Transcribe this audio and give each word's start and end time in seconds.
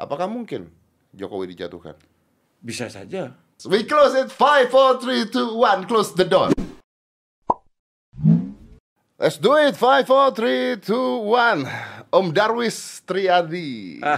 Apakah 0.00 0.24
mungkin 0.32 0.72
Jokowi 1.12 1.52
dijatuhkan? 1.52 1.92
Bisa 2.64 2.88
saja. 2.88 3.36
We 3.68 3.84
close 3.84 4.16
it. 4.16 4.32
Five, 4.32 4.72
four, 4.72 4.96
three, 4.96 5.28
two, 5.28 5.60
one. 5.60 5.84
Close 5.84 6.16
the 6.16 6.24
door. 6.24 6.56
Let's 9.20 9.36
do 9.36 9.52
it. 9.60 9.76
Five, 9.76 10.08
four, 10.08 10.32
three, 10.32 10.80
two, 10.80 11.28
one. 11.28 11.68
Om 12.08 12.32
Darwis 12.32 13.04
Triadi. 13.04 14.00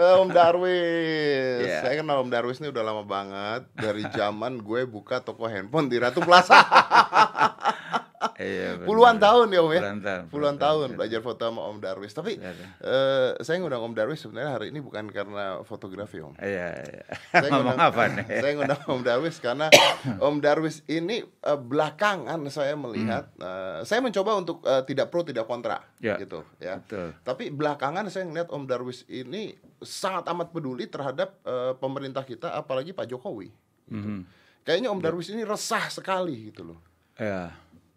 Eh, 0.00 0.14
Om 0.16 0.32
Darwis. 0.32 1.68
Yeah. 1.68 1.84
Saya 1.84 2.00
kenal 2.00 2.24
Om 2.24 2.32
Darwis 2.32 2.56
ini 2.64 2.72
udah 2.72 2.80
lama 2.80 3.04
banget. 3.04 3.68
Dari 3.76 4.08
zaman 4.16 4.64
gue 4.64 4.88
buka 4.88 5.20
toko 5.20 5.44
handphone 5.44 5.92
di 5.92 6.00
Ratu 6.00 6.24
Plaza. 6.24 6.56
Iya. 8.40 8.80
Puluhan 8.80 9.16
tahun 9.16 9.52
ya 9.52 9.60
Om 9.60 9.68
ya. 9.68 9.80
Puluhan 9.80 10.00
tahun, 10.00 10.22
Puluhan 10.26 10.56
tahun 10.56 10.86
tahun. 10.86 10.96
belajar 10.96 11.20
foto 11.20 11.42
sama 11.44 11.60
Om 11.62 11.78
Darwis. 11.78 12.12
Tapi 12.12 12.32
Ada. 12.34 12.64
eh, 12.80 13.30
saya 13.38 13.60
ngundang 13.60 13.84
Om 13.84 13.92
Darwis 13.92 14.16
sebenarnya 14.18 14.50
hari 14.50 14.66
ini 14.68 14.80
bukan 14.80 15.04
karena 15.08 15.60
fotografi 15.62 16.18
Om. 16.18 16.32
Iya, 16.34 16.68
iya. 16.80 17.04
Saya 17.30 17.50
ngundang- 17.54 17.76
apa 17.78 18.02
nih? 18.10 18.24
Saya 18.40 18.52
ngundang 18.54 18.80
Om 18.82 19.00
Darwis 19.02 19.36
karena 19.38 19.66
Om 20.22 20.36
Darwis 20.38 20.80
ini 20.86 21.20
eh, 21.20 21.58
belakangan 21.60 22.40
saya 22.48 22.72
melihat 22.74 23.28
eh, 23.36 23.84
saya 23.84 24.00
mencoba 24.00 24.32
untuk 24.34 24.64
eh, 24.64 24.82
tidak 24.84 25.08
pro 25.08 25.20
tidak 25.20 25.44
kontra 25.44 25.84
Hmm. 26.00 26.06
Ya. 26.06 26.16
gitu 26.16 26.40
ya. 26.56 26.80
Betul. 26.80 27.12
Tapi 27.20 27.44
belakangan 27.50 28.08
saya 28.08 28.24
ngeliat 28.24 28.48
Om 28.48 28.64
Darwis 28.64 29.04
ini 29.06 29.52
sangat 29.78 30.24
amat 30.26 30.48
peduli 30.48 30.86
terhadap 30.86 31.36
eh, 31.42 31.72
pemerintah 31.74 32.22
kita 32.22 32.50
apalagi 32.50 32.90
Pak 32.90 33.04
Jokowi. 33.06 33.52
Mhm. 33.86 34.24
Kayaknya 34.60 34.88
Om 34.88 35.00
Darwis 35.00 35.28
ini 35.28 35.40
resah 35.40 35.88
sekali 35.88 36.48
gitu 36.48 36.64
loh. 36.66 36.80
Ya, 37.14 37.52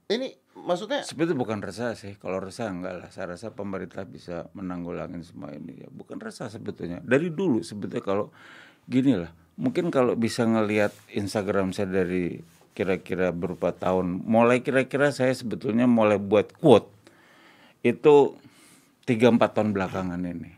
Ini 0.10 0.56
maksudnya 0.60 1.04
sebetulnya 1.08 1.40
bukan 1.40 1.60
resah 1.64 1.96
sih. 1.96 2.20
Kalau 2.20 2.44
resah 2.44 2.70
enggak 2.70 2.94
lah. 3.00 3.10
Saya 3.10 3.36
rasa 3.36 3.56
pemerintah 3.56 4.04
bisa 4.04 4.52
menanggulangi 4.52 5.24
semua 5.24 5.56
ini. 5.56 5.84
Ya, 5.84 5.90
bukan 5.90 6.20
resah 6.20 6.52
sebetulnya. 6.52 7.00
Dari 7.04 7.32
dulu 7.32 7.64
sebetulnya 7.64 8.04
kalau 8.04 8.26
gini 8.88 9.16
lah. 9.16 9.32
Mungkin 9.56 9.94
kalau 9.94 10.18
bisa 10.18 10.44
ngelihat 10.44 10.92
Instagram 11.14 11.72
saya 11.72 12.04
dari 12.04 12.42
kira-kira 12.74 13.32
beberapa 13.32 13.72
tahun. 13.72 14.26
Mulai 14.26 14.66
kira-kira 14.66 15.14
saya 15.14 15.32
sebetulnya 15.32 15.86
mulai 15.86 16.18
buat 16.18 16.52
quote. 16.58 16.90
Itu 17.86 18.40
3-4 19.06 19.56
tahun 19.56 19.70
belakangan 19.76 20.20
ini. 20.24 20.52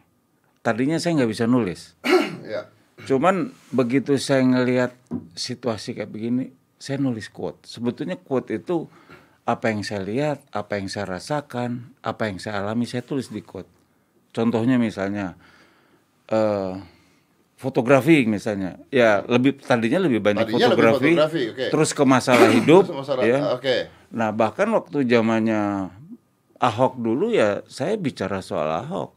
Tadinya 0.62 0.98
saya 0.98 1.22
nggak 1.22 1.32
bisa 1.32 1.46
nulis. 1.46 1.94
ya 2.46 2.70
Cuman 3.04 3.52
begitu 3.76 4.16
saya 4.16 4.42
ngelihat 4.42 4.96
situasi 5.36 5.94
kayak 5.94 6.10
begini, 6.16 6.56
saya 6.80 6.96
nulis 6.98 7.28
quote. 7.28 7.68
Sebetulnya 7.68 8.16
quote 8.16 8.56
itu 8.56 8.88
apa 9.46 9.70
yang 9.70 9.86
saya 9.86 10.02
lihat, 10.02 10.42
apa 10.50 10.82
yang 10.82 10.90
saya 10.90 11.06
rasakan, 11.08 11.94
apa 12.02 12.28
yang 12.28 12.42
saya 12.42 12.66
alami, 12.66 12.90
saya 12.90 13.06
tulis 13.06 13.30
di 13.30 13.46
quote. 13.46 13.70
Contohnya 14.34 14.76
misalnya 14.76 15.38
eh 16.28 16.74
fotografi 17.56 18.26
misalnya, 18.26 18.82
ya 18.90 19.22
lebih 19.24 19.62
tadinya 19.62 20.02
lebih 20.02 20.20
banyak 20.20 20.44
Tadinya 20.50 20.74
lebih 20.74 20.76
fotografi, 20.76 21.12
fotografi, 21.16 21.42
oke. 21.54 21.66
terus 21.72 21.90
ke 21.94 22.04
masalah 22.04 22.50
hidup, 22.52 22.84
masalah- 23.00 23.24
ya. 23.24 23.40
oke. 23.56 23.78
Nah 24.12 24.30
bahkan 24.34 24.68
waktu 24.74 25.06
zamannya 25.06 25.90
Ahok 26.56 26.98
dulu 26.98 27.30
ya 27.30 27.62
saya 27.68 28.00
bicara 28.00 28.40
soal 28.40 28.72
Ahok, 28.72 29.12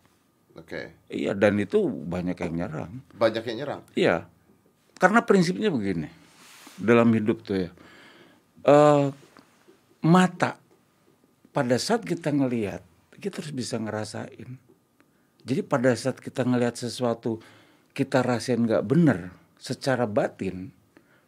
Oke. 0.55 0.91
iya 1.09 1.33
dan 1.33 1.55
itu 1.57 1.81
banyak 1.87 2.35
yang 2.35 2.53
nyerang. 2.53 2.93
Banyak 3.15 3.43
yang 3.47 3.57
nyerang. 3.63 3.81
Iya, 3.95 4.17
karena 4.99 5.23
prinsipnya 5.23 5.71
begini 5.71 6.11
dalam 6.77 7.09
hidup 7.15 7.41
tuh 7.43 7.57
ya, 7.63 7.71
eh 8.67 9.05
mata 10.05 10.61
pada 11.51 11.75
saat 11.81 12.07
kita 12.07 12.31
ngelihat 12.31 12.83
kita 13.19 13.43
harus 13.43 13.55
bisa 13.55 13.77
ngerasain. 13.83 14.59
Jadi 15.43 15.61
pada 15.67 15.91
saat 15.99 16.23
kita 16.23 16.47
ngelihat 16.47 16.79
sesuatu 16.79 17.43
kita 17.97 18.23
rasain 18.23 18.63
nggak 18.63 18.87
bener 18.87 19.35
secara 19.59 20.07
batin, 20.07 20.71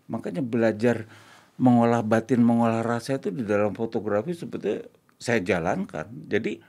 makanya 0.06 0.44
belajar 0.44 1.10
mengolah 1.58 2.04
batin, 2.06 2.46
mengolah 2.46 2.86
rasa 2.86 3.18
itu 3.18 3.34
di 3.34 3.42
dalam 3.42 3.74
fotografi 3.74 4.36
sebetulnya 4.36 4.86
saya 5.18 5.42
jalankan. 5.42 6.06
Jadi 6.30 6.62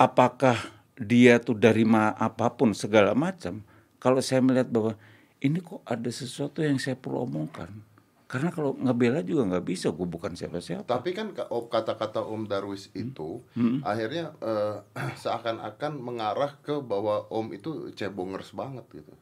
apakah 0.00 0.56
dia 0.96 1.36
tuh 1.44 1.56
dari 1.56 1.84
ma 1.84 2.16
apa 2.16 2.56
pun 2.56 2.72
segala 2.72 3.12
macam 3.12 3.60
kalau 4.00 4.24
saya 4.24 4.40
melihat 4.40 4.72
bahwa 4.72 4.96
ini 5.44 5.60
kok 5.60 5.84
ada 5.84 6.08
sesuatu 6.08 6.64
yang 6.64 6.80
saya 6.80 6.96
perlu 6.96 7.28
omongkan 7.28 7.68
karena 8.36 8.52
kalau 8.52 8.76
ngebela 8.76 9.24
juga 9.24 9.48
nggak 9.48 9.64
bisa 9.64 9.88
gue 9.88 10.04
bukan 10.04 10.36
siapa-siapa 10.36 10.84
Tapi 10.84 11.16
kan 11.16 11.32
ka- 11.32 11.48
oh, 11.48 11.72
kata-kata 11.72 12.20
Om 12.20 12.44
Darwis 12.44 12.92
itu 12.92 13.40
akhirnya 13.80 14.36
eh, 14.44 14.76
seakan-akan 15.24 15.96
mengarah 15.96 16.52
ke 16.60 16.84
bahwa 16.84 17.24
Om 17.32 17.56
itu 17.56 17.88
cebongers 17.96 18.52
banget 18.52 18.84
gitu. 18.92 19.12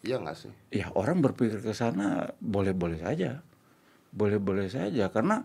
Iya 0.00 0.16
nggak 0.18 0.36
sih? 0.38 0.52
ya 0.72 0.88
orang 0.96 1.20
berpikir 1.20 1.60
ke 1.60 1.76
sana 1.76 2.32
boleh-boleh 2.40 2.96
saja 2.96 3.44
boleh-boleh 4.08 4.72
saja 4.72 5.12
karena 5.12 5.44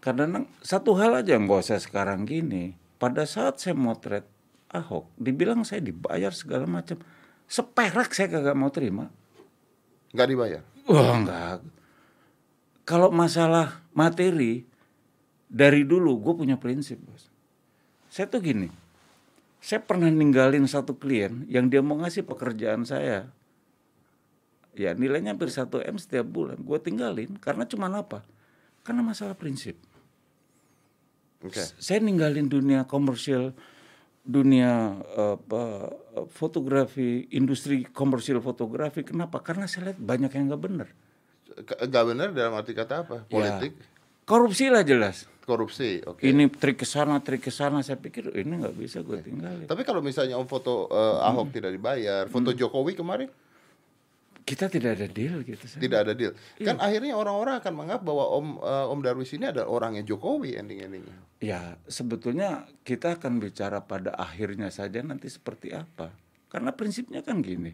kadang 0.00 0.50
satu 0.58 0.98
hal 0.98 1.22
aja 1.22 1.38
yang 1.38 1.46
gak 1.46 1.62
usah 1.62 1.78
sekarang 1.78 2.26
gini 2.26 2.74
pada 2.98 3.22
saat 3.22 3.62
saya 3.62 3.78
motret 3.78 4.26
Ahok 4.70 5.06
dibilang 5.14 5.62
saya 5.62 5.78
dibayar 5.78 6.32
segala 6.32 6.64
macam 6.66 6.98
seperak 7.46 8.10
saya 8.10 8.32
kagak 8.32 8.58
mau 8.58 8.72
terima 8.72 9.12
Nggak 10.10 10.26
dibayar. 10.26 10.62
Wah 10.90 11.14
enggak. 11.14 11.58
Kalau 12.90 13.14
masalah 13.14 13.86
materi 13.94 14.66
dari 15.46 15.86
dulu 15.86 16.18
gue 16.18 16.34
punya 16.42 16.58
prinsip 16.58 16.98
bos. 17.06 17.30
Saya 18.10 18.26
tuh 18.26 18.42
gini, 18.42 18.66
saya 19.62 19.78
pernah 19.78 20.10
ninggalin 20.10 20.66
satu 20.66 20.98
klien 20.98 21.46
yang 21.46 21.70
dia 21.70 21.78
mau 21.86 21.94
ngasih 22.02 22.26
pekerjaan 22.26 22.82
saya. 22.82 23.30
Ya 24.74 24.90
nilainya 24.98 25.38
hampir 25.38 25.54
1 25.54 25.70
m 25.86 25.96
setiap 26.02 26.26
bulan. 26.26 26.58
Gue 26.58 26.82
tinggalin 26.82 27.38
karena 27.38 27.62
cuma 27.62 27.86
apa? 27.94 28.26
Karena 28.82 29.06
masalah 29.06 29.38
prinsip. 29.38 29.78
Oke. 31.46 31.62
Saya 31.62 32.02
ninggalin 32.02 32.50
dunia 32.50 32.90
komersial, 32.90 33.54
dunia 34.26 34.98
apa, 35.38 35.94
fotografi, 36.34 37.30
industri 37.30 37.86
komersial 37.86 38.42
fotografi. 38.42 39.06
Kenapa? 39.06 39.38
Karena 39.46 39.70
saya 39.70 39.94
lihat 39.94 40.02
banyak 40.02 40.30
yang 40.34 40.50
nggak 40.50 40.64
benar. 40.66 40.88
Nggak 41.62 42.04
benar 42.06 42.28
dalam 42.30 42.52
arti 42.54 42.72
kata 42.72 42.94
apa? 43.02 43.16
Politik, 43.24 43.72
Ya, 43.74 43.84
korupsi 44.24 44.66
lah 44.68 44.82
jelas. 44.82 45.26
korupsi. 45.42 45.98
Oke. 46.06 46.30
Ini 46.30 46.46
trik 46.46 46.78
ke 46.78 46.86
sana, 46.86 47.18
trik 47.18 47.42
ke 47.42 47.50
sana. 47.50 47.82
Saya 47.82 47.98
pikir 47.98 48.30
ini 48.32 48.62
nggak 48.62 48.70
bisa 48.72 49.02
gue 49.02 49.18
tinggalin. 49.18 49.66
Tapi 49.66 49.82
kalau 49.82 49.98
misalnya 49.98 50.38
Om 50.38 50.46
foto 50.46 50.86
eh, 50.86 51.26
Ahok 51.26 51.50
tidak 51.50 51.74
dibayar, 51.74 52.30
foto 52.30 52.54
Jokowi 52.54 52.94
kemarin 52.94 53.26
Kita 54.40 54.66
tidak 54.66 54.98
ada 54.98 55.06
deal 55.06 55.42
gitu. 55.42 55.62
Saya. 55.62 55.78
tidak 55.78 55.98
ada 56.06 56.12
deal. 56.14 56.32
Iya. 56.58 56.66
Kan 56.70 56.76
akhirnya 56.78 57.14
orang-orang 57.14 57.58
akan 57.58 57.72
menganggap 57.74 58.02
bahwa 58.02 58.24
Om 58.34 58.46
eh, 58.58 58.92
Om 58.94 59.00
Darwis 59.02 59.30
ini 59.34 59.46
adalah 59.46 59.66
orangnya 59.66 60.02
Jokowi 60.02 60.54
ending-endingnya. 60.54 61.18
Ya 61.38 61.74
sebetulnya 61.86 62.66
kita 62.82 63.18
akan 63.18 63.38
bicara 63.38 63.82
pada 63.82 64.14
akhirnya 64.14 64.70
saja 64.70 65.02
nanti 65.02 65.26
seperti 65.26 65.74
apa. 65.74 66.10
Karena 66.46 66.70
prinsipnya 66.70 67.22
kan 67.22 67.42
gini. 67.42 67.70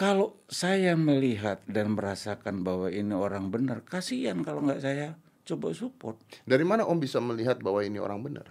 Kalau 0.00 0.32
saya 0.48 0.96
melihat 0.96 1.60
dan 1.68 1.92
merasakan 1.92 2.64
bahwa 2.64 2.88
ini 2.88 3.12
orang 3.12 3.52
benar, 3.52 3.84
kasihan 3.84 4.40
kalau 4.40 4.64
nggak 4.64 4.80
saya 4.80 5.12
coba 5.44 5.76
support. 5.76 6.16
Dari 6.48 6.64
mana 6.64 6.88
Om 6.88 6.96
bisa 6.96 7.20
melihat 7.20 7.60
bahwa 7.60 7.84
ini 7.84 8.00
orang 8.00 8.24
benar? 8.24 8.48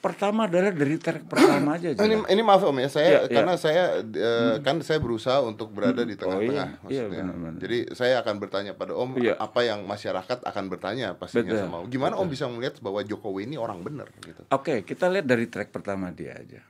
Pertama 0.00 0.48
adalah 0.48 0.72
dari 0.72 0.96
track 0.96 1.28
pertama 1.28 1.76
aja. 1.76 1.92
Ini, 1.92 1.98
jelas. 2.00 2.32
ini 2.32 2.40
maaf 2.40 2.64
Om 2.64 2.78
ya, 2.80 2.88
saya 2.88 3.04
Iya, 3.04 3.20
iya. 3.20 3.34
karena 3.36 3.54
saya 3.60 3.84
eh, 4.00 4.54
kan 4.64 4.80
saya 4.80 4.96
berusaha 4.96 5.44
untuk 5.44 5.76
berada 5.76 6.08
di 6.08 6.16
Oh, 6.16 6.24
tengah-tengah 6.24 6.48
iya. 6.48 6.80
Iya, 6.88 7.04
maksudnya. 7.04 7.20
benar-benar. 7.20 7.60
Jadi 7.60 7.78
saya 7.92 8.14
akan 8.24 8.34
bertanya 8.40 8.72
pada 8.72 8.92
Om 8.96 9.10
Iya. 9.20 9.34
apa 9.36 9.60
yang 9.60 9.84
masyarakat 9.84 10.38
akan 10.40 10.64
bertanya 10.72 11.06
pastinya 11.20 11.52
Betul, 11.52 11.60
sama 11.68 11.76
Om. 11.84 11.86
Gimana 11.92 12.14
Om 12.16 12.28
bisa 12.32 12.48
melihat 12.48 12.80
bahwa 12.80 13.04
Jokowi 13.04 13.44
ini 13.44 13.60
orang 13.60 13.84
benar 13.84 14.08
gitu? 14.24 14.40
Oke, 14.48 14.88
kita 14.88 15.12
lihat 15.12 15.28
dari 15.28 15.52
track 15.52 15.68
pertama 15.68 16.08
dia 16.16 16.32
aja. 16.32 16.64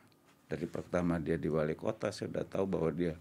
Dari 0.50 0.66
pertama 0.66 1.22
dia 1.22 1.38
di 1.38 1.46
wali 1.46 1.78
kota, 1.78 2.10
saya 2.10 2.34
udah 2.34 2.46
tahu 2.50 2.66
bahwa 2.66 2.90
dia 2.90 3.14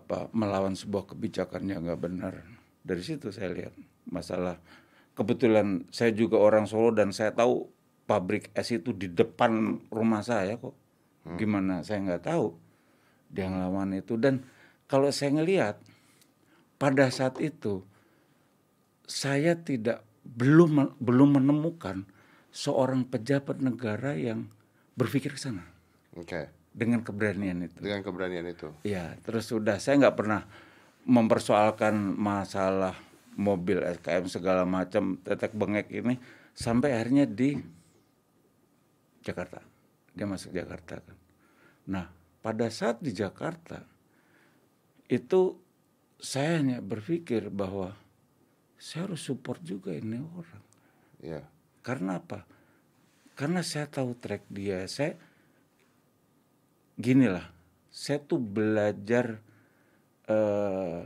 apa 0.00 0.32
melawan 0.32 0.72
sebuah 0.72 1.12
kebijakan 1.12 1.68
yang 1.68 1.84
nggak 1.84 2.00
benar. 2.00 2.34
Dari 2.80 3.02
situ 3.04 3.28
saya 3.28 3.52
lihat 3.52 3.74
masalah. 4.08 4.56
Kebetulan 5.12 5.84
saya 5.92 6.14
juga 6.16 6.40
orang 6.40 6.64
Solo 6.64 6.94
dan 6.96 7.12
saya 7.12 7.36
tahu 7.36 7.68
pabrik 8.08 8.48
es 8.56 8.72
itu 8.72 8.96
di 8.96 9.12
depan 9.12 9.82
rumah 9.92 10.24
saya 10.24 10.56
kok. 10.56 10.72
Gimana 11.36 11.84
saya 11.86 12.02
nggak 12.02 12.24
tahu 12.26 12.56
dia 13.32 13.48
ngelawan 13.48 13.96
itu 13.96 14.20
dan 14.20 14.44
kalau 14.90 15.08
saya 15.08 15.40
ngelihat 15.40 15.80
pada 16.76 17.08
saat 17.08 17.40
itu 17.40 17.80
saya 19.08 19.56
tidak 19.56 20.04
belum 20.26 20.98
belum 21.00 21.40
menemukan 21.40 22.04
seorang 22.52 23.08
pejabat 23.08 23.64
negara 23.64 24.12
yang 24.12 24.52
berpikir 24.98 25.32
ke 25.32 25.40
sana 25.40 25.72
Oke. 26.16 26.61
Dengan 26.72 27.04
keberanian 27.04 27.68
itu. 27.68 27.78
Dengan 27.78 28.00
keberanian 28.00 28.48
itu. 28.48 28.72
Ya, 28.84 29.16
terus 29.22 29.48
sudah 29.48 29.76
saya 29.76 30.00
nggak 30.08 30.16
pernah 30.16 30.48
mempersoalkan 31.04 32.16
masalah 32.16 32.96
mobil 33.36 33.80
SKM 33.80 34.28
segala 34.28 34.64
macam 34.64 35.20
tetek 35.20 35.52
bengek 35.56 35.88
ini 35.92 36.20
sampai 36.52 36.96
akhirnya 36.96 37.24
di 37.24 37.56
Jakarta 39.24 39.72
dia 40.12 40.28
masuk 40.28 40.52
Jakarta 40.52 41.00
kan. 41.00 41.18
Nah, 41.88 42.06
pada 42.44 42.68
saat 42.68 43.00
di 43.00 43.16
Jakarta 43.16 43.80
itu 45.08 45.56
saya 46.20 46.60
hanya 46.60 46.78
berpikir 46.78 47.48
bahwa 47.48 47.96
saya 48.78 49.10
harus 49.10 49.24
support 49.24 49.58
juga 49.64 49.90
ini 49.96 50.20
orang. 50.20 50.64
Iya. 51.18 51.42
Karena 51.82 52.20
apa? 52.20 52.46
Karena 53.34 53.64
saya 53.64 53.88
tahu 53.90 54.14
track 54.14 54.46
dia. 54.52 54.86
Saya 54.86 55.18
gini 56.94 57.26
lah, 57.26 57.46
saya 57.88 58.18
tuh 58.18 58.38
belajar 58.38 59.40
eh, 60.26 61.02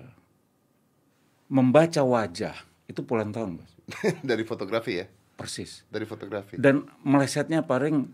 membaca 1.46 2.02
wajah 2.02 2.56
itu 2.86 3.00
puluhan 3.02 3.30
tahun, 3.30 3.62
Bos. 3.62 3.70
Dari 4.30 4.42
fotografi 4.42 5.02
ya. 5.02 5.06
Persis. 5.36 5.84
Dari 5.86 6.08
fotografi. 6.08 6.56
Dan 6.56 6.88
melesetnya 7.04 7.60
paling 7.62 8.08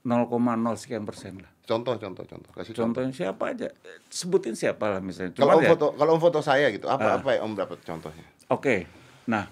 0,0 0.00 0.80
sekian 0.80 1.04
persen 1.04 1.44
lah. 1.44 1.52
Contoh, 1.68 1.94
contoh, 2.00 2.24
contoh. 2.24 2.50
Kasih 2.56 2.72
contoh. 2.72 3.04
Contohnya 3.04 3.12
siapa 3.12 3.52
aja? 3.52 3.68
Sebutin 4.08 4.56
siapa 4.56 4.90
lah 4.90 4.98
misalnya. 4.98 5.36
Kalau 5.36 5.60
om 5.60 5.62
ya- 5.62 5.70
foto, 5.70 5.86
kalau 5.94 6.10
om 6.16 6.22
foto 6.22 6.40
saya 6.40 6.72
gitu, 6.72 6.88
apa 6.88 7.20
apa 7.20 7.36
yang 7.36 7.52
om 7.52 7.54
dapat 7.54 7.78
contohnya? 7.84 8.26
Oke. 8.48 8.88
Nah, 9.28 9.46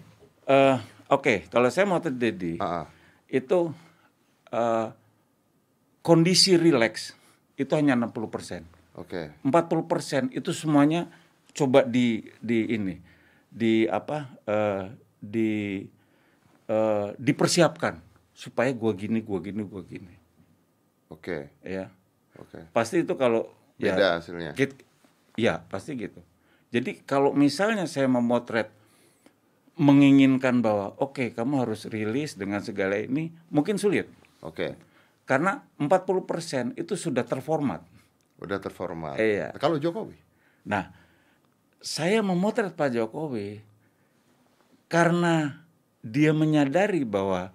eh, 0.48 0.76
oke. 1.10 1.50
Kalau 1.50 1.68
saya 1.68 1.84
mau 1.84 2.00
Dedi, 2.00 2.56
Ah, 2.62 2.80
ah. 2.80 2.86
itu 3.26 3.74
eh, 4.48 4.86
kondisi 6.08 6.56
rileks 6.56 7.12
itu 7.60 7.68
hanya 7.76 7.92
60 8.00 8.32
persen. 8.32 8.64
Oke. 8.96 9.28
40 9.44 9.84
persen 9.84 10.22
itu 10.32 10.56
semuanya 10.56 11.04
coba 11.52 11.84
di 11.84 12.24
di 12.40 12.64
ini 12.72 12.96
di 13.52 13.84
apa 13.84 14.32
eh, 14.48 14.84
di 15.20 15.84
eh, 16.66 17.08
dipersiapkan 17.20 18.00
supaya 18.32 18.72
gua 18.72 18.96
gini 18.96 19.20
gua 19.20 19.38
gini 19.42 19.62
gua 19.68 19.82
gini 19.84 20.14
Oke. 21.12 21.50
ya 21.60 21.90
Oke. 22.40 22.68
pasti 22.72 23.02
itu 23.04 23.14
kalau 23.18 23.50
ya 23.76 23.94
Beda 23.98 24.08
hasilnya. 24.22 24.52
Git- 24.54 24.82
ya 25.38 25.62
pasti 25.68 25.94
gitu. 25.98 26.20
Jadi 26.70 27.00
kalau 27.06 27.32
misalnya 27.32 27.86
saya 27.88 28.06
memotret 28.10 28.68
menginginkan 29.78 30.58
bahwa 30.58 30.90
oke 30.98 31.30
kamu 31.32 31.62
harus 31.62 31.86
rilis 31.86 32.34
dengan 32.34 32.58
segala 32.60 32.98
ini 32.98 33.30
mungkin 33.54 33.78
sulit 33.78 34.10
Oke. 34.42 34.74
Karena 35.28 35.60
40% 35.76 36.72
itu 36.80 36.96
sudah 36.96 37.20
terformat. 37.28 37.84
Udah 38.40 38.56
terformat. 38.56 39.20
Iya. 39.20 39.52
Kalau 39.60 39.76
Jokowi? 39.76 40.16
Nah, 40.64 40.88
saya 41.84 42.24
memotret 42.24 42.72
Pak 42.72 42.96
Jokowi 42.96 43.60
karena 44.88 45.60
dia 46.00 46.32
menyadari 46.32 47.04
bahwa 47.04 47.52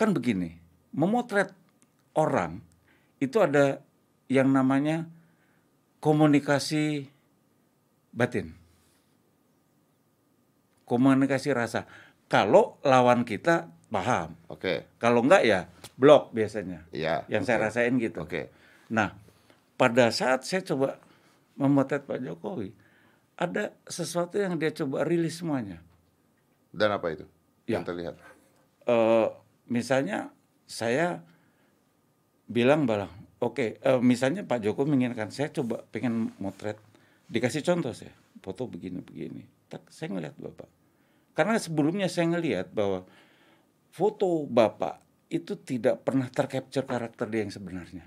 kan 0.00 0.16
begini, 0.16 0.56
memotret 0.96 1.52
orang 2.16 2.64
itu 3.20 3.36
ada 3.36 3.84
yang 4.32 4.48
namanya 4.48 5.04
komunikasi 6.00 7.12
batin. 8.16 8.56
Komunikasi 10.88 11.52
rasa. 11.52 11.84
Kalau 12.32 12.80
lawan 12.80 13.28
kita 13.28 13.68
paham, 13.92 14.32
Oke. 14.48 14.88
kalau 14.96 15.20
enggak 15.20 15.44
ya 15.44 15.68
blok 16.00 16.32
biasanya. 16.32 16.88
Iya. 16.88 17.28
Yang 17.28 17.42
saya 17.44 17.58
oke. 17.60 17.64
rasain 17.68 17.94
gitu. 18.00 18.24
Oke. 18.24 18.48
Nah, 18.88 19.12
pada 19.76 20.08
saat 20.08 20.48
saya 20.48 20.64
coba 20.64 20.96
memotret 21.60 22.08
Pak 22.08 22.24
Jokowi, 22.24 22.72
ada 23.36 23.76
sesuatu 23.84 24.40
yang 24.40 24.56
dia 24.56 24.72
coba 24.72 25.04
rilis 25.04 25.44
semuanya. 25.44 25.84
Dan 26.72 26.88
apa 26.96 27.12
itu? 27.12 27.28
Ya. 27.68 27.78
Yang 27.78 27.92
terlihat. 27.92 28.14
Eh, 28.88 29.28
misalnya 29.68 30.32
saya 30.64 31.20
bilang 32.48 32.88
bahwa 32.88 33.12
oke, 33.44 33.76
eh, 33.76 34.00
misalnya 34.00 34.42
Pak 34.42 34.64
Jokowi 34.64 34.88
menginginkan 34.88 35.28
saya 35.28 35.52
coba 35.52 35.84
pengen 35.92 36.32
motret, 36.40 36.80
dikasih 37.28 37.60
contoh 37.60 37.92
saya, 37.92 38.16
foto 38.40 38.64
begini 38.64 39.04
begini. 39.04 39.44
Tak, 39.68 39.88
saya 39.88 40.12
ngelihat 40.12 40.36
bapak, 40.36 40.68
karena 41.32 41.56
sebelumnya 41.56 42.08
saya 42.12 42.28
ngelihat 42.28 42.76
bahwa 42.76 43.08
foto 43.92 44.48
bapak 44.48 45.28
itu 45.28 45.56
tidak 45.60 46.04
pernah 46.04 46.28
tercapture 46.32 46.88
karakter 46.88 47.28
dia 47.28 47.44
yang 47.44 47.52
sebenarnya. 47.52 48.04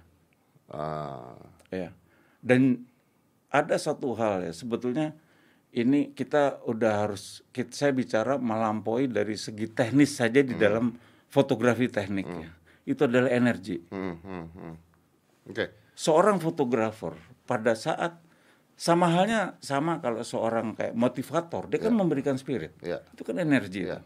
Ah, 0.65 1.37
ya 1.69 1.93
dan 2.41 2.85
ada 3.53 3.77
satu 3.77 4.13
hal 4.17 4.45
ya 4.45 4.53
sebetulnya 4.53 5.13
ini 5.75 6.13
kita 6.15 6.65
udah 6.65 7.05
harus 7.05 7.41
kita, 7.49 7.73
saya 7.73 7.91
bicara 7.93 8.37
melampaui 8.37 9.09
dari 9.09 9.33
segi 9.37 9.69
teknis 9.69 10.17
saja 10.17 10.41
di 10.41 10.53
dalam 10.57 10.93
fotografi 11.29 11.89
tekniknya 11.89 12.53
itu 12.85 13.01
adalah 13.01 13.29
energi 13.33 13.81
hmm, 13.89 14.15
hmm, 14.21 14.45
hmm. 14.53 14.75
Oke. 15.53 15.65
seorang 15.97 16.37
fotografer 16.37 17.17
pada 17.49 17.73
saat 17.73 18.21
sama 18.77 19.09
halnya 19.09 19.57
sama 19.61 20.01
kalau 20.01 20.21
seorang 20.21 20.73
kayak 20.77 20.93
motivator 20.93 21.65
dia 21.69 21.81
kan 21.81 21.93
memberikan 21.93 22.37
spirit 22.37 22.73
Ya. 22.85 23.01
itu 23.13 23.21
kan 23.25 23.37
energi 23.41 23.89
Ya. 23.89 24.01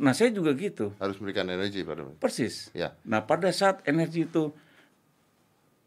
Nah 0.00 0.16
saya 0.16 0.32
juga 0.32 0.56
gitu 0.56 0.96
Harus 0.96 1.20
memberikan 1.20 1.44
energi 1.52 1.84
pada 1.84 2.08
Persis. 2.16 2.72
Ya. 2.72 2.96
Nah, 3.04 3.20
pada 3.28 3.52
saat 3.52 3.84
energi 3.84 4.24
itu 4.24 4.48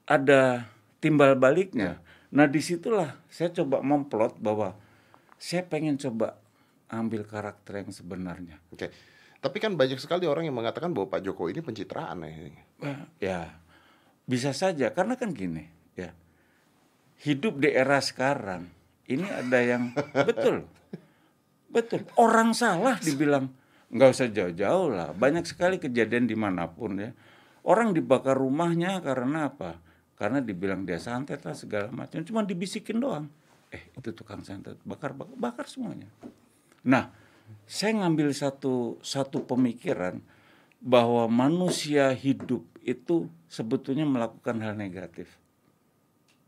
ada 0.05 0.69
timbal 1.01 1.33
baliknya. 1.33 1.97
Nah, 2.29 2.45
di 2.45 2.61
situlah 2.61 3.17
saya 3.27 3.49
coba 3.49 3.81
memplot 3.81 4.37
bahwa 4.37 4.77
saya 5.41 5.65
pengen 5.65 5.97
coba 5.97 6.37
ambil 6.93 7.25
karakter 7.25 7.83
yang 7.83 7.91
sebenarnya. 7.91 8.61
Oke. 8.69 8.93
Tapi 9.43 9.57
kan 9.59 9.75
banyak 9.75 9.99
sekali 9.99 10.23
orang 10.23 10.47
yang 10.47 10.55
mengatakan 10.55 10.95
bahwa 10.95 11.11
Pak 11.11 11.27
Jokowi 11.27 11.59
ini 11.59 11.61
pencitraan 11.65 12.23
ya. 12.23 12.31
Ya, 13.19 13.39
bisa 14.23 14.55
saja 14.55 14.87
karena 14.95 15.19
kan 15.19 15.35
gini, 15.35 15.67
ya. 15.99 16.15
Hidup 17.19 17.59
di 17.59 17.75
era 17.75 17.99
sekarang 17.99 18.71
ini 19.07 19.27
ada 19.27 19.59
yang 19.59 19.91
betul. 20.15 20.63
Betul. 21.73 22.05
Orang 22.21 22.53
salah 22.53 23.01
dibilang 23.01 23.49
nggak 23.93 24.09
usah 24.09 24.27
jauh-jauh 24.33 24.89
lah. 24.89 25.13
Banyak 25.13 25.45
sekali 25.45 25.77
kejadian 25.77 26.25
di 26.25 26.33
mana 26.33 26.65
pun 26.65 26.97
ya. 26.97 27.13
Orang 27.63 27.93
dibakar 27.93 28.35
rumahnya 28.35 28.99
karena 28.99 29.53
apa? 29.53 29.79
Karena 30.17 30.41
dibilang 30.41 30.83
dia 30.83 30.97
santet 30.99 31.45
lah 31.45 31.55
segala 31.55 31.93
macam. 31.93 32.25
Cuma 32.25 32.41
dibisikin 32.43 32.99
doang. 32.99 33.29
Eh 33.69 33.93
itu 33.93 34.09
tukang 34.11 34.41
santet 34.41 34.81
bakar 34.83 35.13
bakar, 35.13 35.37
bakar 35.37 35.65
semuanya. 35.69 36.09
Nah, 36.83 37.13
saya 37.69 38.03
ngambil 38.03 38.33
satu 38.35 38.99
satu 38.99 39.45
pemikiran 39.45 40.19
bahwa 40.83 41.29
manusia 41.31 42.11
hidup 42.11 42.65
itu 42.83 43.31
sebetulnya 43.47 44.03
melakukan 44.03 44.59
hal 44.59 44.75
negatif. 44.75 45.31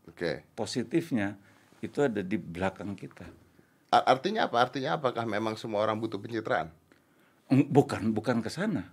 Oke. 0.04 0.44
Positifnya 0.52 1.40
itu 1.80 2.04
ada 2.04 2.20
di 2.20 2.36
belakang 2.36 2.92
kita. 2.92 3.24
Artinya 3.88 4.50
apa? 4.50 4.60
Artinya 4.60 5.00
apakah 5.00 5.24
memang 5.24 5.56
semua 5.56 5.80
orang 5.80 5.96
butuh 5.96 6.20
pencitraan? 6.20 6.68
Bukan, 7.50 8.10
bukan 8.10 8.42
ke 8.42 8.50
sana. 8.50 8.90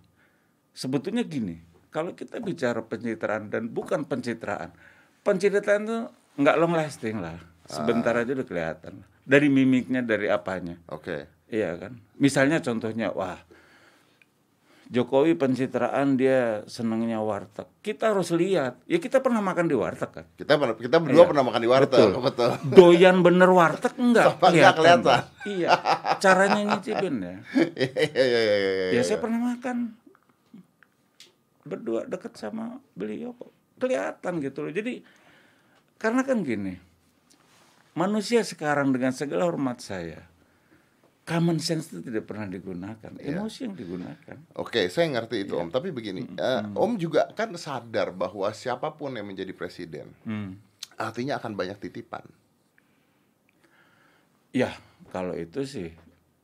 Sebetulnya 0.73 1.25
gini, 1.25 1.57
kalau 1.89 2.13
kita 2.13 2.37
bicara 2.41 2.81
pencitraan 2.85 3.49
dan 3.49 3.69
bukan 3.69 4.05
pencitraan, 4.05 4.73
pencitraan 5.21 5.81
itu 5.85 5.99
nggak 6.41 6.57
long 6.57 6.73
lasting 6.73 7.21
lah. 7.21 7.37
Sebentar 7.65 8.13
aja 8.17 8.33
udah 8.33 8.45
kelihatan. 8.45 8.93
Dari 9.23 9.47
mimiknya, 9.47 10.03
dari 10.03 10.27
apanya. 10.27 10.77
Oke. 10.91 11.29
Iya 11.47 11.77
kan. 11.77 11.97
Misalnya 12.17 12.59
contohnya, 12.59 13.13
wah 13.13 13.37
Jokowi 14.93 15.33
pencitraan 15.33 16.21
dia 16.21 16.61
senangnya 16.69 17.17
warteg. 17.17 17.65
Kita 17.81 18.13
harus 18.13 18.29
lihat. 18.29 18.77
Ya 18.85 19.01
kita 19.01 19.25
pernah 19.25 19.41
makan 19.41 19.65
di 19.65 19.73
warteg 19.73 20.05
kan. 20.13 20.25
Kita 20.37 20.53
pernah 20.53 20.77
kita 20.77 21.01
berdua 21.01 21.25
Iya. 21.25 21.29
pernah 21.33 21.43
makan 21.49 21.61
di 21.65 21.69
warteg, 21.73 21.97
Betul. 22.13 22.21
betul. 22.21 22.49
Doyan 22.77 23.17
bener 23.25 23.49
warteg 23.49 23.93
enggak 23.97 24.37
Sama 24.37 24.53
kelihatan. 24.53 25.01
Bang. 25.01 25.25
Iya. 25.49 25.69
Caranya 26.21 26.61
nyicipin 26.61 27.15
ya. 27.19 27.35
Iya 27.73 27.89
iya 28.05 28.21
iya 28.21 28.37
iya, 28.37 28.55
iya. 28.69 28.85
Ya 28.93 29.01
saya 29.01 29.17
pernah 29.17 29.41
makan 29.57 29.97
berdua 31.65 32.05
deket 32.05 32.37
sama 32.37 32.77
beliau 32.93 33.33
kok. 33.33 33.49
Kelihatan 33.81 34.45
gitu 34.45 34.61
loh. 34.61 34.69
Jadi 34.69 35.01
karena 35.97 36.21
kan 36.21 36.45
gini. 36.45 36.77
Manusia 37.93 38.41
sekarang 38.41 38.89
dengan 38.89 39.13
segala 39.13 39.45
hormat 39.45 39.77
saya 39.77 40.21
common 41.23 41.57
sense 41.59 41.91
itu 41.91 42.03
tidak 42.03 42.27
pernah 42.27 42.45
digunakan. 42.45 43.11
Iya. 43.15 43.39
Emosi 43.39 43.59
yang 43.63 43.75
digunakan. 43.75 44.37
Oke, 44.59 44.91
saya 44.91 45.07
ngerti 45.07 45.47
itu 45.47 45.55
Om. 45.55 45.71
Tapi 45.71 45.89
begini, 45.89 46.27
eh, 46.35 46.61
Om 46.75 46.99
juga 46.99 47.31
kan 47.31 47.55
sadar 47.55 48.11
bahwa 48.11 48.51
siapa 48.51 48.91
pun 48.91 49.15
yang 49.15 49.23
menjadi 49.27 49.55
presiden, 49.55 50.11
Hmm. 50.27 50.59
artinya 50.99 51.39
akan 51.39 51.55
banyak 51.55 51.79
titipan. 51.79 52.23
Ya, 54.53 54.69
kalau 55.09 55.33
itu 55.33 55.65
sih 55.65 55.89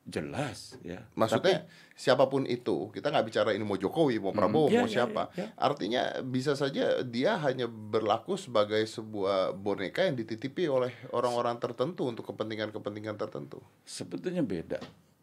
jelas 0.10 0.76
ya. 0.82 1.06
Maksudnya 1.14 1.70
siapa 1.94 2.26
pun 2.28 2.44
itu, 2.44 2.90
kita 2.90 3.14
nggak 3.14 3.26
bicara 3.30 3.50
ini 3.54 3.62
mau 3.62 3.78
Jokowi, 3.78 4.18
mau 4.18 4.34
Prabowo, 4.34 4.68
Iya, 4.68 4.82
mau 4.82 4.90
iya, 4.90 4.96
siapa. 5.00 5.24
iya, 5.38 5.46
iya. 5.46 5.48
Artinya 5.56 6.02
bisa 6.26 6.58
saja 6.58 7.06
dia 7.06 7.38
hanya 7.40 7.70
berlaku 7.70 8.36
sebagai 8.36 8.82
sebuah 8.84 9.54
boneka 9.54 10.10
yang 10.10 10.18
dititipi 10.18 10.66
oleh 10.66 10.92
orang-orang 11.14 11.62
tertentu 11.62 12.10
untuk 12.10 12.26
kepentingan-kepentingan 12.34 13.16
tertentu. 13.16 13.62
sebetulnya 13.86 14.42
beda 14.42 14.80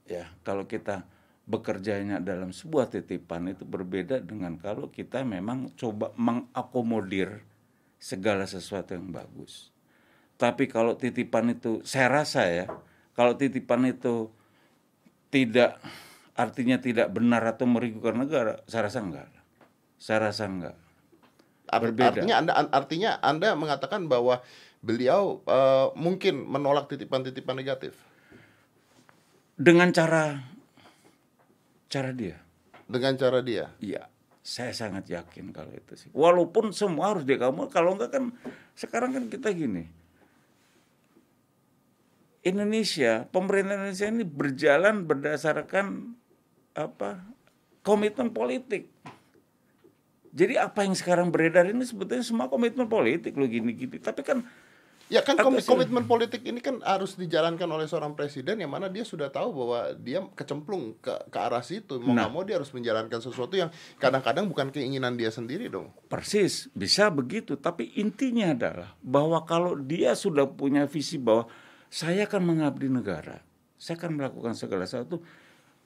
ya 0.07 0.31
kalau 0.47 0.65
kita 0.71 1.03
bekerjanya 1.47 2.19
dalam 2.19 2.51
sebuah 2.51 2.91
titipan 2.91 3.47
itu 3.51 3.63
berbeda 3.63 4.19
dengan 4.19 4.59
kalau 4.59 4.91
kita 4.91 5.23
memang 5.23 5.71
coba 5.79 6.11
mengakomodir 6.19 7.47
segala 8.03 8.45
sesuatu 8.51 8.99
yang 8.99 9.15
bagus. 9.15 9.71
Tapi 10.37 10.69
kalau 10.69 10.99
titipan 10.99 11.55
itu 11.55 11.81
saya 11.87 12.13
rasa 12.13 12.45
ya, 12.51 12.67
kalau 13.17 13.39
titipan 13.39 13.87
itu 13.89 14.29
tidak 15.31 15.81
artinya 16.37 16.77
tidak 16.77 17.09
benar 17.11 17.43
atau 17.49 17.65
merugikan 17.65 18.21
negara, 18.21 18.61
saya 18.69 18.93
rasa 18.93 19.01
enggak. 19.01 19.29
Saya 19.97 20.19
rasa 20.29 20.45
enggak. 20.47 20.77
Berbeda. 21.67 22.23
Artinya 22.23 22.35
Anda 22.39 22.53
artinya 22.71 23.11
Anda 23.25 23.49
mengatakan 23.59 24.07
bahwa 24.07 24.45
beliau 24.85 25.43
uh, 25.49 25.91
mungkin 25.99 26.47
menolak 26.47 26.87
titipan-titipan 26.87 27.59
negatif 27.59 27.97
dengan 29.57 29.91
cara 29.91 30.45
cara 31.89 32.13
dia. 32.13 32.39
Dengan 32.87 33.19
cara 33.19 33.43
dia. 33.43 33.73
Iya, 33.83 34.07
saya 34.47 34.71
sangat 34.71 35.11
yakin 35.11 35.51
kalau 35.51 35.75
itu 35.75 35.99
sih. 35.99 36.11
Walaupun 36.15 36.71
semua 36.71 37.17
harus 37.17 37.27
dia 37.27 37.41
kamu, 37.41 37.67
kalau 37.73 37.99
enggak 37.99 38.15
kan 38.15 38.31
sekarang 38.79 39.17
kan 39.17 39.25
kita 39.27 39.51
gini. 39.51 39.91
Indonesia, 42.47 43.27
pemerintah 43.35 43.75
Indonesia 43.75 44.07
ini 44.07 44.23
berjalan 44.23 45.03
berdasarkan 45.03 46.15
apa? 46.79 47.27
komitmen 47.83 48.35
politik. 48.35 48.91
Jadi 50.35 50.59
apa 50.59 50.83
yang 50.83 50.99
sekarang 50.99 51.31
beredar 51.31 51.71
ini 51.71 51.87
sebetulnya 51.87 52.27
semua 52.27 52.51
komitmen 52.51 52.91
politik 52.91 53.39
loh 53.39 53.47
gini-gini. 53.47 54.03
Tapi 54.03 54.27
kan 54.27 54.43
Ya 55.07 55.23
kan 55.23 55.39
kom 55.39 55.55
komitmen 55.55 56.03
politik 56.03 56.43
ini 56.43 56.59
kan 56.59 56.83
harus 56.83 57.15
dijalankan 57.15 57.71
oleh 57.71 57.87
seorang 57.87 58.19
presiden 58.19 58.59
yang 58.59 58.75
mana 58.75 58.91
dia 58.91 59.07
sudah 59.07 59.31
tahu 59.31 59.55
bahwa 59.55 59.95
dia 60.03 60.19
kecemplung 60.35 60.99
ke 60.99 61.15
ke 61.31 61.39
arah 61.39 61.63
situ. 61.63 62.03
Mau 62.03 62.11
nah, 62.11 62.27
mau 62.27 62.43
dia 62.43 62.59
harus 62.59 62.75
menjalankan 62.75 63.23
sesuatu 63.23 63.55
yang 63.55 63.71
kadang-kadang 64.03 64.51
bukan 64.51 64.75
keinginan 64.75 65.15
dia 65.15 65.31
sendiri 65.31 65.71
dong. 65.71 65.95
Persis, 66.11 66.67
bisa 66.75 67.07
begitu. 67.07 67.55
Tapi 67.55 67.95
intinya 67.95 68.51
adalah 68.51 68.99
bahwa 68.99 69.47
kalau 69.47 69.79
dia 69.79 70.19
sudah 70.19 70.51
punya 70.51 70.91
visi 70.91 71.23
bahwa 71.23 71.47
saya 71.89 72.27
akan 72.27 72.43
mengabdi 72.43 72.91
negara, 72.91 73.43
saya 73.77 73.97
akan 74.01 74.19
melakukan 74.21 74.55
segala 74.57 74.85
sesuatu. 74.85 75.23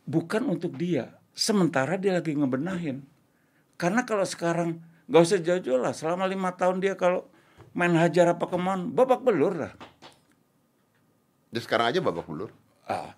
Bukan 0.09 0.49
untuk 0.49 0.75
dia. 0.75 1.15
Sementara 1.31 1.95
dia 1.95 2.19
lagi 2.19 2.35
ngebenahin. 2.35 3.07
Karena 3.79 4.03
kalau 4.03 4.27
sekarang 4.27 4.83
gak 5.07 5.23
usah 5.23 5.39
jauh-jauh 5.39 5.79
lah, 5.79 5.95
selama 5.95 6.27
lima 6.27 6.53
tahun 6.57 6.83
dia 6.83 6.99
kalau 6.99 7.29
main 7.77 7.95
hajar 7.95 8.35
apa 8.35 8.45
kemon 8.51 8.91
babak 8.91 9.23
belur 9.23 9.55
lah. 9.55 9.73
Jadi 11.51 11.61
sekarang 11.63 11.87
aja 11.95 12.01
babak 12.03 12.27
belur? 12.27 12.51
Ah, 12.87 13.15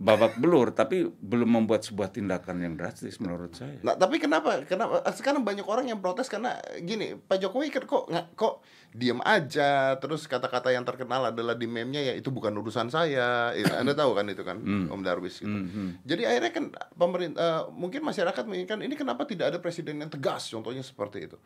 babak 0.00 0.40
belur 0.40 0.72
tapi 0.72 1.04
belum 1.12 1.60
membuat 1.60 1.84
sebuah 1.84 2.08
tindakan 2.08 2.64
yang 2.64 2.72
drastis 2.72 3.20
menurut 3.20 3.52
saya. 3.52 3.76
Nah, 3.84 3.92
tapi 4.00 4.16
kenapa? 4.16 4.64
Kenapa 4.64 5.04
sekarang 5.12 5.44
banyak 5.44 5.68
orang 5.68 5.92
yang 5.92 6.00
protes 6.00 6.32
karena 6.32 6.56
gini, 6.80 7.20
Pak 7.20 7.36
Jokowi 7.36 7.68
kan 7.68 7.84
kok 7.84 8.08
nggak 8.08 8.26
kok 8.32 8.64
diam 8.96 9.20
aja 9.20 10.00
terus 10.00 10.24
kata-kata 10.24 10.72
yang 10.72 10.88
terkenal 10.88 11.28
adalah 11.28 11.52
di 11.52 11.68
meme-nya 11.68 12.00
ya 12.00 12.14
itu 12.16 12.32
bukan 12.32 12.56
urusan 12.56 12.88
saya. 12.88 13.52
Anda 13.80 13.92
tahu 13.92 14.16
kan 14.16 14.24
itu 14.32 14.40
kan 14.40 14.56
hmm. 14.64 14.88
Om 14.88 15.04
Darwis 15.04 15.36
gitu. 15.44 15.52
Hmm, 15.52 15.68
hmm. 15.68 15.90
Jadi 16.08 16.22
akhirnya 16.24 16.52
kan 16.56 16.64
pemerintah 16.96 17.38
uh, 17.44 17.62
mungkin 17.68 18.00
masyarakat 18.00 18.44
menginginkan 18.48 18.80
ini 18.80 18.96
kenapa 18.96 19.28
tidak 19.28 19.52
ada 19.52 19.58
presiden 19.60 20.00
yang 20.00 20.08
tegas 20.08 20.48
contohnya 20.48 20.80
seperti 20.80 21.28
itu. 21.28 21.36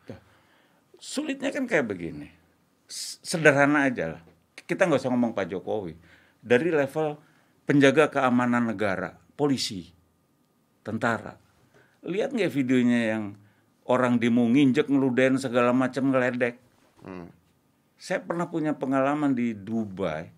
Sulitnya 0.95 1.51
kan 1.51 1.67
kayak 1.67 1.91
begini 1.91 2.31
sederhana 2.87 3.91
aja 3.91 4.15
lah. 4.15 4.21
Kita 4.55 4.87
nggak 4.87 5.03
usah 5.03 5.11
ngomong 5.11 5.35
Pak 5.35 5.51
Jokowi. 5.51 5.93
Dari 6.39 6.69
level 6.69 7.17
penjaga 7.65 8.09
keamanan 8.13 8.69
negara, 8.69 9.17
polisi, 9.37 9.91
tentara. 10.85 11.37
Lihat 12.05 12.33
nggak 12.33 12.53
videonya 12.53 13.01
yang 13.17 13.23
orang 13.89 14.21
demo 14.21 14.45
nginjek 14.45 14.89
ngeludain 14.89 15.37
segala 15.41 15.73
macam 15.73 16.13
ngeledek. 16.13 16.61
Hmm. 17.01 17.29
Saya 17.97 18.21
pernah 18.21 18.49
punya 18.49 18.77
pengalaman 18.77 19.33
di 19.33 19.57
Dubai, 19.57 20.29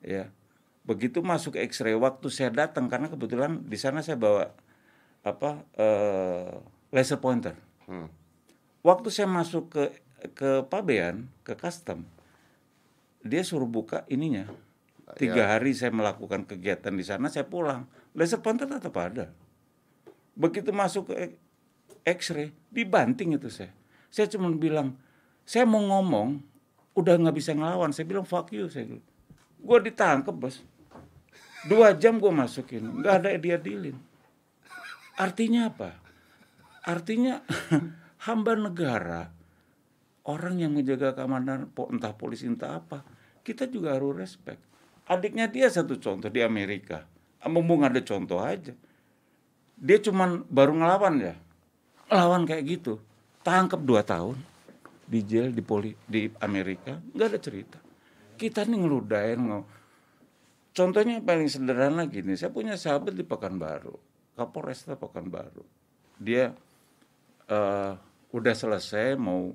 ya. 0.00 0.32
Begitu 0.82 1.22
masuk 1.22 1.54
X-ray 1.54 1.94
waktu 1.94 2.26
saya 2.32 2.50
datang 2.50 2.90
karena 2.90 3.06
kebetulan 3.06 3.62
di 3.62 3.78
sana 3.78 4.02
saya 4.02 4.18
bawa 4.18 4.50
apa 5.22 5.62
uh, 5.78 6.58
laser 6.90 7.22
pointer. 7.22 7.54
Hmm. 7.86 8.10
Waktu 8.82 9.14
saya 9.14 9.30
masuk 9.30 9.70
ke 9.70 9.84
ke 10.30 10.62
pabean 10.70 11.26
ke 11.42 11.58
custom 11.58 12.06
dia 13.22 13.42
suruh 13.42 13.66
buka 13.66 14.06
ininya 14.06 14.46
tiga 15.18 15.42
ya. 15.44 15.46
hari 15.56 15.76
saya 15.76 15.92
melakukan 15.92 16.46
kegiatan 16.46 16.94
di 16.94 17.04
sana 17.04 17.28
saya 17.28 17.46
pulang. 17.46 17.88
Laser 18.16 18.40
pointer 18.40 18.68
tetap 18.68 18.94
ada. 18.98 19.32
Begitu 20.36 20.72
masuk 20.72 21.12
ke 21.12 21.36
X-ray 22.06 22.52
dibanting 22.72 23.36
itu 23.36 23.48
saya. 23.52 23.72
Saya 24.12 24.28
cuma 24.28 24.48
bilang 24.52 24.96
saya 25.42 25.66
mau 25.66 25.80
ngomong 25.80 26.40
udah 26.96 27.14
nggak 27.18 27.36
bisa 27.36 27.52
ngelawan. 27.52 27.90
Saya 27.90 28.08
bilang 28.08 28.24
fuck 28.24 28.52
you 28.52 28.68
saya 28.68 28.88
bilang. 28.88 29.06
Gue 29.62 29.78
ditangkap 29.90 30.34
bos. 30.34 30.64
Dua 31.66 31.94
jam 31.94 32.18
gue 32.18 32.32
masukin 32.34 33.02
nggak 33.02 33.14
ada 33.22 33.28
dia 33.38 33.54
dilin 33.54 33.94
artinya 35.16 35.68
apa? 35.68 35.90
Artinya 36.82 37.46
hamba 38.26 38.58
negara 38.58 39.30
orang 40.26 40.58
yang 40.62 40.74
menjaga 40.74 41.14
keamanan 41.14 41.70
entah 41.74 42.14
polisi 42.14 42.46
entah 42.46 42.78
apa 42.78 43.02
kita 43.42 43.66
juga 43.66 43.98
harus 43.98 44.14
respect 44.14 44.62
adiknya 45.06 45.50
dia 45.50 45.66
satu 45.70 45.98
contoh 45.98 46.30
di 46.30 46.40
Amerika. 46.42 47.06
Mumpung 47.42 47.82
ada 47.82 47.98
contoh 47.98 48.38
aja. 48.38 48.70
Dia 49.74 49.98
cuman 49.98 50.46
baru 50.46 50.78
ngelawan 50.78 51.14
ya. 51.18 51.34
Ngelawan 52.06 52.46
kayak 52.46 52.64
gitu. 52.70 53.02
Tangkap 53.42 53.82
dua 53.82 54.06
tahun. 54.06 54.38
Di 55.10 55.26
jail 55.26 55.50
di 55.50 55.58
poli 55.58 55.90
di 56.06 56.30
Amerika. 56.38 56.94
Nggak 56.94 57.28
ada 57.34 57.40
cerita. 57.42 57.78
Kita 58.38 58.62
nih 58.62 58.78
ngeludain 58.78 59.40
nge. 59.42 59.60
Contohnya 60.72 61.18
paling 61.18 61.50
sederhana 61.50 62.06
gini. 62.06 62.38
Saya 62.38 62.54
punya 62.54 62.78
sahabat 62.78 63.12
di 63.12 63.26
Pekanbaru. 63.26 63.98
Kapolresta 64.38 64.94
Pekanbaru. 64.94 65.66
Dia 66.22 66.54
uh, 67.50 67.92
udah 68.30 68.54
selesai 68.54 69.18
mau 69.18 69.50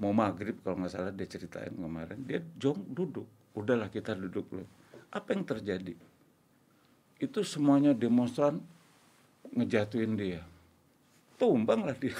mau 0.00 0.12
maghrib 0.12 0.58
kalau 0.66 0.82
nggak 0.82 0.92
salah 0.92 1.14
dia 1.14 1.30
ceritain 1.30 1.70
kemarin. 1.70 2.18
Dia 2.26 2.42
jong 2.58 2.90
duduk. 2.90 3.54
Udahlah 3.54 3.86
kita 3.86 4.18
duduk 4.18 4.50
loh 4.50 4.79
apa 5.10 5.34
yang 5.34 5.42
terjadi? 5.42 5.94
Itu 7.20 7.42
semuanya 7.42 7.92
demonstran 7.92 8.62
ngejatuhin 9.50 10.14
dia. 10.16 10.42
Tumbang 11.36 11.84
lah 11.84 11.96
dia. 11.98 12.16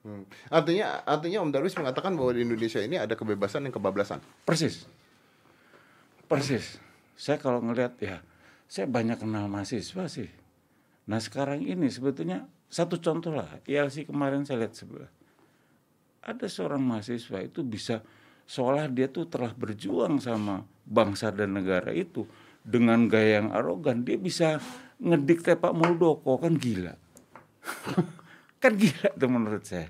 Hmm. 0.00 0.24
artinya 0.48 1.04
artinya 1.04 1.44
Om 1.44 1.52
Darwis 1.52 1.76
mengatakan 1.76 2.16
bahwa 2.16 2.32
di 2.32 2.40
Indonesia 2.40 2.80
ini 2.80 2.96
ada 2.96 3.12
kebebasan 3.12 3.68
yang 3.68 3.74
kebablasan. 3.76 4.24
Persis. 4.48 4.88
Persis. 6.24 6.80
Saya 7.20 7.36
kalau 7.36 7.60
ngelihat 7.60 8.00
ya 8.00 8.24
saya 8.64 8.88
banyak 8.88 9.20
kenal 9.20 9.44
mahasiswa 9.52 10.08
sih. 10.08 10.32
Nah 11.04 11.20
sekarang 11.20 11.60
ini 11.60 11.92
sebetulnya 11.92 12.48
satu 12.72 12.96
contoh 12.96 13.36
lah 13.36 13.60
ILC 13.68 14.08
kemarin 14.08 14.48
saya 14.48 14.64
lihat 14.64 14.72
sebelah. 14.72 15.12
Ada 16.24 16.48
seorang 16.48 16.80
mahasiswa 16.80 17.44
itu 17.44 17.60
bisa 17.60 18.00
seolah 18.50 18.90
dia 18.90 19.06
tuh 19.06 19.30
telah 19.30 19.54
berjuang 19.54 20.18
sama 20.18 20.66
bangsa 20.82 21.30
dan 21.30 21.54
negara 21.54 21.94
itu 21.94 22.26
dengan 22.66 23.06
gaya 23.06 23.38
yang 23.38 23.54
arogan. 23.54 24.02
Dia 24.02 24.18
bisa 24.18 24.58
ngedikte 24.98 25.54
Pak 25.54 25.70
Muldoko 25.70 26.34
kan 26.42 26.58
gila. 26.58 26.98
Kan 28.60 28.76
gila 28.76 29.08
tuh 29.16 29.30
menurut 29.30 29.64
saya. 29.64 29.88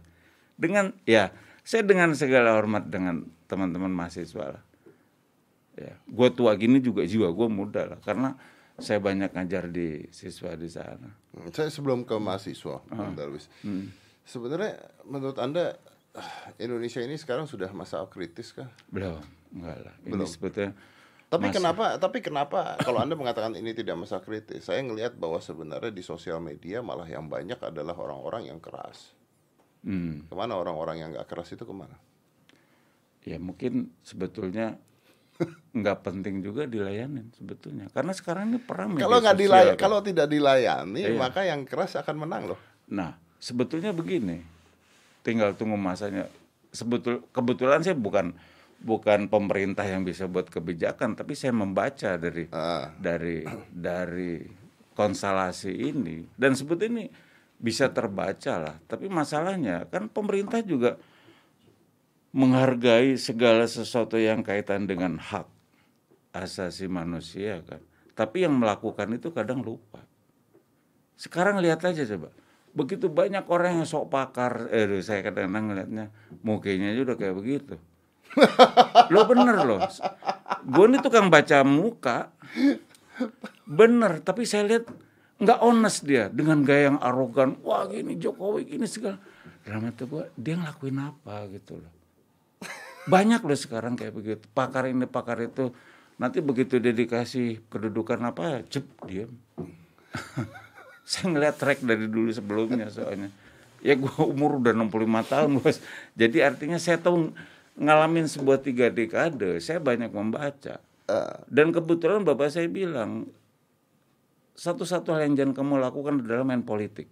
Dengan 0.55 0.95
ya 1.03 1.35
saya 1.67 1.83
dengan 1.83 2.15
segala 2.15 2.55
hormat 2.55 2.87
dengan 2.87 3.27
teman-teman 3.51 3.91
mahasiswa 3.91 4.55
lah. 4.55 4.63
Ya 5.75 5.99
gue 5.99 6.29
tua 6.31 6.55
gini 6.55 6.79
juga 6.79 7.03
jiwa 7.03 7.35
gue 7.35 7.49
muda 7.51 7.91
lah 7.91 7.99
karena 7.99 8.39
saya 8.79 9.03
banyak 9.03 9.35
ngajar 9.35 9.67
di 9.67 10.07
siswa 10.15 10.55
di 10.55 10.71
sana. 10.71 11.11
Saya 11.51 11.67
sebelum 11.73 12.07
ke 12.07 12.15
mahasiswa 12.15 12.79
uh, 12.79 13.11
Darwis. 13.17 13.51
Hmm. 13.67 13.91
sebenarnya 14.23 14.79
menurut 15.11 15.43
anda 15.43 15.75
Indonesia 16.59 17.01
ini 17.01 17.15
sekarang 17.15 17.47
sudah 17.47 17.71
masa 17.71 18.03
kritis 18.11 18.51
kah? 18.51 18.67
Belum, 18.91 19.23
enggak 19.55 19.79
lah. 19.87 19.95
Ini 20.03 20.13
Belum. 20.15 20.27
sebetulnya 20.27 20.75
tapi 21.31 21.47
masa... 21.47 21.57
kenapa 21.63 21.85
tapi 22.03 22.19
kenapa 22.19 22.61
kalau 22.83 22.99
Anda 22.99 23.15
mengatakan 23.15 23.55
ini 23.55 23.71
tidak 23.71 24.03
masa 24.03 24.19
kritis? 24.19 24.67
Saya 24.67 24.83
ngelihat 24.83 25.15
bahwa 25.15 25.39
sebenarnya 25.39 25.95
di 25.95 26.03
sosial 26.03 26.43
media 26.43 26.83
malah 26.83 27.07
yang 27.07 27.31
banyak 27.31 27.63
adalah 27.63 27.95
orang-orang 27.95 28.51
yang 28.51 28.59
keras. 28.59 29.15
Hmm. 29.87 30.27
Ke 30.27 30.35
mana 30.35 30.59
orang-orang 30.59 30.99
yang 30.99 31.09
nggak 31.15 31.31
keras 31.31 31.55
itu 31.55 31.63
ke 31.63 31.71
mana? 31.71 31.95
Ya 33.23 33.39
mungkin 33.39 33.95
sebetulnya 34.03 34.75
nggak 35.79 35.99
penting 36.03 36.43
juga 36.43 36.67
dilayani 36.67 37.33
sebetulnya 37.33 37.89
karena 37.95 38.13
sekarang 38.13 38.53
ini 38.53 38.61
perang 38.61 38.93
kalau 39.01 39.25
nggak 39.25 39.39
dilayani 39.41 39.79
kalau 39.81 40.05
tidak 40.05 40.29
dilayani 40.29 41.01
iya. 41.01 41.17
maka 41.17 41.49
yang 41.49 41.65
keras 41.65 41.97
akan 41.97 42.29
menang 42.29 42.53
loh 42.53 42.61
nah 42.93 43.17
sebetulnya 43.41 43.97
begini 43.97 44.45
tinggal 45.21 45.55
tunggu 45.57 45.77
masanya. 45.77 46.29
Sebetul 46.71 47.27
kebetulan 47.35 47.83
saya 47.83 47.99
bukan 47.99 48.37
bukan 48.81 49.29
pemerintah 49.29 49.85
yang 49.85 50.07
bisa 50.07 50.25
buat 50.31 50.49
kebijakan, 50.49 51.19
tapi 51.19 51.37
saya 51.37 51.53
membaca 51.53 52.17
dari 52.17 52.49
uh. 52.49 52.89
dari 52.97 53.45
dari 53.69 54.41
konstelasi 54.95 55.73
ini 55.73 56.29
dan 56.37 56.53
sebetulnya 56.53 56.91
ini 56.93 57.07
bisa 57.61 57.93
terbaca 57.93 58.55
lah. 58.57 58.77
Tapi 58.89 59.07
masalahnya 59.13 59.85
kan 59.93 60.09
pemerintah 60.09 60.65
juga 60.65 60.97
menghargai 62.31 63.19
segala 63.19 63.67
sesuatu 63.67 64.17
yang 64.17 64.41
kaitan 64.41 64.87
dengan 64.87 65.19
hak 65.21 65.47
asasi 66.33 66.87
manusia 66.87 67.61
kan. 67.67 67.83
Tapi 68.15 68.47
yang 68.47 68.57
melakukan 68.57 69.11
itu 69.13 69.33
kadang 69.35 69.61
lupa. 69.61 70.01
Sekarang 71.21 71.61
lihat 71.61 71.85
aja 71.85 72.05
coba. 72.07 72.33
Begitu 72.71 73.11
banyak 73.11 73.51
orang 73.51 73.83
yang 73.83 73.87
sok 73.89 74.15
pakar, 74.15 74.71
eh 74.71 74.87
saya 75.03 75.27
kadang-kadang 75.27 75.75
ngeliatnya 75.75 76.05
mukanya 76.47 76.95
aja 76.95 77.01
udah 77.03 77.17
kayak 77.19 77.35
begitu. 77.35 77.75
lo 79.13 79.27
bener 79.27 79.57
loh. 79.67 79.83
Gue 80.63 80.87
ini 80.87 81.03
tukang 81.03 81.27
baca 81.35 81.67
muka. 81.67 82.31
Bener, 83.67 84.23
tapi 84.23 84.47
saya 84.47 84.67
lihat 84.71 84.87
nggak 85.41 85.59
honest 85.67 86.07
dia 86.07 86.31
dengan 86.31 86.63
gaya 86.63 86.95
yang 86.95 86.99
arogan. 87.03 87.59
Wah 87.67 87.91
gini 87.91 88.15
Jokowi 88.15 88.71
gini 88.71 88.87
segala. 88.87 89.19
Dalam 89.67 89.91
hati 89.91 90.07
gue, 90.07 90.25
dia 90.39 90.55
ngelakuin 90.57 90.99
apa 91.03 91.51
gitu 91.51 91.83
loh. 91.83 91.93
Banyak 93.11 93.43
loh 93.43 93.59
sekarang 93.59 93.99
kayak 93.99 94.15
begitu. 94.15 94.45
Pakar 94.55 94.87
ini, 94.87 95.11
pakar 95.11 95.43
itu. 95.43 95.75
Nanti 96.21 96.39
begitu 96.45 96.77
dia 96.79 96.93
dikasih 96.93 97.65
kedudukan 97.73 98.21
apa, 98.21 98.63
cep, 98.69 98.85
diam. 99.09 99.33
saya 101.11 101.27
ngeliat 101.35 101.59
track 101.59 101.83
dari 101.83 102.07
dulu 102.07 102.31
sebelumnya 102.31 102.87
soalnya. 102.87 103.35
Ya 103.83 103.99
gue 103.99 104.15
umur 104.23 104.63
udah 104.63 104.71
65 104.71 105.33
tahun 105.33 105.51
bos. 105.59 105.83
Jadi 106.15 106.39
artinya 106.39 106.79
saya 106.79 107.03
tahu 107.03 107.35
ngalamin 107.75 108.31
sebuah 108.31 108.63
tiga 108.63 108.87
dekade, 108.95 109.59
saya 109.59 109.83
banyak 109.83 110.15
membaca. 110.15 110.79
Dan 111.51 111.75
kebetulan 111.75 112.23
bapak 112.23 112.55
saya 112.55 112.71
bilang, 112.71 113.27
satu-satu 114.55 115.11
hal 115.11 115.27
yang 115.27 115.35
jangan 115.35 115.55
kamu 115.59 115.83
lakukan 115.83 116.23
adalah 116.23 116.47
main 116.47 116.63
politik. 116.63 117.11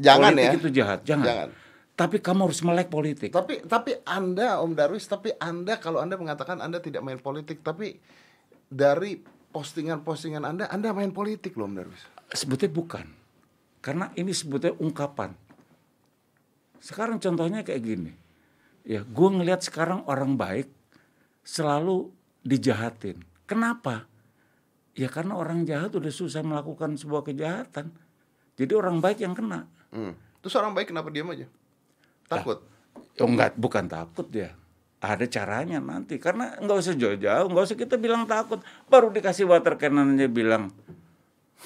Jangan 0.00 0.34
politik 0.34 0.50
ya. 0.50 0.58
itu 0.58 0.68
jahat, 0.74 1.00
jangan. 1.06 1.26
Jangan. 1.28 1.48
Tapi 1.94 2.16
kamu 2.18 2.40
harus 2.50 2.60
melek 2.66 2.90
politik. 2.90 3.30
Tapi 3.30 3.62
tapi 3.66 4.02
Anda 4.02 4.58
Om 4.58 4.74
Darwis, 4.74 5.06
tapi 5.06 5.30
Anda 5.38 5.78
kalau 5.78 6.02
Anda 6.02 6.18
mengatakan 6.18 6.58
Anda 6.58 6.82
tidak 6.82 7.06
main 7.06 7.22
politik, 7.22 7.62
tapi 7.62 8.02
dari 8.66 9.22
postingan-postingan 9.54 10.42
Anda 10.42 10.64
Anda 10.74 10.90
main 10.90 11.14
politik 11.14 11.54
loh 11.54 11.70
Om 11.70 11.74
Darwis. 11.78 12.02
Sebetulnya 12.34 12.74
bukan. 12.74 13.06
Karena 13.88 14.12
ini 14.20 14.36
sebetulnya 14.36 14.76
ungkapan. 14.84 15.32
Sekarang 16.76 17.16
contohnya 17.16 17.64
kayak 17.64 17.80
gini. 17.80 18.12
Ya, 18.84 19.00
gue 19.00 19.28
ngelihat 19.32 19.64
sekarang 19.64 20.04
orang 20.04 20.36
baik 20.36 20.68
selalu 21.40 22.12
dijahatin. 22.44 23.24
Kenapa? 23.48 24.04
Ya 24.92 25.08
karena 25.08 25.40
orang 25.40 25.64
jahat 25.64 25.96
udah 25.96 26.12
susah 26.12 26.44
melakukan 26.44 27.00
sebuah 27.00 27.32
kejahatan. 27.32 27.88
Jadi 28.60 28.72
orang 28.76 29.00
baik 29.00 29.24
yang 29.24 29.32
kena. 29.32 29.64
Hmm. 29.88 30.12
Terus 30.44 30.52
orang 30.60 30.76
baik 30.76 30.92
kenapa 30.92 31.08
diam 31.08 31.32
aja? 31.32 31.48
Takut. 32.28 32.60
Oh 32.92 33.24
enggak, 33.24 33.56
bukan 33.56 33.88
takut 33.88 34.28
dia. 34.28 34.52
Ada 35.00 35.24
caranya 35.32 35.80
nanti. 35.80 36.20
Karena 36.20 36.60
nggak 36.60 36.76
usah 36.76 36.92
jauh-jauh, 36.92 37.48
nggak 37.48 37.64
usah 37.72 37.78
kita 37.80 37.96
bilang 37.96 38.28
takut. 38.28 38.60
Baru 38.84 39.08
dikasih 39.08 39.48
water 39.48 39.80
cannon 39.80 40.12
aja 40.12 40.28
bilang. 40.28 40.68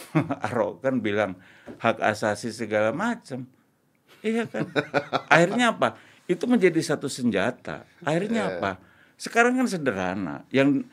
Arogan 0.49 1.01
bilang 1.05 1.37
hak 1.79 2.01
asasi 2.01 2.53
segala 2.53 2.91
macam. 2.91 3.45
Iya 4.23 4.47
kan? 4.47 4.71
Akhirnya 5.27 5.75
apa? 5.75 5.99
Itu 6.31 6.47
menjadi 6.47 6.79
satu 6.81 7.11
senjata. 7.11 7.85
Akhirnya 8.07 8.57
apa? 8.57 8.79
Sekarang 9.19 9.59
kan 9.59 9.67
sederhana. 9.67 10.47
Yang 10.55 10.87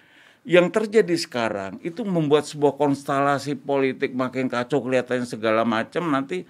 yang 0.48 0.72
terjadi 0.74 1.13
sekarang 1.20 1.77
itu 1.86 2.01
membuat 2.08 2.48
sebuah 2.48 2.79
konstelasi 2.79 3.60
politik 3.60 4.15
makin 4.15 4.50
kacau 4.50 4.82
kelihatannya 4.82 5.27
segala 5.27 5.62
macam 5.68 6.10
nanti 6.10 6.48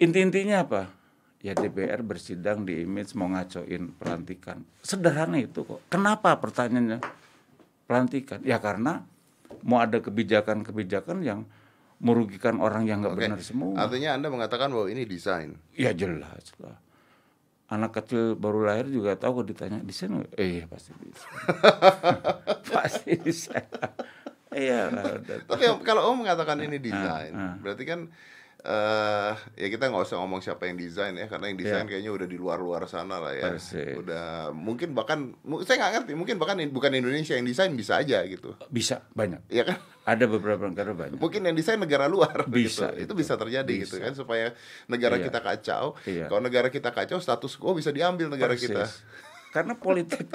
inti-intinya 0.00 0.64
apa? 0.64 0.82
Ya 1.42 1.58
DPR 1.58 2.06
bersidang 2.06 2.62
di 2.62 2.86
image 2.86 3.18
mau 3.18 3.26
ngacoin 3.30 3.98
pelantikan. 3.98 4.62
Sederhana 4.82 5.42
itu 5.42 5.66
kok. 5.66 5.82
Kenapa 5.90 6.38
pertanyaannya? 6.38 7.02
Pelantikan. 7.86 8.38
Ya 8.46 8.62
karena 8.62 9.02
mau 9.66 9.82
ada 9.82 9.98
kebijakan-kebijakan 9.98 11.22
yang 11.22 11.46
merugikan 12.02 12.58
orang 12.58 12.82
yang 12.84 12.98
nggak 13.00 13.14
benar 13.14 13.40
semua. 13.40 13.78
Artinya 13.78 14.18
Anda 14.18 14.28
mengatakan 14.28 14.74
bahwa 14.74 14.90
ini 14.90 15.06
desain. 15.06 15.54
Ya 15.78 15.94
jelas 15.94 16.50
lah. 16.58 16.76
Anak 17.70 17.96
kecil 17.96 18.36
baru 18.36 18.68
lahir 18.68 18.90
juga 18.90 19.16
tahu 19.16 19.40
kalau 19.40 19.48
ditanya 19.48 19.78
desain 19.80 20.12
eh 20.36 20.60
iya, 20.60 20.64
pasti 20.66 20.92
bisa. 20.98 21.28
pasti 22.74 23.12
bisa. 23.16 23.56
Iya. 24.50 24.90
Tapi 25.48 25.64
kalau 25.86 26.12
Om 26.12 26.26
mengatakan 26.26 26.58
ini 26.60 26.82
desain, 26.82 27.32
ah. 27.32 27.56
berarti 27.62 27.86
kan 27.86 28.10
eh 28.62 29.34
ya 29.58 29.68
kita 29.68 29.90
nggak 29.90 30.06
usah 30.06 30.22
ngomong 30.22 30.38
siapa 30.38 30.70
yang 30.70 30.78
desain 30.78 31.10
ya, 31.12 31.26
karena 31.26 31.50
yang 31.50 31.58
desain 31.58 31.82
Iya. 31.82 31.90
kayaknya 31.90 32.10
udah 32.14 32.26
di 32.26 32.38
luar-luar 32.38 32.86
sana 32.86 33.18
lah 33.18 33.34
ya. 33.34 33.50
Persis. 33.50 33.98
Udah 33.98 34.54
mungkin 34.54 34.94
bahkan 34.94 35.34
saya 35.66 35.82
nggak 35.82 35.92
ngerti, 35.98 36.12
mungkin 36.14 36.38
bahkan 36.38 36.62
bukan 36.70 36.94
Indonesia 36.94 37.34
yang 37.34 37.42
desain 37.42 37.74
bisa 37.74 37.98
aja 37.98 38.22
gitu. 38.22 38.54
Bisa 38.70 39.02
banyak. 39.12 39.42
Iya 39.50 39.66
kan? 39.66 39.78
Ada 40.02 40.24
beberapa 40.26 40.62
negara 40.64 40.94
banyak. 40.94 41.18
Mungkin 41.18 41.42
yang 41.42 41.54
desain 41.54 41.74
negara 41.74 42.06
luar 42.06 42.46
Bisa 42.46 42.94
gitu. 42.94 43.02
Itu 43.02 43.02
itu. 43.10 43.12
bisa 43.18 43.34
terjadi 43.34 43.74
gitu 43.82 43.98
Bisa. 43.98 44.04
kan 44.06 44.12
supaya 44.14 44.54
negara 44.86 45.18
Iya. 45.18 45.26
kita 45.26 45.38
kacau. 45.42 45.84
Iya. 46.06 46.26
Kalau 46.30 46.40
negara 46.40 46.68
kita 46.70 46.90
kacau, 46.90 47.18
status 47.18 47.58
quo 47.58 47.74
bisa 47.74 47.90
diambil 47.90 48.30
negara 48.30 48.54
Persis. 48.54 48.70
kita. 48.70 48.86
Karena 49.50 49.74
politik 49.74 50.30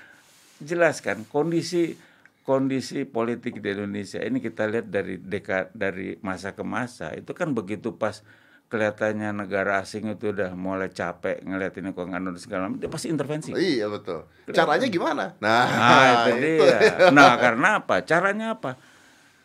jelas 0.60 1.00
kan 1.00 1.24
kondisi 1.26 1.96
kondisi 2.42 3.06
politik 3.06 3.62
di 3.62 3.68
Indonesia 3.70 4.18
ini 4.18 4.42
kita 4.42 4.66
lihat 4.66 4.90
dari 4.90 5.18
deka 5.18 5.70
dari 5.74 6.18
masa 6.20 6.54
ke 6.58 6.66
masa 6.66 7.14
itu 7.14 7.30
kan 7.34 7.54
begitu 7.54 7.94
pas 7.94 8.26
kelihatannya 8.72 9.36
negara 9.36 9.84
asing 9.84 10.08
itu 10.08 10.32
udah 10.32 10.56
mulai 10.56 10.88
capek 10.88 11.44
ngeliat 11.44 11.76
ini 11.76 11.92
kok 11.92 12.08
segala 12.40 12.72
macam 12.72 12.80
dia 12.80 12.88
pasti 12.88 13.12
intervensi. 13.12 13.52
Iya 13.52 13.92
betul. 13.92 14.24
Caranya 14.48 14.88
gimana? 14.88 15.36
Nah, 15.44 15.66
Nah, 15.68 16.08
itu 16.24 16.30
dia. 16.40 17.12
Nah, 17.12 17.36
karena 17.36 17.84
apa? 17.84 18.00
Caranya 18.00 18.56
apa? 18.56 18.80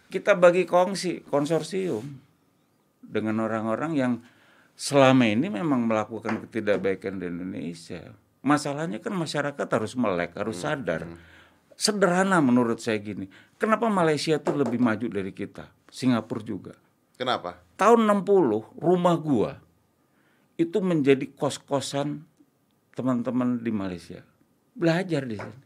Kita 0.07 0.39
bagi 0.39 0.63
kongsi, 0.63 1.27
konsorsium 1.27 2.07
dengan 3.03 3.43
orang-orang 3.43 3.99
yang 3.99 4.13
selama 4.79 5.27
ini 5.27 5.51
memang 5.51 5.83
melakukan 5.83 6.47
ketidakbaikan 6.47 7.19
di 7.19 7.27
Indonesia. 7.27 8.15
Masalahnya 8.47 9.03
kan 9.03 9.11
masyarakat 9.11 9.67
harus 9.67 9.99
melek, 9.99 10.39
harus 10.39 10.63
sadar. 10.63 11.03
Sederhana 11.77 12.41
menurut 12.41 12.81
saya 12.81 12.97
gini. 12.97 13.29
Kenapa 13.61 13.85
Malaysia 13.87 14.41
tuh 14.41 14.57
lebih 14.57 14.81
maju 14.81 15.05
dari 15.07 15.29
kita? 15.29 15.69
Singapura 15.87 16.41
juga. 16.41 16.73
Kenapa? 17.15 17.61
Tahun 17.77 18.01
60 18.01 18.81
rumah 18.81 19.15
gua 19.17 19.61
itu 20.57 20.81
menjadi 20.81 21.29
kos-kosan 21.37 22.25
teman-teman 22.97 23.61
di 23.61 23.69
Malaysia. 23.69 24.25
Belajar 24.73 25.21
di 25.29 25.37
sini. 25.37 25.57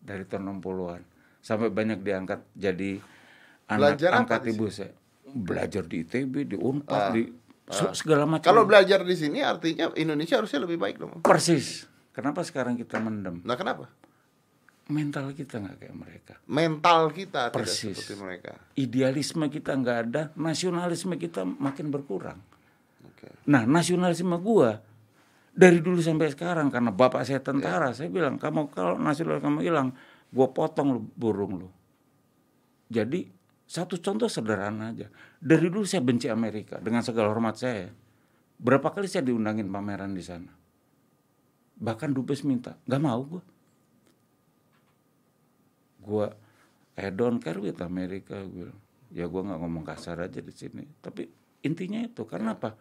Dari 0.00 0.24
tahun 0.28 0.60
60-an 0.60 1.02
sampai 1.40 1.72
banyak 1.72 2.04
diangkat 2.04 2.40
jadi 2.52 3.00
anak 3.66 3.96
Belajar 3.96 4.10
angkat 4.12 4.40
ibu 4.48 4.66
saya. 4.68 4.92
Belajar 5.24 5.84
di 5.88 6.04
ITB, 6.04 6.34
di 6.52 6.56
Unpad, 6.56 7.16
di 7.16 7.22
se- 7.70 7.94
segala 7.96 8.28
macam. 8.28 8.44
Kalau 8.44 8.64
belajar 8.68 9.04
di 9.04 9.16
sini 9.16 9.40
artinya 9.40 9.92
Indonesia 9.94 10.36
harusnya 10.40 10.60
lebih 10.64 10.76
baik 10.76 10.96
dong. 11.00 11.20
persis. 11.24 11.88
Kenapa 12.10 12.42
sekarang 12.42 12.74
kita 12.74 12.98
mendem? 12.98 13.40
Nah, 13.46 13.54
kenapa? 13.54 13.86
Mental 14.90 15.30
kita 15.36 15.60
nggak 15.60 15.76
kayak 15.76 15.96
mereka. 15.96 16.34
Mental 16.50 17.12
kita 17.12 17.52
Persis. 17.52 17.94
tidak 17.94 17.96
seperti 18.00 18.14
mereka. 18.18 18.52
Idealisme 18.74 19.46
kita 19.46 19.76
nggak 19.76 19.98
ada, 20.08 20.22
nasionalisme 20.34 21.14
kita 21.14 21.44
makin 21.46 21.92
berkurang. 21.92 22.40
Oke. 23.06 23.30
Nah, 23.46 23.68
nasionalisme 23.68 24.34
gua 24.40 24.82
dari 25.54 25.78
dulu 25.78 26.00
sampai 26.02 26.32
sekarang 26.32 26.72
karena 26.72 26.90
bapak 26.90 27.22
saya 27.22 27.38
tentara, 27.38 27.94
saya 27.94 28.10
bilang 28.10 28.40
kamu 28.40 28.72
kalau 28.74 28.98
nasional 28.98 29.38
kamu 29.38 29.62
hilang, 29.62 29.94
gua 30.34 30.50
potong 30.50 30.96
lu 30.96 31.00
burung 31.14 31.66
lu. 31.66 31.68
Jadi 32.90 33.30
satu 33.70 34.02
contoh 34.02 34.26
sederhana 34.26 34.90
aja. 34.90 35.06
Dari 35.38 35.70
dulu 35.70 35.86
saya 35.86 36.02
benci 36.02 36.26
Amerika 36.26 36.82
dengan 36.82 37.06
segala 37.06 37.30
hormat 37.30 37.54
saya. 37.54 37.86
Berapa 38.58 38.90
kali 38.90 39.06
saya 39.06 39.22
diundangin 39.22 39.70
pameran 39.70 40.18
di 40.18 40.24
sana. 40.26 40.50
Bahkan 41.80 42.10
dubes 42.10 42.42
minta, 42.42 42.74
nggak 42.90 43.00
mau 43.00 43.22
gua. 43.22 43.42
Gua 46.10 46.26
I 46.98 47.14
don't 47.14 47.38
care 47.38 47.62
with 47.62 47.78
Amerika 47.86 48.42
gue. 48.42 48.74
Ya 49.14 49.30
gua 49.30 49.46
nggak 49.46 49.60
ngomong 49.62 49.86
kasar 49.86 50.18
aja 50.18 50.42
di 50.42 50.50
sini. 50.50 50.82
Tapi 50.98 51.30
intinya 51.62 52.02
itu 52.02 52.26
karena 52.26 52.58
apa? 52.58 52.74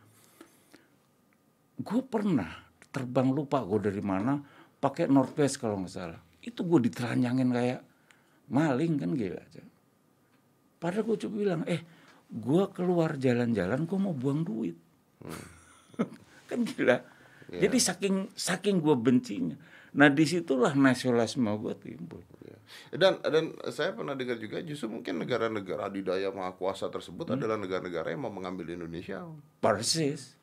gue 1.80 2.02
pernah 2.04 2.52
terbang 2.92 3.32
lupa 3.32 3.64
gue 3.64 3.80
dari 3.80 4.04
mana 4.04 4.36
pakai 4.80 5.08
Northwest 5.08 5.64
kalau 5.64 5.80
nggak 5.80 5.94
salah 5.96 6.20
itu 6.44 6.60
gue 6.60 6.92
ditelanjangin 6.92 7.50
kayak 7.56 7.82
maling 8.52 9.00
kan 9.00 9.16
gila 9.16 9.40
aja 9.40 9.64
padahal 10.76 11.08
gue 11.08 11.18
coba 11.24 11.36
bilang 11.40 11.62
eh 11.64 11.82
gue 12.28 12.64
keluar 12.76 13.16
jalan-jalan 13.16 13.88
gue 13.88 14.00
mau 14.00 14.12
buang 14.12 14.44
duit 14.44 14.76
kan 16.52 16.60
gila 16.68 17.00
jadi 17.50 17.78
saking 17.80 18.36
saking 18.36 18.84
gue 18.84 18.96
bencinya 19.00 19.58
Nah 19.90 20.06
di 20.06 20.22
situlah 20.22 20.78
nasionalisme 20.78 21.50
gue 21.58 21.74
timbul. 21.82 22.22
Dan 22.94 23.22
dan 23.22 23.56
saya 23.74 23.94
pernah 23.94 24.14
dengar 24.14 24.38
juga 24.38 24.62
justru 24.62 24.90
mungkin 24.90 25.22
negara-negara 25.22 25.90
adidaya 25.90 26.30
maha 26.30 26.54
kuasa 26.54 26.90
tersebut 26.90 27.34
adalah 27.34 27.58
negara-negara 27.58 28.14
yang 28.14 28.26
mau 28.26 28.34
mengambil 28.34 28.70
Indonesia. 28.70 29.26
Persis. 29.62 30.38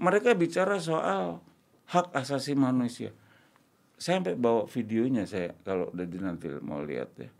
Mereka 0.00 0.34
bicara 0.36 0.80
soal 0.80 1.40
hak 1.88 2.12
asasi 2.16 2.56
manusia. 2.56 3.12
Saya 4.00 4.18
sampai 4.18 4.34
bawa 4.34 4.66
videonya 4.66 5.28
saya 5.28 5.54
kalau 5.62 5.92
udah 5.94 6.06
nanti 6.20 6.50
mau 6.60 6.82
lihat 6.82 7.10
ya. 7.20 7.30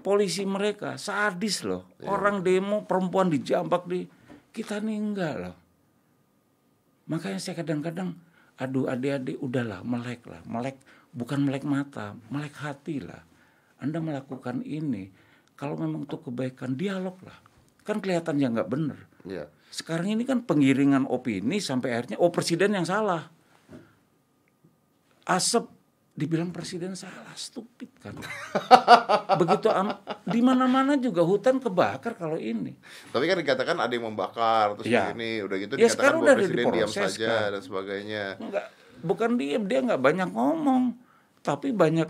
Polisi 0.00 0.46
mereka 0.46 0.96
sadis 0.96 1.66
loh. 1.66 1.90
Orang 2.06 2.46
demo 2.46 2.86
perempuan 2.86 3.28
dijambak 3.28 3.84
di 3.90 4.06
kita 4.54 4.78
nih 4.80 4.96
enggak 4.96 5.34
loh. 5.36 5.56
Makanya 7.10 7.38
saya 7.42 7.58
kadang-kadang 7.58 8.14
aduh 8.56 8.88
adik-adik 8.88 9.36
udahlah 9.36 9.84
melek 9.84 10.24
lah 10.24 10.40
melek 10.48 10.80
bukan 11.12 11.44
melek 11.44 11.64
mata 11.68 12.16
melek 12.32 12.56
hati 12.56 13.04
lah 13.04 13.20
anda 13.78 13.98
melakukan 13.98 14.60
ini 14.60 15.10
kalau 15.52 15.76
memang 15.76 16.04
untuk 16.04 16.22
kebaikan 16.22 16.74
dialog 16.74 17.16
lah 17.20 17.36
kan 17.82 17.98
kelihatannya 17.98 18.48
nggak 18.52 18.68
bener 18.68 18.98
Ya. 19.22 19.50
sekarang 19.68 20.06
ini 20.08 20.22
kan 20.22 20.40
pengiringan 20.40 21.02
opini 21.04 21.58
sampai 21.58 21.92
akhirnya 21.92 22.16
oh 22.16 22.30
presiden 22.30 22.70
yang 22.72 22.84
salah 22.84 23.26
asap 25.26 25.66
dibilang 26.12 26.48
presiden 26.48 26.94
salah 26.94 27.34
stupid 27.34 27.90
kan 27.98 28.14
begitu 29.40 29.68
am 29.68 29.92
di 30.24 30.40
mana 30.40 30.64
mana 30.64 30.96
juga 30.96 31.20
hutan 31.20 31.58
kebakar 31.58 32.14
kalau 32.14 32.38
ini 32.38 32.72
Tapi 33.10 33.24
kan 33.26 33.36
dikatakan 33.36 33.76
ada 33.76 33.92
yang 33.92 34.06
membakar 34.06 34.72
terus 34.74 34.88
Ya. 34.88 35.10
begini 35.10 35.42
udah 35.42 35.56
gitu 35.58 35.72
Ya, 35.74 35.78
dikatakan 35.82 35.92
sekarang 35.92 36.18
bahwa 36.22 36.36
presiden 36.38 36.66
diam 36.72 36.88
saja 36.88 37.26
kan. 37.28 37.48
dan 37.52 37.60
sebagainya. 37.60 38.24
nggak 38.38 38.66
bukan 39.02 39.30
diem 39.36 39.62
dia 39.66 39.80
nggak 39.82 40.00
banyak 40.00 40.28
ngomong 40.30 40.82
tapi 41.42 41.68
banyak 41.68 42.08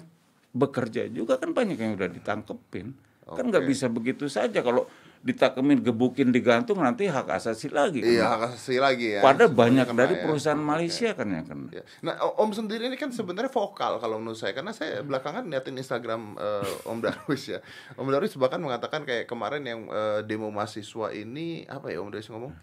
bekerja 0.56 1.04
juga 1.06 1.36
kan 1.36 1.52
banyak 1.52 1.76
yang 1.76 1.92
udah 1.94 2.08
ditangkepin 2.08 2.96
kan 3.26 3.44
nggak 3.44 3.66
bisa 3.66 3.86
begitu 3.86 4.24
saja 4.26 4.62
kalau 4.62 4.86
ditakemin 5.18 5.82
gebukin 5.82 6.30
digantung 6.30 6.78
nanti 6.78 7.10
hak 7.10 7.26
asasi 7.26 7.66
lagi 7.66 7.98
Iya, 7.98 8.22
kena. 8.22 8.30
hak 8.30 8.42
asasi 8.46 8.78
lagi 8.78 9.18
ya. 9.18 9.20
pada 9.20 9.50
banyak 9.50 9.82
kena 9.82 9.98
dari 9.98 10.14
ya. 10.14 10.22
perusahaan. 10.22 10.54
Malaysia 10.54 11.10
kan 11.10 11.26
yang 11.26 11.42
kena 11.42 11.66
Ya. 11.72 11.82
Nah, 12.00 12.14
Om 12.38 12.54
sendiri 12.54 12.86
ini 12.86 12.94
kan 12.94 13.10
sebenarnya 13.10 13.50
vokal 13.50 13.98
kalau 13.98 14.22
menurut 14.22 14.38
saya 14.38 14.54
karena 14.54 14.70
saya 14.70 15.02
belakangan 15.02 15.50
liatin 15.50 15.74
Instagram 15.74 16.38
eh, 16.38 16.86
Om 16.86 16.98
Darwis 17.02 17.50
ya. 17.50 17.58
Om 17.98 18.06
Darwis 18.06 18.38
bahkan 18.38 18.62
mengatakan 18.62 19.02
kayak 19.02 19.26
kemarin 19.26 19.66
yang 19.66 19.90
eh, 19.90 20.22
demo 20.22 20.46
mahasiswa 20.48 21.10
ini 21.10 21.66
apa 21.66 21.90
ya 21.90 21.98
Om 21.98 22.08
Darwis 22.08 22.30
ngomong? 22.30 22.54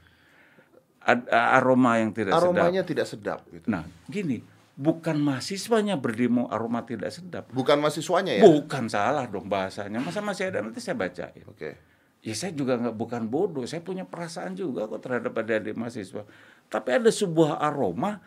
Ad- 1.03 1.27
aroma 1.27 1.99
yang 1.99 2.15
tidak 2.15 2.31
sedap 2.31 2.47
Aromanya 2.47 2.81
tidak 2.87 3.03
sedap 3.03 3.43
gitu. 3.51 3.67
nah 3.67 3.83
gini 4.07 4.39
bukan 4.73 5.21
mahasiswanya 5.21 6.01
berdemo 6.01 6.49
aroma 6.49 6.81
tidak 6.81 7.13
sedap 7.13 7.49
Bukan 7.53 7.77
mahasiswanya 7.77 8.41
ya? 8.41 8.43
bukan 8.43 8.89
salah 8.89 9.29
dong 9.29 9.45
bahasanya 9.45 10.01
masa 10.01 10.19
masih 10.25 10.49
ada 10.49 10.65
nanti 10.65 10.81
saya 10.81 10.97
bacain 10.97 11.45
Oke. 11.45 11.77
Ya 12.23 12.31
saya 12.39 12.55
juga 12.55 12.79
nggak 12.79 12.95
bukan 12.95 13.27
bodoh, 13.27 13.67
saya 13.67 13.83
punya 13.83 14.07
perasaan 14.07 14.55
juga 14.55 14.87
kok 14.87 15.03
terhadap 15.03 15.35
adik-adik 15.35 15.75
mahasiswa. 15.75 16.23
Tapi 16.71 16.89
ada 16.95 17.11
sebuah 17.11 17.59
aroma 17.59 18.23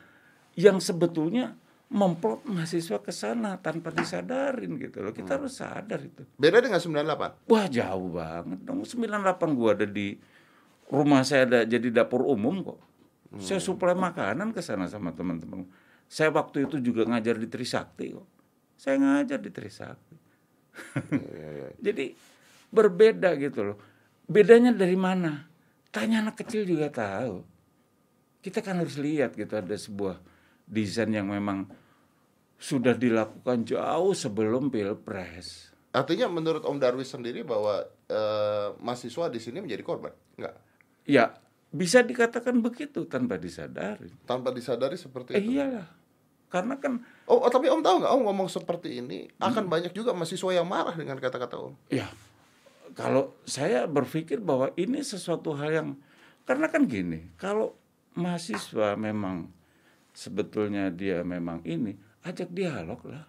yang 0.52 0.84
sebetulnya 0.84 1.56
memplot 1.88 2.44
mahasiswa 2.44 3.00
ke 3.00 3.08
sana 3.08 3.56
tanpa 3.56 3.88
disadarin 3.96 4.76
gitu 4.76 5.00
loh. 5.00 5.16
Kita 5.16 5.40
harus 5.40 5.56
sadar 5.56 6.04
itu. 6.04 6.28
Beda 6.36 6.60
dengan 6.60 6.76
98. 6.76 7.48
Wah 7.48 7.66
jauh 7.72 8.08
banget 8.12 8.60
dong. 8.68 8.84
98 8.84 9.56
gua 9.56 9.72
ada 9.72 9.88
di 9.88 10.12
rumah 10.92 11.24
saya 11.24 11.48
ada 11.48 11.60
jadi 11.64 11.88
dapur 11.88 12.20
umum 12.28 12.68
kok. 12.68 12.80
Saya 13.40 13.64
suplai 13.64 13.96
makanan 13.96 14.52
ke 14.52 14.60
sana 14.60 14.92
sama 14.92 15.16
teman-teman. 15.16 15.64
Saya 16.06 16.30
waktu 16.30 16.70
itu 16.70 16.78
juga 16.78 17.02
ngajar 17.06 17.36
di 17.36 17.50
Trisakti 17.50 18.14
kok. 18.14 18.28
Saya 18.78 18.96
ngajar 19.02 19.38
di 19.42 19.50
Trisakti. 19.50 20.16
Jadi 21.86 22.14
berbeda 22.70 23.34
gitu 23.38 23.60
loh. 23.72 23.78
Bedanya 24.26 24.70
dari 24.74 24.94
mana? 24.94 25.46
Tanya 25.90 26.22
anak 26.22 26.42
kecil 26.42 26.66
juga 26.66 26.90
tahu. 26.90 27.42
Kita 28.42 28.62
kan 28.62 28.78
harus 28.78 28.98
lihat 28.98 29.34
gitu 29.34 29.58
ada 29.58 29.74
sebuah 29.74 30.22
desain 30.66 31.10
yang 31.10 31.30
memang 31.30 31.66
sudah 32.56 32.94
dilakukan 32.94 33.66
jauh 33.66 34.14
sebelum 34.14 34.70
pilpres. 34.70 35.74
Artinya 35.90 36.28
menurut 36.28 36.62
Om 36.62 36.78
Darwis 36.78 37.10
sendiri 37.10 37.42
bahwa 37.42 37.82
eh, 38.06 38.68
mahasiswa 38.78 39.32
di 39.32 39.40
sini 39.40 39.58
menjadi 39.64 39.82
korban? 39.82 40.12
Enggak. 40.38 40.54
Ya 41.08 41.34
bisa 41.70 42.00
dikatakan 42.00 42.58
begitu 42.62 43.04
tanpa 43.04 43.36
disadari. 43.36 44.08
Tanpa 44.24 44.54
disadari 44.54 44.94
seperti 44.94 45.34
Eh 45.34 45.42
itu. 45.42 45.58
iyalah, 45.58 45.86
karena 46.48 46.78
kan 46.78 47.02
Oh, 47.26 47.42
oh, 47.42 47.50
tapi 47.50 47.66
Om 47.66 47.82
tahu 47.82 48.00
nggak 48.00 48.12
Om 48.14 48.22
ngomong 48.22 48.48
seperti 48.48 49.02
ini 49.02 49.26
Hmm. 49.36 49.50
akan 49.50 49.64
banyak 49.66 49.90
juga 49.90 50.14
mahasiswa 50.14 50.50
yang 50.54 50.66
marah 50.66 50.94
dengan 50.94 51.18
kata-kata 51.18 51.58
Om. 51.58 51.74
ya 51.90 52.06
kalau 52.94 53.36
saya 53.44 53.84
berpikir 53.84 54.40
bahwa 54.40 54.72
ini 54.78 55.02
sesuatu 55.02 55.52
hal 55.52 55.70
yang 55.70 55.88
karena 56.46 56.70
kan 56.70 56.86
gini, 56.86 57.34
kalau 57.36 57.74
mahasiswa 58.14 58.94
memang 58.96 59.50
sebetulnya 60.14 60.88
dia 60.88 61.20
memang 61.20 61.60
ini 61.66 61.92
ajak 62.22 62.48
dialog 62.48 63.02
lah. 63.04 63.26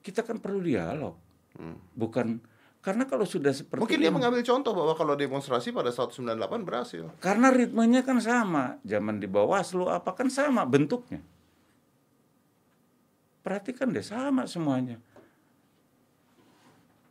Kita 0.00 0.24
kan 0.24 0.40
perlu 0.40 0.64
dialog, 0.64 1.14
bukan 1.92 2.40
karena 2.80 3.04
kalau 3.04 3.28
sudah 3.28 3.52
seperti 3.52 3.76
Hmm. 3.76 3.84
Mungkin 3.84 3.98
ini, 4.00 4.04
dia 4.08 4.12
mengambil 4.12 4.40
contoh 4.40 4.72
bahwa 4.72 4.96
kalau 4.96 5.12
demonstrasi 5.14 5.68
pada 5.70 5.92
saat 5.92 6.16
98 6.16 6.64
berhasil. 6.64 7.04
karena 7.20 7.52
ritmenya 7.52 8.00
kan 8.00 8.18
sama, 8.20 8.80
zaman 8.82 9.20
di 9.20 9.28
Bawaslu 9.28 9.88
apa 9.88 10.16
kan 10.16 10.32
sama 10.32 10.64
bentuknya. 10.64 11.20
Perhatikan 13.40 13.92
deh 13.92 14.04
sama 14.04 14.44
semuanya. 14.44 15.00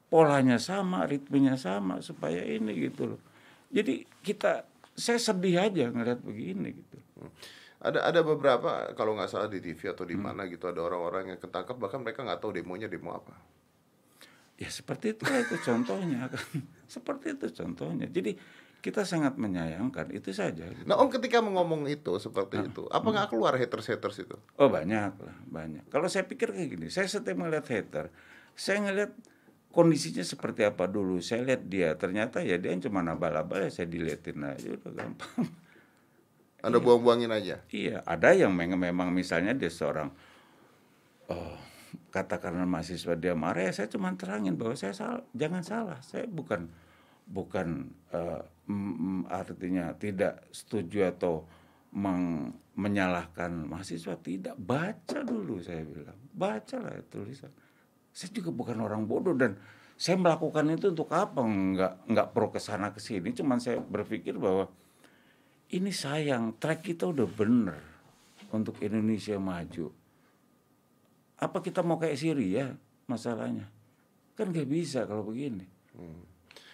Polanya 0.10 0.58
sama, 0.58 1.06
ritmenya 1.06 1.54
sama 1.54 2.02
supaya 2.02 2.42
ini 2.42 2.90
gitu 2.90 3.14
loh. 3.14 3.22
Jadi 3.70 4.02
kita 4.26 4.66
saya 4.98 5.22
sedih 5.22 5.62
aja 5.62 5.94
ngeliat 5.94 6.18
begini 6.26 6.74
gitu. 6.74 6.98
Ada 7.80 8.10
ada 8.10 8.22
beberapa 8.26 8.90
kalau 8.98 9.14
nggak 9.16 9.30
salah 9.30 9.48
di 9.48 9.62
TV 9.62 9.94
atau 9.94 10.04
di 10.04 10.18
Hmm. 10.18 10.26
mana 10.34 10.50
gitu 10.50 10.66
ada 10.66 10.82
orang-orang 10.82 11.34
yang 11.34 11.40
ketangkap 11.40 11.78
bahkan 11.78 12.02
mereka 12.02 12.26
nggak 12.26 12.42
tahu 12.42 12.58
demonya 12.58 12.90
demo 12.90 13.14
apa. 13.14 13.38
Ya 14.60 14.68
seperti 14.68 15.16
itu 15.16 15.24
itu 15.24 15.56
contohnya 15.64 16.28
kan. 16.34 16.44
seperti 16.86 17.32
itu 17.34 17.48
contohnya. 17.56 18.06
Jadi 18.06 18.36
kita 18.80 19.04
sangat 19.04 19.36
menyayangkan 19.36 20.12
itu 20.12 20.32
saja. 20.32 20.68
Nah 20.84 20.96
Om 20.96 21.12
ketika 21.12 21.40
ngomong 21.40 21.88
itu 21.88 22.16
seperti 22.16 22.60
Ah. 22.60 22.68
itu, 22.68 22.84
apa 22.88 23.08
nggak 23.08 23.28
keluar 23.28 23.56
haters-haters 23.56 24.24
itu? 24.24 24.36
Oh 24.56 24.68
banyak 24.68 25.14
lah, 25.16 25.38
banyak. 25.46 25.88
Kalau 25.88 26.08
saya 26.08 26.24
pikir 26.24 26.52
kayak 26.52 26.70
gini, 26.76 26.88
saya 26.88 27.08
setiap 27.08 27.36
melihat 27.36 27.68
hater, 27.68 28.08
saya 28.54 28.80
ngelihat 28.84 29.12
kondisinya 29.70 30.24
seperti 30.24 30.64
apa 30.64 30.88
dulu. 30.88 31.20
Saya 31.20 31.44
lihat 31.46 31.68
dia, 31.68 31.92
ternyata 31.96 32.40
ya 32.40 32.56
dia 32.56 32.72
cuma 32.80 33.00
abal-abal 33.02 33.64
ya 33.64 33.72
saya 33.72 33.88
diliatin 33.88 34.44
aja 34.44 34.68
udah 34.72 34.92
gampang. 34.92 35.44
Anda 36.60 36.80
buang-buangin 36.80 37.32
aja. 37.32 37.64
iya, 37.72 38.04
ada 38.04 38.32
yang 38.32 38.52
meng- 38.52 38.76
memang 38.76 39.12
misalnya 39.12 39.52
dia 39.52 39.72
seorang 39.72 40.12
oh, 41.28 41.56
katakanlah 42.10 42.66
mahasiswa 42.66 43.14
dia 43.16 43.38
marah 43.38 43.70
ya 43.70 43.74
saya 43.74 43.88
cuma 43.90 44.14
terangin 44.18 44.58
bahwa 44.58 44.76
saya 44.76 44.94
salah, 44.94 45.22
jangan 45.34 45.62
salah. 45.64 46.00
Saya 46.02 46.26
bukan 46.26 46.70
bukan 47.30 47.94
mm, 48.66 49.30
artinya 49.30 49.94
tidak 49.96 50.50
setuju 50.50 51.14
atau 51.14 51.46
menyalahkan 52.78 53.50
mahasiswa 53.70 54.18
tidak. 54.22 54.58
Baca 54.58 55.22
dulu 55.26 55.62
saya 55.62 55.86
bilang. 55.86 56.18
Bacalah 56.34 57.02
tulisan. 57.10 57.50
Saya 58.10 58.30
juga 58.34 58.50
bukan 58.54 58.78
orang 58.82 59.06
bodoh 59.06 59.38
dan 59.38 59.58
saya 60.00 60.18
melakukan 60.18 60.66
itu 60.74 60.94
untuk 60.94 61.10
apa? 61.14 61.42
Nggak 61.42 61.94
nggak 62.10 62.28
pro 62.34 62.50
ke 62.50 62.60
sana 62.62 62.94
ke 62.94 63.02
sini 63.02 63.34
cuman 63.34 63.62
saya 63.62 63.82
berpikir 63.82 64.38
bahwa 64.38 64.70
ini 65.70 65.94
sayang 65.94 66.58
track 66.58 66.82
kita 66.82 67.10
udah 67.10 67.30
bener 67.30 67.82
untuk 68.50 68.82
Indonesia 68.82 69.38
maju 69.38 69.94
apa 71.40 71.58
kita 71.64 71.80
mau 71.82 71.96
kayak 71.96 72.20
Syria 72.20 72.76
masalahnya 73.08 73.72
kan 74.36 74.52
nggak 74.52 74.68
bisa 74.68 75.08
kalau 75.08 75.24
begini 75.24 75.66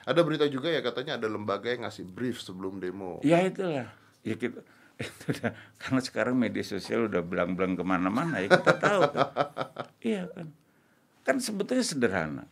Ada 0.05 0.21
berita 0.21 0.45
juga 0.45 0.69
ya 0.69 0.85
katanya 0.85 1.17
ada 1.17 1.25
lembaga 1.25 1.65
yang 1.65 1.81
ngasih 1.81 2.05
brief 2.05 2.37
sebelum 2.37 2.77
demo. 2.77 3.17
Ya 3.25 3.41
itulah. 3.41 3.89
Ya 4.21 4.37
kita 4.37 4.61
itu 5.01 5.23
udah 5.33 5.49
karena 5.81 5.99
sekarang 6.05 6.37
media 6.37 6.61
sosial 6.61 7.09
udah 7.09 7.25
belang-belang 7.25 7.73
ke 7.73 7.81
mana-mana 7.81 8.37
ya 8.37 8.53
kita 8.53 8.77
tahu 8.77 9.01
kan. 9.09 9.29
iya 10.13 10.29
kan. 10.29 10.47
Kan 11.25 11.35
sebetulnya 11.41 11.81
sederhana. 11.81 12.45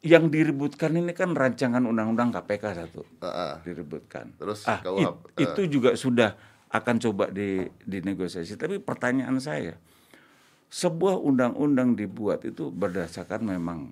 Yang 0.00 0.32
diributkan 0.32 0.96
ini 0.96 1.12
kan 1.12 1.36
rancangan 1.36 1.84
undang-undang 1.84 2.32
KPK 2.32 2.64
satu 2.72 3.04
Heeh. 3.20 3.54
diributkan. 3.68 4.32
Terus 4.40 4.64
ah, 4.64 4.80
it- 4.80 5.28
eh. 5.36 5.44
itu 5.44 5.76
juga 5.76 5.92
sudah 5.92 6.40
akan 6.72 6.96
coba 7.04 7.28
di 7.28 7.68
dinegosiasi. 7.84 8.56
Tapi 8.56 8.80
pertanyaan 8.80 9.36
saya, 9.36 9.76
sebuah 10.70 11.18
undang-undang 11.18 11.98
dibuat 11.98 12.46
itu 12.46 12.70
berdasarkan 12.70 13.42
memang 13.42 13.90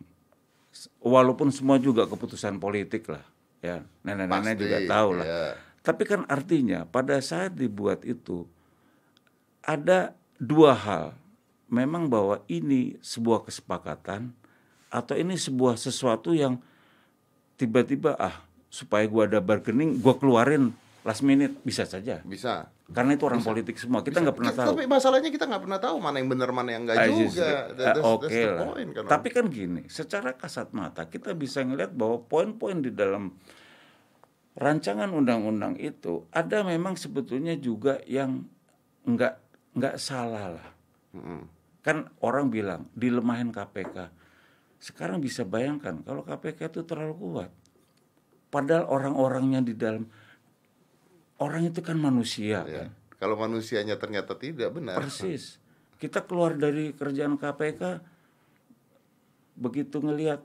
walaupun 1.03 1.51
semua 1.51 1.83
juga 1.83 2.07
keputusan 2.07 2.63
politik 2.63 3.11
lah, 3.11 3.27
ya 3.59 3.83
nenek-nenek 4.07 4.55
Pasti, 4.55 4.63
juga 4.63 4.79
tahu 4.87 5.09
lah. 5.19 5.27
ya. 5.27 5.45
Tapi 5.83 6.03
kan 6.07 6.23
artinya 6.31 6.87
pada 6.87 7.19
saat 7.19 7.59
dibuat 7.59 8.07
itu 8.07 8.47
ada 9.67 10.15
dua 10.39 10.73
hal. 10.79 11.07
Memang 11.69 12.09
bahwa 12.09 12.41
ini 12.49 12.97
sebuah 13.05 13.45
kesepakatan 13.45 14.33
atau 14.89 15.13
ini 15.19 15.37
sebuah 15.37 15.77
sesuatu 15.77 16.33
yang 16.33 16.57
tiba-tiba 17.61 18.17
ah 18.17 18.41
supaya 18.73 19.05
gua 19.05 19.29
ada 19.29 19.43
bargaining, 19.43 20.01
gua 20.01 20.17
keluarin 20.17 20.73
last 21.09 21.25
minute 21.25 21.57
bisa 21.65 21.89
saja. 21.89 22.21
Bisa. 22.21 22.69
Karena 22.93 23.17
itu 23.17 23.25
orang 23.25 23.41
politik 23.41 23.81
semua. 23.81 24.05
Kita 24.05 24.21
nggak 24.21 24.37
pernah 24.37 24.53
tahu. 24.53 24.77
Tapi 24.77 24.85
masalahnya 24.85 25.33
kita 25.33 25.49
nggak 25.49 25.63
pernah 25.65 25.81
tahu 25.81 25.97
mana 25.97 26.21
yang 26.21 26.29
benar 26.29 26.53
mana 26.53 26.69
yang 26.69 26.85
enggak 26.85 26.97
Ah, 27.01 27.07
juga. 27.09 27.17
justru. 27.25 27.41
That- 27.41 27.65
Ah, 27.65 27.73
that's- 27.73 28.05
Oke 28.05 28.21
that's 28.21 28.37
the 28.37 28.45
lah. 28.45 28.59
point, 28.69 28.89
kan. 28.93 29.03
Tapi 29.09 29.29
kan 29.33 29.45
gini, 29.49 29.83
secara 29.89 30.31
kasat 30.35 30.69
mata 30.71 31.03
kita 31.05 31.33
bisa 31.33 31.65
ngelihat 31.65 31.97
bahwa 31.97 32.21
poin-poin 32.23 32.79
di 32.79 32.93
dalam 32.93 33.33
rancangan 34.55 35.09
undang-undang 35.09 35.79
itu 35.79 36.27
ada 36.31 36.61
memang 36.61 36.95
sebetulnya 36.95 37.55
juga 37.57 38.03
yang 38.05 38.45
nggak 39.03 39.35
nggak 39.73 39.97
salah 39.97 40.59
lah. 40.59 40.69
Mm-mm. 41.15 41.41
Kan 41.81 42.11
orang 42.21 42.51
bilang 42.51 42.91
dilemahin 42.93 43.49
KPK. 43.49 44.13
Sekarang 44.77 45.19
bisa 45.19 45.43
bayangkan 45.43 46.03
kalau 46.03 46.21
KPK 46.21 46.69
itu 46.69 46.81
terlalu 46.85 47.15
kuat. 47.17 47.51
Padahal 48.49 48.85
orang-orangnya 48.87 49.61
di 49.61 49.73
dalam 49.73 50.05
orang 51.39 51.67
itu 51.67 51.81
kan 51.81 51.97
manusia 51.97 52.63
Ya. 52.67 52.87
kan. 52.87 52.89
Kalau 53.19 53.35
manusianya 53.35 53.99
ternyata 53.99 54.39
tidak 54.39 54.71
benar. 54.71 54.95
Persis. 54.99 55.59
Kita 55.99 56.23
keluar 56.23 56.55
dari 56.55 56.95
kerjaan 56.95 57.35
KPK 57.35 57.99
begitu 59.59 59.99
ngelihat 59.99 60.39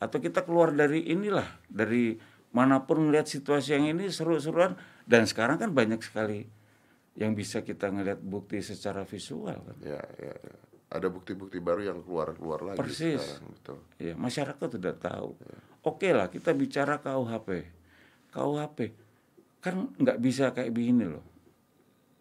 atau 0.00 0.18
kita 0.20 0.40
keluar 0.44 0.72
dari 0.72 1.04
inilah 1.04 1.44
dari 1.68 2.16
mana 2.48 2.80
pun 2.88 3.08
ngelihat 3.08 3.28
situasi 3.28 3.76
yang 3.76 3.92
ini 3.92 4.08
seru-seruan 4.08 4.72
dan 5.04 5.28
sekarang 5.28 5.60
kan 5.60 5.76
banyak 5.76 6.00
sekali 6.00 6.48
yang 7.14 7.36
bisa 7.36 7.60
kita 7.60 7.92
ngelihat 7.92 8.18
bukti 8.18 8.64
secara 8.64 9.04
visual 9.04 9.52
kan. 9.54 9.76
Ya, 9.84 10.00
ya, 10.16 10.32
ya. 10.32 10.56
Ada 10.94 11.10
bukti-bukti 11.10 11.58
baru 11.60 11.82
yang 11.84 11.98
keluar-keluar 12.00 12.62
lagi 12.64 12.78
Persis. 12.80 13.20
sekarang, 13.20 13.52
betul. 13.52 13.78
Ya, 14.00 14.14
masyarakat 14.16 14.68
sudah 14.70 14.94
tahu. 14.96 15.28
Oke 15.84 16.08
lah, 16.14 16.32
kita 16.32 16.56
bicara 16.56 16.96
KUHP. 16.98 17.68
KUHP 18.32 18.78
kan 19.64 19.96
nggak 19.96 20.20
bisa 20.20 20.52
kayak 20.52 20.76
begini 20.76 21.08
loh. 21.08 21.24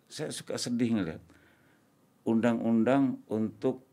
Saya 0.07 0.31
suka 0.31 0.55
sedih 0.55 0.95
ngeliat 0.95 1.19
undang-undang 2.23 3.19
untuk 3.27 3.83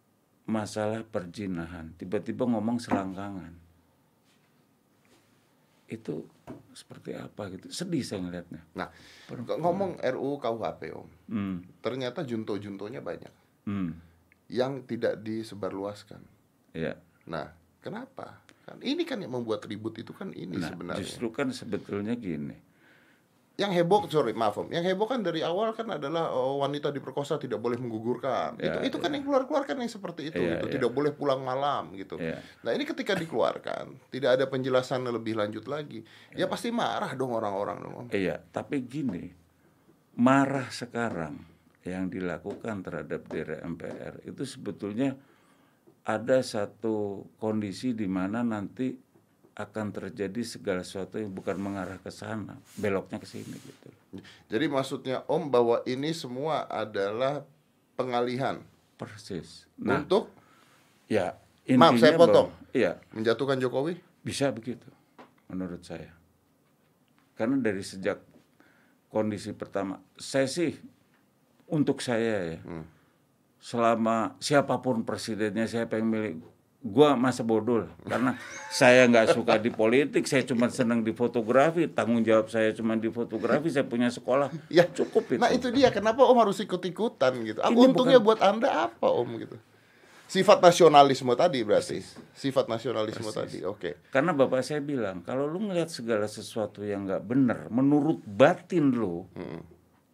masalah 0.47 1.03
perjinahan. 1.03 1.91
Tiba-tiba 1.99 2.47
ngomong 2.47 2.79
selangkangan. 2.79 3.53
Itu 5.91 6.31
seperti 6.71 7.19
apa 7.19 7.51
gitu. 7.51 7.67
Sedih 7.75 8.07
saya 8.07 8.23
ngeliatnya. 8.23 8.63
Nah, 8.79 8.95
ngomong 9.59 9.99
RUU 9.99 10.39
KUHP 10.39 10.83
Om, 10.95 11.09
Hmm. 11.27 11.57
ternyata 11.83 12.23
junto-juntonya 12.23 13.03
banyak 13.03 13.35
Hmm. 13.67 13.99
yang 14.47 14.87
tidak 14.87 15.19
disebarluaskan. 15.19 16.23
Ya. 16.71 16.95
Nah, 17.27 17.51
kenapa? 17.83 18.39
Kan 18.63 18.79
ini 18.87 19.03
kan 19.03 19.19
yang 19.19 19.35
membuat 19.35 19.67
ribut 19.67 19.99
itu 19.99 20.15
kan 20.15 20.31
ini 20.31 20.55
Nah, 20.55 20.71
sebenarnya. 20.71 21.03
justru 21.03 21.35
kan 21.35 21.51
sebetulnya 21.51 22.15
gini. 22.15 22.70
Yang 23.61 23.85
heboh, 23.85 24.09
sorry 24.09 24.33
maaf 24.33 24.57
Om, 24.57 24.73
yang 24.73 24.81
heboh 24.88 25.05
kan 25.05 25.20
dari 25.20 25.44
awal 25.44 25.77
kan 25.77 25.85
adalah 25.92 26.33
oh, 26.33 26.64
wanita 26.64 26.88
diperkosa 26.88 27.37
tidak 27.37 27.61
boleh 27.61 27.77
menggugurkan. 27.77 28.57
Ya, 28.57 28.81
itu 28.81 28.88
itu 28.88 28.96
kan 28.96 29.12
yang 29.12 29.29
keluar-keluar 29.29 29.68
kan 29.68 29.77
yang 29.77 29.92
seperti 29.92 30.33
itu, 30.33 30.40
Ya, 30.40 30.57
gitu. 30.57 30.66
ya. 30.66 30.73
tidak 30.81 30.90
boleh 30.96 31.12
pulang 31.12 31.44
malam 31.44 31.92
gitu. 31.92 32.16
Ya. 32.16 32.40
Nah 32.64 32.73
ini 32.73 32.88
ketika 32.88 33.12
dikeluarkan, 33.12 34.09
tidak 34.09 34.40
ada 34.40 34.49
penjelasan 34.49 35.05
lebih 35.05 35.37
lanjut 35.37 35.68
lagi, 35.68 36.01
ya 36.33 36.49
pasti 36.49 36.73
marah 36.73 37.12
dong 37.12 37.37
orang-orang 37.37 37.77
dong 37.85 37.94
Om. 38.01 38.07
Iya, 38.16 38.40
tapi 38.49 38.81
gini, 38.88 39.29
marah 40.16 40.73
sekarang 40.73 41.37
yang 41.85 42.09
dilakukan 42.09 42.81
terhadap 42.81 43.29
diri 43.29 43.61
MPR 43.61 44.25
itu 44.25 44.44
sebetulnya 44.44 45.16
ada 46.05 46.40
satu 46.40 47.29
kondisi 47.37 47.92
di 47.92 48.09
mana 48.09 48.40
nanti 48.40 49.10
akan 49.61 49.87
terjadi 49.90 50.40
segala 50.40 50.81
sesuatu 50.81 51.16
yang 51.16 51.29
bukan 51.29 51.57
mengarah 51.57 51.96
ke 51.96 52.09
sana, 52.09 52.57
beloknya 52.75 53.16
ke 53.16 53.27
sini 53.27 53.53
gitu. 53.53 53.88
Jadi 54.49 54.66
maksudnya 54.66 55.23
Om 55.25 55.49
bahwa 55.49 55.85
ini 55.85 56.11
semua 56.11 56.64
adalah 56.64 57.44
pengalihan 57.94 58.59
Persis. 58.96 59.64
Nah, 59.77 60.01
untuk 60.01 60.29
ya 61.07 61.37
Maaf, 61.70 61.96
saya 61.96 62.14
potong. 62.14 62.51
bahwa- 62.51 62.73
Iya, 62.73 62.92
menjatuhkan 63.11 63.57
Jokowi. 63.57 63.96
bisa 64.20 64.49
begitu 64.51 64.85
menurut 65.46 65.81
saya. 65.81 66.12
Karena 67.35 67.57
dari 67.57 67.81
sejak 67.81 68.20
kondisi 69.09 69.51
pertama, 69.51 69.96
saya 70.14 70.44
sih 70.44 70.77
untuk 71.66 71.99
saya 71.99 72.55
ya, 72.55 72.61
selama 73.57 74.37
siapa 74.38 74.79
pun 74.79 75.03
presidennya 75.03 75.64
siapa 75.64 75.96
yang 75.96 76.09
milih, 76.09 76.33
gua 76.81 77.12
masa 77.12 77.45
bodoh 77.45 77.85
lah. 77.85 77.93
karena 78.09 78.33
saya 78.73 79.05
nggak 79.05 79.37
suka 79.37 79.61
di 79.61 79.69
politik, 79.69 80.25
saya 80.25 80.40
cuma 80.49 80.73
senang 80.73 81.05
di 81.05 81.12
fotografi, 81.12 81.85
tanggung 81.93 82.25
jawab 82.25 82.49
saya 82.49 82.73
cuma 82.73 82.97
di 82.97 83.12
fotografi, 83.12 83.69
saya 83.69 83.85
punya 83.85 84.09
sekolah, 84.09 84.49
Ya, 84.73 84.88
cukup 84.88 85.37
itu. 85.37 85.40
Nah 85.40 85.53
itu 85.53 85.69
dia 85.69 85.93
kenapa 85.93 86.25
Om 86.25 86.40
harus 86.40 86.57
ikut-ikutan 86.64 87.37
gitu. 87.45 87.61
Aku 87.61 87.77
Ini 87.77 87.93
untungnya 87.93 88.16
buat 88.16 88.40
Anda 88.40 88.88
apa 88.88 89.07
Om 89.12 89.29
gitu. 89.45 89.57
Sifat 90.31 90.62
nasionalisme 90.62 91.35
tadi 91.35 91.66
berarti. 91.66 91.99
Sifat 92.38 92.71
nasionalisme 92.71 93.35
tadi. 93.35 93.66
Oke. 93.66 93.99
Karena 94.14 94.31
bapak 94.31 94.62
saya 94.62 94.79
bilang, 94.79 95.27
kalau 95.27 95.51
lu 95.51 95.59
ngelihat 95.59 95.90
segala 95.90 96.31
sesuatu 96.31 96.87
yang 96.87 97.03
nggak 97.03 97.27
benar, 97.27 97.66
menurut 97.66 98.23
batin 98.23 98.95
lu, 98.95 99.27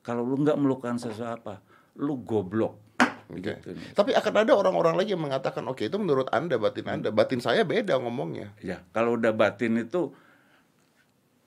kalau 0.01 0.25
lu 0.25 0.41
nggak 0.41 0.57
melakukan 0.57 0.97
sesuatu 0.97 1.37
apa, 1.37 1.55
lu 2.01 2.17
goblok. 2.25 2.86
Begitu 3.27 3.75
nih. 3.75 3.91
Tapi 3.93 4.15
akan 4.15 4.35
ada 4.47 4.53
orang-orang 4.55 4.95
lagi 4.95 5.13
yang 5.13 5.23
mengatakan, 5.23 5.67
oke 5.67 5.83
itu 5.83 5.99
menurut 5.99 6.31
anda 6.31 6.57
batin 6.57 6.87
anda, 6.87 7.09
batin 7.11 7.43
saya 7.43 7.67
beda 7.67 7.99
ngomongnya. 7.99 8.55
Ya, 8.63 8.83
kalau 8.95 9.19
udah 9.19 9.35
batin 9.35 9.83
itu 9.83 10.15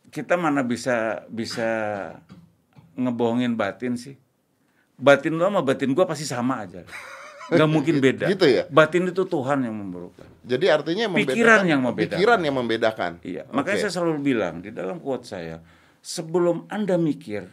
kita 0.09 0.35
mana 0.35 0.65
bisa 0.65 1.23
bisa 1.29 1.69
ngebohongin 2.97 3.53
batin 3.55 3.95
sih. 3.95 4.17
Batin 4.99 5.39
lu 5.39 5.45
sama 5.45 5.63
batin 5.63 5.95
gua 5.95 6.03
pasti 6.03 6.27
sama 6.27 6.67
aja. 6.67 6.83
Nggak 7.47 7.69
mungkin 7.75 7.95
beda. 8.03 8.25
Gitu 8.27 8.45
ya? 8.45 8.63
Batin 8.67 9.07
itu 9.07 9.23
Tuhan 9.23 9.63
yang 9.63 9.75
memburukan. 9.77 10.27
Jadi 10.43 10.65
artinya 10.67 11.07
yang 11.07 11.13
Pikiran 11.15 11.29
membedakan- 11.63 11.69
yang 11.69 11.81
membedakan. 11.85 12.17
Pikiran 12.17 12.39
yang 12.43 12.55
membedakan. 12.57 13.11
Iya, 13.23 13.43
Oke. 13.47 13.53
makanya 13.55 13.77
saya 13.87 13.93
selalu 13.95 14.17
bilang 14.19 14.55
di 14.59 14.69
dalam 14.73 14.97
quote 14.99 15.23
saya, 15.23 15.61
sebelum 16.01 16.67
Anda 16.67 16.97
mikir, 16.97 17.45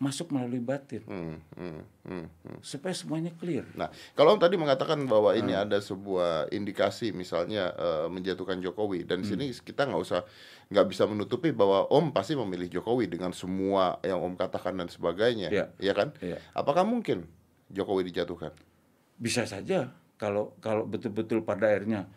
masuk 0.00 0.32
melalui 0.32 0.64
batin 0.64 1.04
Hmm, 1.04 1.36
hmm, 1.60 1.80
hmm, 2.08 2.26
hmm. 2.26 2.58
supaya 2.64 2.96
semuanya 2.96 3.36
clear. 3.36 3.68
Nah, 3.76 3.92
kalau 4.16 4.32
Om 4.32 4.40
tadi 4.40 4.56
mengatakan 4.56 4.96
bahwa 5.04 5.36
ini 5.36 5.52
Hmm. 5.52 5.68
ada 5.68 5.76
sebuah 5.76 6.48
indikasi 6.48 7.12
misalnya 7.12 7.68
eh, 7.76 8.08
menjatuhkan 8.08 8.64
Jokowi 8.64 9.04
dan 9.04 9.20
di 9.20 9.28
sini 9.28 9.52
Hmm. 9.52 9.60
kita 9.60 9.84
nggak 9.84 10.00
usah 10.00 10.24
nggak 10.72 10.86
bisa 10.88 11.04
menutupi 11.04 11.52
bahwa 11.52 11.84
Om 11.86 12.16
pasti 12.16 12.32
memilih 12.32 12.72
Jokowi 12.72 13.12
dengan 13.12 13.36
semua 13.36 14.00
yang 14.00 14.18
Om 14.18 14.40
katakan 14.40 14.72
dan 14.74 14.88
sebagainya, 14.88 15.52
Iya. 15.52 15.66
ya 15.76 15.92
kan? 15.92 16.16
Iya. 16.24 16.40
Apakah 16.56 16.88
mungkin 16.88 17.28
Jokowi 17.68 18.08
dijatuhkan? 18.08 18.56
Bisa 19.20 19.44
saja 19.44 19.92
kalau 20.16 20.56
kalau 20.64 20.88
betul-betul 20.88 21.44
pada 21.44 21.68
akhirnya 21.68 22.08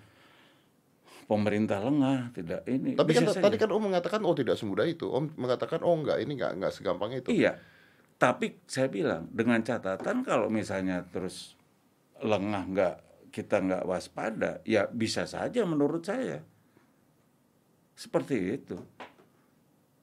pemerintah 1.23 1.79
lengah, 1.79 2.31
tidak 2.31 2.63
ini. 2.67 2.95
Tapi 2.95 3.11
kan 3.11 3.27
saja. 3.27 3.43
tadi 3.43 3.55
kan 3.59 3.67
Om 3.71 3.91
mengatakan 3.91 4.23
oh 4.23 4.31
tidak 4.31 4.55
semudah 4.55 4.87
itu. 4.87 5.07
Om 5.07 5.35
mengatakan 5.35 5.83
oh 5.83 5.95
enggak 5.95 6.23
ini 6.23 6.39
enggak 6.39 6.55
enggak 6.55 6.71
segampang 6.71 7.11
itu. 7.11 7.27
Iya. 7.27 7.59
Tapi 8.23 8.55
saya 8.63 8.87
bilang 8.87 9.27
dengan 9.35 9.59
catatan 9.59 10.23
kalau 10.23 10.47
misalnya 10.47 11.03
terus 11.03 11.59
lengah 12.23 12.63
nggak 12.71 12.95
kita 13.35 13.59
nggak 13.59 13.83
waspada, 13.83 14.63
ya 14.63 14.87
bisa 14.87 15.27
saja 15.27 15.67
menurut 15.67 16.07
saya 16.07 16.39
seperti 17.99 18.63
itu. 18.63 18.79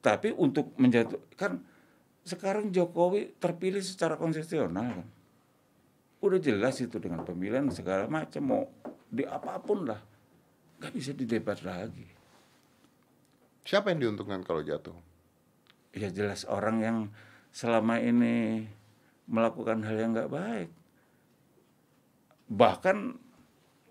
Tapi 0.05 0.37
untuk 0.37 0.77
menjatuhkan 0.77 1.65
sekarang 2.21 2.69
Jokowi 2.69 3.41
terpilih 3.41 3.81
secara 3.81 4.21
konstitusional 4.21 5.01
kan. 5.01 5.09
Udah 6.21 6.37
jelas 6.37 6.77
itu 6.77 7.01
dengan 7.01 7.25
pemilihan 7.25 7.65
segala 7.73 8.05
macam 8.05 8.43
mau 8.45 8.63
di 9.09 9.25
apa 9.25 9.57
pun 9.57 9.89
lah 9.89 9.97
nggak 10.77 10.93
bisa 10.93 11.17
didebat 11.17 11.65
lagi. 11.65 12.05
Siapa 13.65 13.89
yang 13.89 14.13
diuntungkan 14.13 14.45
kalau 14.45 14.61
jatuh? 14.61 14.93
ya 15.91 16.07
jelas 16.07 16.47
orang 16.47 16.77
yang 16.79 16.97
selama 17.51 17.99
ini 17.99 18.65
melakukan 19.27 19.83
hal 19.83 19.95
yang 19.99 20.11
nggak 20.15 20.31
baik. 20.31 20.69
Bahkan 22.51 22.97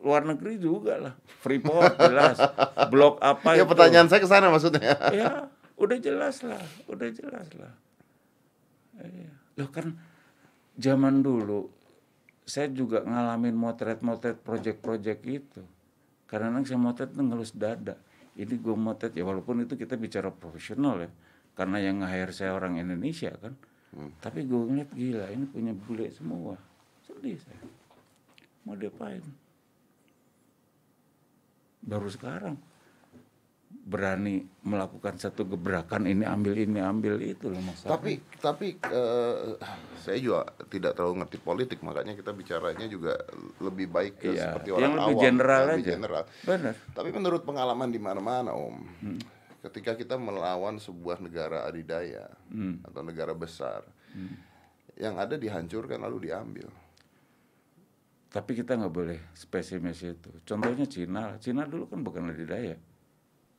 luar 0.01 0.25
negeri 0.25 0.57
juga 0.57 0.97
lah. 0.97 1.15
Freeport 1.45 1.97
jelas. 2.01 2.41
Blok 2.93 3.21
apa 3.21 3.57
ya 3.57 3.65
itu? 3.65 3.71
pertanyaan 3.71 4.09
saya 4.09 4.21
ke 4.21 4.29
sana 4.29 4.49
maksudnya. 4.49 4.97
ya 5.17 5.49
udah 5.81 5.97
jelas 6.01 6.45
lah 6.45 6.61
udah 6.89 7.09
jelas 7.09 7.49
lah. 7.57 7.73
Iya. 9.01 9.33
loh 9.57 9.73
kan 9.73 9.97
zaman 10.77 11.25
dulu 11.25 11.73
saya 12.45 12.69
juga 12.69 13.01
ngalamin 13.01 13.57
motret-motret 13.57 14.41
project-project 14.41 15.21
itu. 15.25 15.63
Karena 16.29 16.61
saya 16.65 16.81
motret 16.81 17.13
ngelus 17.17 17.57
dada. 17.57 17.97
Ini 18.37 18.61
gue 18.61 18.77
motret 18.77 19.13
ya 19.17 19.25
walaupun 19.25 19.65
itu 19.65 19.77
kita 19.77 19.97
bicara 19.97 20.33
profesional 20.33 21.01
ya 21.01 21.11
karena 21.55 21.77
yang 21.79 22.01
nge-hire 22.01 22.33
saya 22.33 22.53
orang 22.55 22.79
Indonesia 22.79 23.31
kan 23.37 23.55
tapi 24.23 24.47
gue 24.47 24.55
ngeliat 24.55 24.91
gila 24.95 25.27
ini 25.35 25.45
punya 25.51 25.75
bule 25.75 26.07
semua 26.15 26.55
sedih 27.03 27.35
saya. 27.43 27.67
Mau 28.63 28.79
diapain? 28.79 29.19
Baru 31.83 32.07
sekarang 32.07 32.55
berani 33.71 34.47
melakukan 34.63 35.19
satu 35.19 35.43
gebrakan 35.43 36.07
ini 36.07 36.23
ambil 36.23 36.55
ini 36.55 36.79
ambil 36.79 37.19
itu 37.19 37.51
loh 37.51 37.59
masalah. 37.59 37.99
Tapi 37.99 38.23
tapi 38.39 38.67
eh, 38.79 39.59
saya 39.99 40.19
juga 40.23 40.47
tidak 40.71 40.95
terlalu 40.95 41.27
ngerti 41.27 41.39
politik 41.43 41.79
makanya 41.83 42.15
kita 42.15 42.31
bicaranya 42.31 42.87
juga 42.87 43.19
lebih 43.59 43.91
baik 43.91 44.23
ke 44.23 44.31
Iya, 44.31 44.55
seperti 44.55 44.69
yang 44.71 44.79
orang 44.79 44.93
lebih 44.95 45.15
awam, 45.19 45.25
general 45.27 45.63
lebih 45.67 45.83
aja. 45.83 45.91
general. 45.99 46.23
Benar. 46.47 46.75
Tapi 46.95 47.09
menurut 47.11 47.43
pengalaman 47.43 47.91
di 47.91 47.99
mana-mana 47.99 48.55
Om, 48.55 48.77
ketika 49.61 49.93
kita 49.97 50.17
melawan 50.17 50.81
sebuah 50.81 51.21
negara 51.21 51.69
adidaya 51.69 52.29
atau 52.85 53.01
negara 53.05 53.33
besar, 53.37 53.85
yang 54.97 55.17
ada 55.21 55.37
dihancurkan 55.37 56.01
lalu 56.01 56.29
diambil. 56.29 56.69
Tapi 58.31 58.55
kita 58.55 58.79
nggak 58.79 58.95
boleh 58.95 59.19
spesimes 59.35 59.99
itu. 60.07 60.31
Contohnya 60.47 60.87
Cina. 60.87 61.35
Cina 61.43 61.67
dulu 61.67 61.91
kan 61.91 62.01
bukan 62.07 62.31
adidaya. 62.31 62.79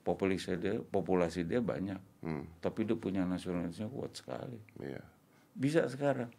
Populasi 0.01 0.57
dia, 0.57 0.79
populasi 0.79 1.43
dia 1.45 1.59
banyak. 1.61 1.99
Hmm, 2.25 2.47
Tapi 2.57 2.87
dia 2.87 2.97
punya 2.97 3.21
nasionalisme 3.27 3.91
kuat 3.91 4.15
sekali. 4.17 4.57
iya. 4.81 5.03
Bisa 5.51 5.85
sekarang. 5.91 6.31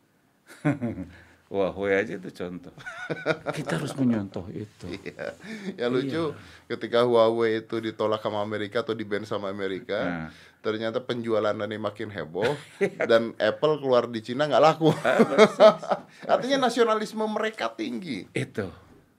Huawei 1.53 2.01
aja 2.01 2.17
itu 2.17 2.33
contoh. 2.33 2.73
Kita 3.61 3.77
harus 3.77 3.93
menyontoh 3.93 4.49
itu. 4.49 4.89
Iya. 4.89 5.37
Ya 5.77 5.87
lucu 5.93 6.33
ketika 6.65 7.05
Huawei 7.05 7.61
itu 7.61 7.77
ditolak 7.77 8.25
sama 8.25 8.41
Amerika 8.41 8.81
atau 8.81 8.97
di 8.97 9.05
ban 9.05 9.21
sama 9.23 9.53
Amerika, 9.53 10.01
Nah. 10.01 10.29
ternyata 10.65 11.05
penjualannya 11.05 11.77
makin 11.77 12.09
heboh 12.09 12.57
dan 13.11 13.37
Apple 13.37 13.85
keluar 13.85 14.09
di 14.09 14.25
Cina 14.25 14.49
nggak 14.49 14.65
laku. 14.65 14.89
Artinya 16.33 16.57
nasionalisme 16.65 17.21
mereka 17.29 17.69
tinggi. 17.69 18.25
Itu. 18.33 18.73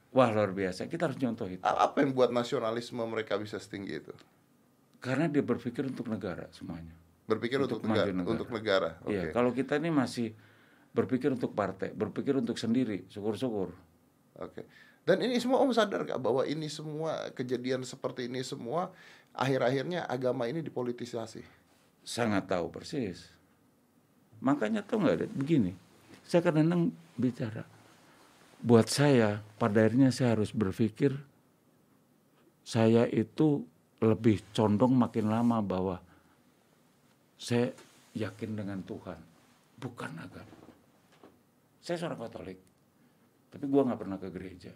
Wah 0.10 0.30
luar 0.30 0.54
biasa. 0.54 0.90
Kita 0.90 1.06
harus 1.10 1.22
nyontoh 1.22 1.46
itu. 1.46 1.62
Apa 1.62 2.02
yang 2.02 2.14
buat 2.14 2.30
nasionalisme 2.30 3.02
mereka 3.06 3.38
bisa 3.38 3.58
setinggi 3.58 3.94
itu? 4.02 4.14
Karena 4.98 5.30
dia 5.30 5.46
berpikir 5.46 5.86
untuk 5.86 6.10
negara 6.10 6.50
semuanya. 6.50 6.94
Berpikir 7.30 7.62
untuk, 7.62 7.80
Untuk 7.80 7.94
negara, 7.94 8.10
negara. 8.10 8.30
untuk 8.30 8.50
negara. 8.50 8.90
Oke. 9.06 9.14
Iya. 9.14 9.24
Kalau 9.30 9.52
kita 9.54 9.78
ini 9.78 9.90
masih 9.94 10.34
berpikir 10.94 11.34
untuk 11.34 11.58
partai, 11.58 11.92
berpikir 11.92 12.38
untuk 12.38 12.56
sendiri, 12.56 13.10
syukur-syukur. 13.10 13.74
Oke. 14.40 14.64
Dan 15.04 15.20
ini 15.20 15.36
semua 15.42 15.60
Om 15.60 15.76
sadar 15.76 16.08
gak 16.08 16.22
bahwa 16.22 16.48
ini 16.48 16.72
semua 16.72 17.28
kejadian 17.36 17.84
seperti 17.84 18.32
ini 18.32 18.40
semua 18.40 18.88
akhir-akhirnya 19.36 20.08
agama 20.08 20.48
ini 20.48 20.64
dipolitisasi. 20.64 21.66
sangat 22.04 22.52
tahu 22.52 22.68
persis. 22.68 23.32
Makanya 24.44 24.84
tuh 24.84 25.00
nggak 25.00 25.24
ada 25.24 25.28
begini. 25.32 25.72
Saya 26.28 26.44
kadang-kadang 26.44 26.92
bicara. 27.16 27.64
Buat 28.60 28.92
saya, 28.92 29.40
pada 29.56 29.88
akhirnya 29.88 30.12
saya 30.12 30.36
harus 30.36 30.52
berpikir 30.52 31.16
saya 32.64 33.08
itu 33.08 33.64
lebih 34.04 34.44
condong 34.52 35.00
makin 35.00 35.32
lama 35.32 35.64
bahwa 35.64 36.04
saya 37.40 37.72
yakin 38.16 38.56
dengan 38.56 38.84
Tuhan, 38.84 39.20
bukan 39.80 40.12
agama. 40.20 40.63
Saya 41.84 42.00
seorang 42.00 42.16
Katolik, 42.16 42.60
tapi 43.52 43.68
gua 43.68 43.84
nggak 43.84 44.00
pernah 44.00 44.16
ke 44.16 44.32
gereja. 44.32 44.72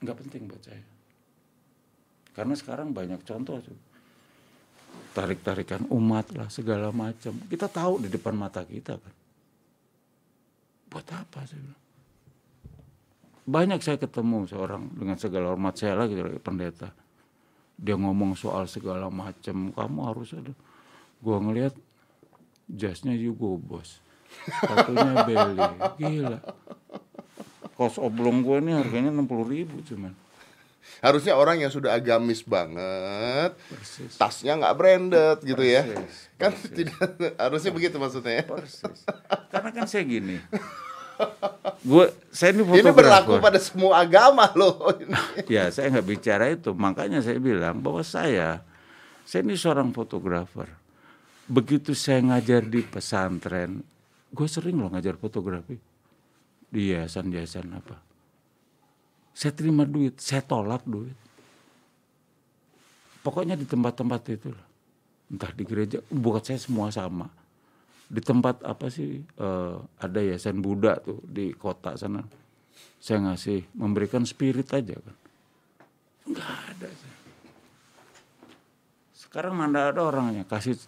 Nggak 0.00 0.16
penting 0.24 0.48
buat 0.48 0.64
saya. 0.64 0.84
Karena 2.32 2.54
sekarang 2.56 2.96
banyak 2.96 3.20
contoh 3.22 3.60
tuh 3.60 3.78
tarik-tarikan 5.14 5.86
umat 5.94 6.34
lah 6.34 6.50
segala 6.50 6.90
macam. 6.90 7.36
Kita 7.46 7.70
tahu 7.70 8.02
di 8.02 8.08
depan 8.10 8.34
mata 8.34 8.66
kita 8.66 8.98
kan. 8.98 9.14
Buat 10.90 11.06
apa 11.14 11.40
saya. 11.46 11.74
Banyak 13.44 13.80
saya 13.84 14.00
ketemu 14.00 14.48
seorang 14.48 14.88
dengan 14.96 15.20
segala 15.20 15.52
hormat 15.52 15.76
saya 15.76 15.94
lagi 16.00 16.16
sebagai 16.16 16.40
pendeta. 16.42 16.88
Dia 17.76 17.94
ngomong 17.94 18.34
soal 18.34 18.66
segala 18.66 19.12
macam. 19.12 19.70
Kamu 19.70 20.00
harus 20.02 20.34
ada. 20.34 20.50
Gua 21.22 21.38
ngelihat 21.38 21.76
jasnya 22.66 23.14
Hugo 23.14 23.60
Boss. 23.60 24.03
Sepatunya 24.44 25.12
Beli. 25.24 25.58
Gila. 25.98 26.38
Kos 27.74 27.98
oblong 27.98 28.42
gue 28.42 28.62
ini 28.62 28.72
harganya 28.72 29.10
60 29.10 29.52
ribu 29.52 29.82
cuman. 29.82 30.14
Harusnya 31.02 31.36
orang 31.36 31.60
yang 31.60 31.68
sudah 31.68 31.92
agamis 31.92 32.40
banget, 32.40 33.52
Persis. 33.68 34.16
tasnya 34.16 34.56
nggak 34.56 34.76
branded 34.78 35.38
gitu 35.42 35.60
ya. 35.60 35.84
Persis, 35.84 36.16
Kan 36.40 36.52
tidak 36.72 36.96
harusnya 37.36 37.72
begitu 37.74 37.96
maksudnya. 37.98 38.40
ya. 38.40 38.44
Persis. 38.46 39.04
Karena 39.52 39.68
kan 39.74 39.84
saya 39.84 40.04
gini. 40.06 40.38
Gue 41.84 42.08
saya 42.32 42.56
ini 42.56 42.62
Ini 42.64 42.90
berlaku 42.90 43.36
pada 43.38 43.58
semua 43.60 44.00
agama 44.00 44.48
loh. 44.56 44.90
Ya 45.50 45.68
saya 45.68 45.92
nggak 45.92 46.08
bicara 46.08 46.48
itu. 46.50 46.72
Makanya 46.72 47.20
saya 47.20 47.36
bilang 47.36 47.84
bahwa 47.84 48.00
saya 48.00 48.64
saya 49.24 49.44
ini 49.44 49.58
seorang 49.58 49.92
fotografer. 49.92 50.68
Begitu 51.44 51.92
saya 51.92 52.24
ngajar 52.24 52.64
di 52.64 52.80
pesantren, 52.80 53.84
gue 54.34 54.48
sering 54.50 54.82
loh 54.82 54.90
ngajar 54.90 55.14
fotografi 55.14 55.78
di 56.66 56.90
yayasan-yayasan 56.90 57.70
apa. 57.70 57.96
Saya 59.30 59.54
terima 59.54 59.86
duit, 59.86 60.18
saya 60.18 60.42
tolak 60.42 60.82
duit. 60.82 61.14
Pokoknya 63.22 63.54
di 63.54 63.62
tempat-tempat 63.62 64.20
itu 64.34 64.50
lah. 64.50 64.66
Entah 65.30 65.50
di 65.54 65.62
gereja, 65.64 66.02
buat 66.10 66.42
saya 66.42 66.58
semua 66.58 66.90
sama. 66.90 67.30
Di 68.10 68.20
tempat 68.20 68.60
apa 68.66 68.90
sih, 68.90 69.22
eh, 69.22 69.76
ada 70.02 70.18
yayasan 70.18 70.58
Buddha 70.58 70.98
tuh 70.98 71.22
di 71.24 71.54
kota 71.54 71.94
sana. 71.94 72.20
Saya 72.98 73.22
ngasih, 73.30 73.74
memberikan 73.78 74.26
spirit 74.26 74.66
aja 74.74 74.98
kan. 74.98 75.16
Enggak 76.26 76.50
ada. 76.74 76.88
saya. 76.90 77.16
Sekarang 79.14 79.54
mana 79.58 79.90
ada 79.90 80.04
orangnya, 80.04 80.46
kasih 80.46 80.78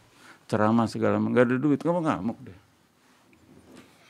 ceramah 0.47 0.87
segala 0.87 1.19
macam, 1.19 1.35
nggak 1.35 1.47
ada 1.51 1.57
duit, 1.59 1.81
kamu 1.83 2.01
ngamuk 2.05 2.39
deh. 2.47 2.66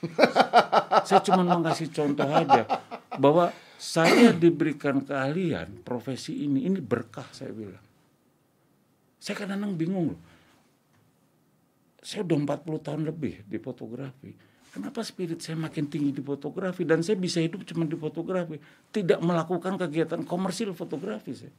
saya 1.09 1.21
cuma 1.25 1.43
mau 1.43 1.61
kasih 1.65 1.89
contoh 1.93 2.29
aja 2.29 2.69
bahwa 3.17 3.51
saya 3.77 4.33
diberikan 4.33 5.05
keahlian 5.05 5.85
profesi 5.85 6.45
ini 6.45 6.65
ini 6.65 6.81
berkah 6.81 7.29
saya 7.33 7.53
bilang. 7.53 7.85
Saya 9.21 9.35
kadang-kadang 9.43 9.75
bingung 9.77 10.07
loh. 10.15 10.21
Saya 12.01 12.23
udah 12.23 12.39
40 12.63 12.87
tahun 12.87 13.03
lebih 13.11 13.43
di 13.49 13.59
fotografi. 13.59 14.31
Kenapa 14.71 15.01
spirit 15.03 15.41
saya 15.41 15.57
makin 15.57 15.89
tinggi 15.89 16.13
di 16.15 16.23
fotografi? 16.23 16.85
Dan 16.85 17.01
saya 17.01 17.17
bisa 17.17 17.41
hidup 17.41 17.65
cuma 17.67 17.89
di 17.89 17.97
fotografi. 17.97 18.61
Tidak 18.93 19.19
melakukan 19.25 19.81
kegiatan 19.81 20.23
komersil 20.23 20.77
fotografi 20.77 21.33
saya. 21.35 21.53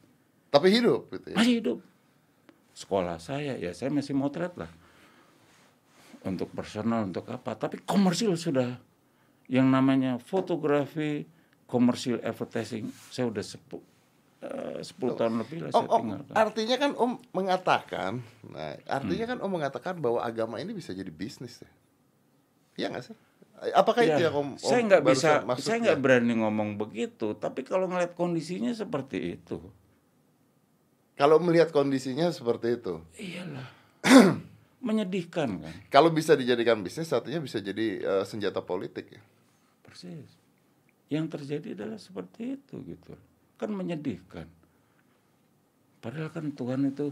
Tapi 0.48 0.68
hidup 0.72 1.12
gitu 1.12 1.34
ya. 1.34 1.38
masih 1.38 1.56
hidup. 1.60 1.78
Sekolah 2.78 3.18
saya 3.18 3.58
ya 3.58 3.74
saya 3.74 3.90
masih 3.90 4.14
motret 4.14 4.54
lah 4.56 4.70
untuk 6.26 6.50
personal 6.54 7.06
untuk 7.06 7.28
apa. 7.30 7.54
Tapi 7.54 7.84
komersil 7.84 8.34
sudah. 8.34 8.80
Yang 9.48 9.68
namanya 9.68 10.12
fotografi 10.20 11.24
komersil 11.68 12.20
advertising 12.24 12.88
saya 13.12 13.28
udah 13.28 13.44
eh, 13.44 14.80
10 14.80 15.20
tahun 15.20 15.34
lebih 15.44 15.68
lah 15.68 15.72
Om, 15.72 15.76
saya 15.76 15.88
om, 15.92 16.00
tinggalkan. 16.04 16.34
artinya 16.36 16.76
kan 16.80 16.92
Om 16.96 17.12
mengatakan, 17.36 18.12
nah, 18.48 18.74
artinya 18.88 19.26
kan 19.28 19.38
Om 19.44 19.52
mengatakan 19.52 19.94
bahwa 20.00 20.20
agama 20.24 20.60
ini 20.64 20.72
bisa 20.72 20.96
jadi 20.96 21.12
bisnis 21.12 21.60
ya. 21.60 21.72
Iya 22.78 22.88
nggak 22.96 23.04
sih? 23.04 23.16
Apakah 23.74 24.06
itu 24.06 24.20
Ya, 24.22 24.30
yang 24.30 24.36
Om, 24.38 24.50
saya 24.56 24.80
nggak 24.86 25.04
bisa 25.04 25.30
maksud 25.44 25.64
saya 25.66 25.78
ya? 25.80 25.84
nggak 25.92 26.00
berani 26.00 26.34
ngomong 26.40 26.70
begitu 26.80 27.36
tapi 27.36 27.66
kalau 27.68 27.88
ngeliat 27.92 28.16
kondisinya 28.16 28.72
seperti 28.72 29.36
itu. 29.40 29.60
Kalau 31.18 31.42
melihat 31.42 31.74
kondisinya 31.74 32.30
seperti 32.30 32.78
itu, 32.78 33.02
iyalah 33.18 33.68
menyedihkan 34.88 35.60
kan? 35.60 35.74
Kalau 35.92 36.10
bisa 36.16 36.40
dijadikan 36.40 36.80
bisnis, 36.80 37.12
artinya 37.12 37.44
bisa 37.44 37.60
jadi 37.60 38.00
eh, 38.00 38.24
senjata 38.24 38.64
politik 38.64 39.12
ya. 39.12 39.22
persis. 39.84 40.32
Yang 41.12 41.40
terjadi 41.40 41.84
adalah 41.84 42.00
seperti 42.00 42.56
itu 42.56 42.76
gitu. 42.88 43.12
Kan 43.60 43.76
menyedihkan. 43.76 44.48
Padahal 46.00 46.32
kan 46.32 46.56
Tuhan 46.56 46.88
itu 46.88 47.12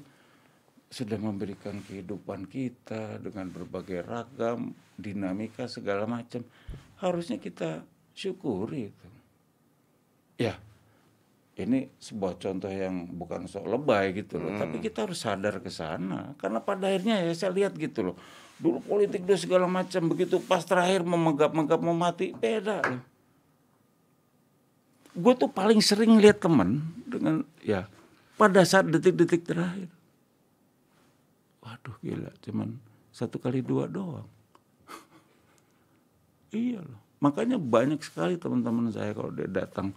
sudah 0.87 1.19
memberikan 1.19 1.83
kehidupan 1.83 2.47
kita 2.47 3.19
dengan 3.19 3.51
berbagai 3.51 4.05
ragam 4.07 4.71
dinamika 4.95 5.67
segala 5.67 6.07
macam. 6.07 6.47
Harusnya 7.03 7.35
kita 7.35 7.83
syukuri 8.15 8.91
itu. 8.91 9.07
Ya 10.39 10.55
ini 11.55 11.87
sebuah 11.95 12.35
contoh 12.35 12.67
yang 12.67 13.07
bukan 13.15 13.47
sok 13.47 13.63
lebay 13.63 14.11
gitu 14.11 14.43
loh. 14.43 14.59
Tapi 14.59 14.83
kita 14.83 15.07
harus 15.07 15.23
sadar 15.23 15.63
ke 15.63 15.71
sana. 15.71 16.35
Karena 16.35 16.59
pada 16.59 16.91
akhirnya 16.91 17.23
ya 17.23 17.31
saya 17.31 17.55
lihat 17.55 17.79
gitu 17.79 18.11
loh. 18.11 18.15
Dulu 18.59 18.83
politik 18.83 19.23
dia 19.23 19.39
segala 19.39 19.63
macam. 19.63 20.11
Begitu 20.11 20.43
pas 20.43 20.67
terakhir 20.67 21.07
memenggap-menggap 21.07 21.79
mau 21.79 21.95
mati 21.95 22.35
beda 22.35 22.83
loh. 22.83 23.01
Gue 25.15 25.33
tuh 25.39 25.47
paling 25.47 25.79
sering 25.79 26.19
lihat 26.19 26.43
temen 26.43 26.91
dengan 27.07 27.47
ya 27.63 27.87
pada 28.35 28.67
saat 28.67 28.91
detik-detik 28.91 29.47
terakhir. 29.47 29.87
Waduh 31.63 31.95
gila 32.03 32.35
cuman 32.43 32.83
satu 33.15 33.39
kali 33.39 33.63
dua 33.63 33.87
doang. 33.87 34.27
Iya 36.51 36.83
loh. 36.83 36.99
Makanya 37.23 37.55
banyak 37.55 38.03
sekali 38.03 38.35
teman-teman 38.35 38.91
saya 38.91 39.15
kalau 39.15 39.31
dia 39.31 39.47
datang 39.47 39.95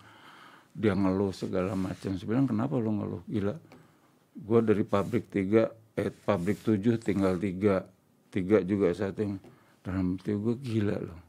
dia 0.74 0.92
ngeluh 0.94 1.32
segala 1.32 1.74
macam. 1.78 2.16
Saya 2.16 2.26
bilang 2.28 2.46
kenapa 2.48 2.76
lu 2.76 2.90
ngeluh? 2.96 3.22
Gila. 3.28 3.54
Gua 4.38 4.60
dari 4.62 4.84
pabrik 4.86 5.30
tiga, 5.30 5.70
eh 5.98 6.14
pabrik 6.14 6.62
tujuh 6.62 6.98
tinggal 7.02 7.34
tiga, 7.42 7.82
tiga 8.30 8.62
juga 8.62 8.94
satu 8.94 9.18
yang 9.18 9.34
dalam 9.82 10.20
hati 10.20 10.36
gue 10.36 10.56
gila 10.60 10.96
loh. 11.00 11.20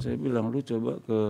Saya 0.00 0.16
bilang 0.16 0.48
lu 0.48 0.64
coba 0.64 0.96
ke 1.04 1.20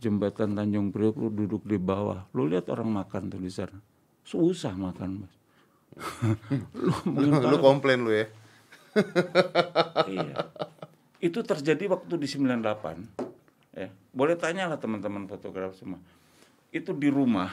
jembatan 0.00 0.58
Tanjung 0.58 0.90
Priok 0.90 1.14
lu 1.20 1.28
duduk 1.30 1.62
di 1.68 1.78
bawah, 1.78 2.26
lu 2.34 2.50
lihat 2.50 2.66
orang 2.72 2.90
makan 2.90 3.30
tuh 3.30 3.38
di 3.38 3.52
sana. 3.52 3.78
Susah 4.26 4.74
makan, 4.74 5.22
Mas. 5.22 5.34
lu 7.14 7.28
lu 7.52 7.56
komplain 7.60 8.02
lu 8.02 8.10
ya. 8.10 8.26
iya. 10.10 10.50
Itu 11.20 11.44
terjadi 11.44 11.84
waktu 11.86 12.16
di 12.16 12.26
98. 12.26 13.29
Ya, 13.80 13.88
boleh 14.12 14.36
tanya 14.36 14.68
lah 14.68 14.76
teman-teman 14.76 15.24
fotografer 15.24 15.72
semua. 15.72 15.96
Itu 16.68 16.92
di 16.92 17.08
rumah 17.08 17.48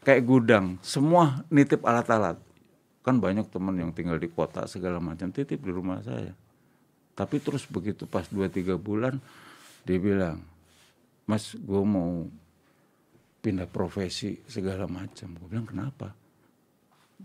kayak 0.00 0.24
gudang, 0.24 0.80
semua 0.80 1.44
nitip 1.52 1.84
alat-alat. 1.84 2.40
Kan 3.04 3.20
banyak 3.20 3.52
teman 3.52 3.76
yang 3.76 3.92
tinggal 3.92 4.16
di 4.16 4.32
kota 4.32 4.64
segala 4.64 4.96
macam 4.96 5.28
titip 5.28 5.60
di 5.60 5.68
rumah 5.68 6.00
saya. 6.00 6.32
Tapi 7.12 7.36
terus 7.36 7.68
begitu 7.68 8.08
pas 8.08 8.24
2-3 8.32 8.80
bulan 8.80 9.20
dia 9.84 10.00
bilang, 10.00 10.40
"Mas, 11.28 11.52
gue 11.52 11.82
mau 11.84 12.24
pindah 13.44 13.68
profesi 13.68 14.40
segala 14.48 14.88
macam." 14.88 15.36
Gue 15.36 15.48
bilang, 15.52 15.68
"Kenapa?" 15.68 16.16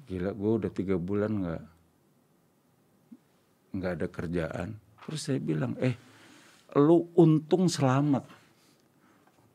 Gila, 0.04 0.36
gue 0.36 0.52
udah 0.60 0.72
tiga 0.74 1.00
bulan 1.00 1.32
nggak 1.32 1.64
nggak 3.80 3.92
ada 3.96 4.08
kerjaan. 4.12 4.70
Terus 5.00 5.22
saya 5.24 5.40
bilang, 5.40 5.80
eh, 5.80 5.96
lu 6.78 7.10
untung 7.18 7.70
selamat. 7.70 8.26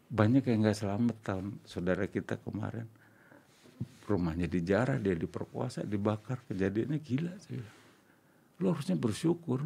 Banyak 0.09 0.47
yang 0.49 0.65
nggak 0.65 0.79
selamat 0.79 1.17
tahun 1.21 1.47
saudara 1.67 2.09
kita 2.09 2.41
kemarin. 2.41 2.87
Rumahnya 4.09 4.49
dijarah, 4.49 4.97
dia 4.97 5.13
diperkosa, 5.13 5.85
dibakar, 5.85 6.41
kejadiannya 6.49 6.97
gila. 6.97 7.35
Saya 7.37 7.61
bilang. 7.61 7.77
Lu 8.59 8.67
harusnya 8.73 8.97
bersyukur. 8.97 9.61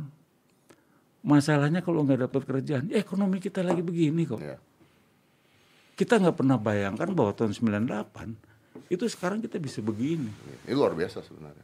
Masalahnya 1.22 1.86
kalau 1.86 2.03
nggak 2.03 2.26
dapat 2.26 2.42
kerjaan, 2.42 2.90
ya 2.90 2.98
ekonomi 2.98 3.38
kita 3.38 3.62
lagi 3.62 3.86
begini 3.86 4.26
kok. 4.26 4.42
Ya. 4.42 4.59
Kita 5.94 6.18
nggak 6.18 6.42
pernah 6.42 6.59
bayangkan 6.59 7.07
bahwa 7.14 7.30
tahun 7.30 7.55
98 7.55 8.90
itu 8.90 9.05
sekarang 9.07 9.38
kita 9.38 9.62
bisa 9.62 9.78
begini. 9.78 10.32
Ini 10.66 10.74
luar 10.74 10.98
biasa 10.98 11.22
sebenarnya. 11.22 11.62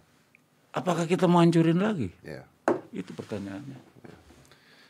Apakah 0.70 1.10
kita 1.10 1.26
mau 1.26 1.42
hancurin 1.42 1.82
lagi? 1.82 2.14
Ya. 2.22 2.46
Itu 2.94 3.10
pertanyaannya. 3.18 3.87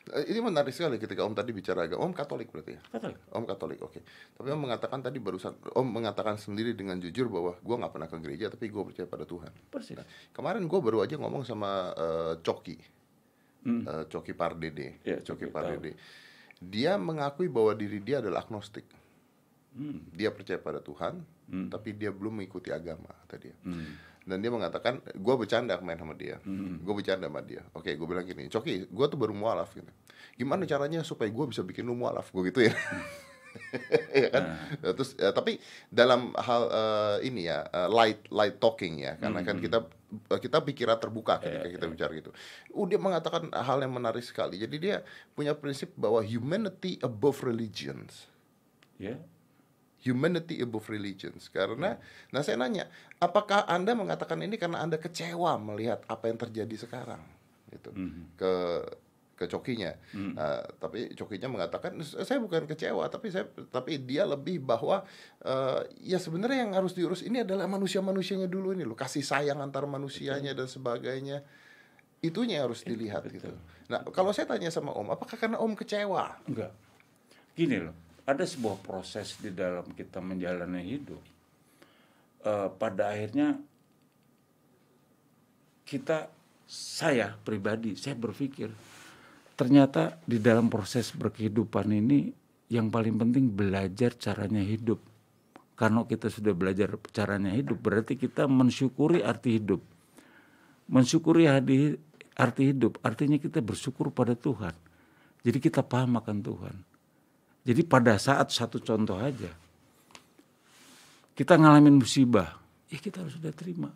Eh, 0.09 0.33
Ini 0.33 0.41
menarik 0.41 0.73
sekali 0.73 0.97
ketika 0.97 1.25
Om 1.25 1.35
tadi 1.35 1.51
bicara 1.53 1.85
agama. 1.85 2.09
Om 2.09 2.13
Katolik 2.13 2.49
berarti 2.49 2.77
ya? 2.77 2.81
Katolik. 2.89 3.19
Om 3.29 3.45
Katolik, 3.45 3.79
oke. 3.83 4.01
Tapi 4.35 4.49
Om 4.49 4.61
mengatakan 4.61 4.99
tadi 5.01 5.19
barusan, 5.19 5.53
Om 5.73 5.87
mengatakan 5.87 6.37
sendiri 6.37 6.73
dengan 6.73 6.97
jujur 6.97 7.29
bahwa 7.29 7.57
gue 7.57 7.77
nggak 7.77 7.93
pernah 7.93 8.09
ke 8.09 8.17
gereja, 8.21 8.47
tapi 8.49 8.69
gue 8.69 8.83
percaya 8.85 9.05
pada 9.05 9.29
Tuhan. 9.29 9.53
Persis. 9.69 9.99
Kemarin 10.33 10.65
gue 10.65 10.81
baru 10.81 11.05
aja 11.05 11.15
ngomong 11.15 11.45
sama 11.45 11.93
eh, 11.93 12.35
Coki, 12.41 12.77
Eh, 13.69 14.05
Coki 14.09 14.33
Pardede, 14.33 14.97
Hmm. 14.97 15.09
Ya, 15.09 15.17
Coki 15.21 15.45
Coki, 15.45 15.53
Pardede. 15.53 15.93
Dia 16.59 16.97
mengakui 16.97 17.47
bahwa 17.47 17.77
diri 17.77 18.01
dia 18.01 18.19
adalah 18.19 18.43
agnostik. 18.43 18.89
Hmm. 19.77 20.03
Dia 20.11 20.33
percaya 20.33 20.57
pada 20.59 20.81
Tuhan, 20.81 21.21
tapi 21.69 21.93
dia 21.93 22.09
belum 22.11 22.41
mengikuti 22.41 22.73
agama 22.73 23.13
tadi. 23.29 23.53
Hmm. 23.63 23.93
Dan 24.29 24.45
dia 24.45 24.53
mengatakan, 24.53 25.01
gue 25.01 25.35
bercanda 25.41 25.81
main 25.81 25.97
sama 25.97 26.13
dia, 26.13 26.37
gue 26.85 26.95
bercanda 26.95 27.33
sama 27.33 27.41
dia. 27.41 27.65
Oke, 27.73 27.97
gue 27.97 28.07
bilang 28.07 28.29
gini, 28.29 28.53
Coki, 28.53 28.85
gue 28.85 29.07
tuh 29.09 29.17
baru 29.17 29.33
mualaf 29.33 29.73
gitu. 29.73 29.89
Gimana 30.37 30.69
caranya 30.69 31.01
supaya 31.01 31.33
gue 31.33 31.45
bisa 31.49 31.65
bikin 31.65 31.89
lu 31.89 31.97
mualaf? 31.97 32.29
Gue 32.29 32.53
gitu 32.53 32.69
ya. 32.69 32.77
Iya 34.15 34.29
kan? 34.29 34.45
Terus 34.95 35.17
ya, 35.19 35.33
tapi 35.33 35.57
dalam 35.89 36.37
hal 36.37 36.63
eh, 36.69 37.17
ini 37.33 37.49
ya 37.49 37.65
eh, 37.67 37.89
light 37.91 38.29
light 38.29 38.61
talking 38.61 39.03
ya, 39.03 39.17
karena 39.17 39.41
kan 39.41 39.57
kita 39.59 39.89
kita 40.37 40.63
pikiran 40.63 41.01
terbuka 41.01 41.41
ketika 41.41 41.67
kita 41.67 41.87
bicara 41.89 42.13
gitu. 42.13 42.31
Uh, 42.71 42.87
dia 42.87 43.01
mengatakan 43.01 43.49
hal 43.51 43.81
yang 43.81 43.91
menarik 43.91 44.23
sekali. 44.23 44.61
Jadi 44.61 44.77
dia 44.79 44.97
punya 45.33 45.57
prinsip 45.57 45.91
bahwa 45.97 46.21
humanity 46.23 47.01
above 47.01 47.41
religions 47.41 48.29
Ya. 48.99 49.15
Humanity 50.09 50.65
above 50.65 50.89
religions. 50.89 51.53
Karena 51.53 52.01
nah 52.33 52.41
saya 52.41 52.57
nanya 52.57 52.89
apakah 53.21 53.69
anda 53.69 53.93
mengatakan 53.93 54.41
ini 54.41 54.57
karena 54.57 54.81
anda 54.81 54.97
kecewa 54.97 55.61
melihat 55.61 56.01
apa 56.09 56.33
yang 56.33 56.41
terjadi 56.41 56.89
sekarang? 56.89 57.21
Gitu. 57.69 57.93
Ke 58.41 58.53
ke 59.39 59.47
cokinya. 59.47 59.95
Nah, 60.35 60.67
tapi 60.83 61.15
cokinya 61.15 61.47
mengatakan 61.47 62.03
saya 62.03 62.43
bukan 62.43 62.67
kecewa 62.67 63.07
tapi 63.07 63.31
saya 63.31 63.47
tapi 63.71 64.03
dia 64.03 64.27
lebih 64.27 64.59
bahwa 64.59 65.07
eh, 65.47 65.87
ya 66.03 66.19
sebenarnya 66.19 66.67
yang 66.67 66.75
harus 66.75 66.99
diurus 66.99 67.23
ini 67.23 67.47
adalah 67.47 67.71
manusia 67.71 68.03
manusianya 68.03 68.51
dulu 68.51 68.75
ini 68.75 68.83
loh. 68.83 68.99
Kasih 68.99 69.23
sayang 69.23 69.63
antar 69.63 69.87
manusianya 69.87 70.59
dan 70.59 70.67
sebagainya. 70.67 71.47
Itunya 72.19 72.59
yang 72.59 72.67
harus 72.67 72.83
dilihat 72.83 73.31
gitu. 73.31 73.55
nah 73.87 74.03
kalau 74.11 74.35
saya 74.35 74.51
tanya 74.51 74.75
sama 74.75 74.91
om 74.91 75.07
apakah 75.15 75.39
karena 75.39 75.63
om 75.63 75.71
kecewa? 75.79 76.43
Enggak. 76.51 76.75
Gini 77.55 77.79
loh, 77.79 77.95
ada 78.29 78.45
sebuah 78.45 78.85
proses 78.85 79.41
di 79.41 79.57
dalam 79.57 79.89
kita 79.97 80.21
menjalani 80.21 80.85
hidup. 80.85 81.23
Eh, 82.45 82.69
pada 82.77 83.17
akhirnya 83.17 83.57
kita, 85.89 86.29
saya 86.69 87.33
pribadi, 87.41 87.97
saya 87.97 88.13
berpikir 88.13 88.69
ternyata 89.57 90.21
di 90.29 90.37
dalam 90.39 90.69
proses 90.69 91.11
berkehidupan 91.17 91.89
ini 91.89 92.29
yang 92.69 92.93
paling 92.93 93.17
penting 93.17 93.49
belajar 93.49 94.13
caranya 94.21 94.61
hidup. 94.61 95.01
Karena 95.73 96.05
kita 96.05 96.29
sudah 96.29 96.53
belajar 96.53 97.01
caranya 97.15 97.55
hidup, 97.55 97.81
berarti 97.81 98.21
kita 98.21 98.45
mensyukuri 98.45 99.25
arti 99.25 99.57
hidup. 99.57 99.81
Mensyukuri 100.91 101.49
arti 101.49 102.63
hidup, 102.67 103.01
artinya 103.01 103.39
kita 103.41 103.65
bersyukur 103.65 104.13
pada 104.13 104.37
Tuhan. 104.37 104.75
Jadi 105.47 105.59
kita 105.63 105.81
paham 105.87 106.19
akan 106.19 106.39
Tuhan. 106.45 106.77
Jadi 107.69 107.85
pada 107.85 108.17
saat 108.17 108.49
satu 108.49 108.81
contoh 108.81 109.21
aja, 109.21 109.53
kita 111.37 111.53
ngalamin 111.53 112.01
musibah, 112.01 112.57
ya 112.89 112.97
kita 112.97 113.21
harus 113.21 113.37
sudah 113.37 113.53
terima. 113.53 113.93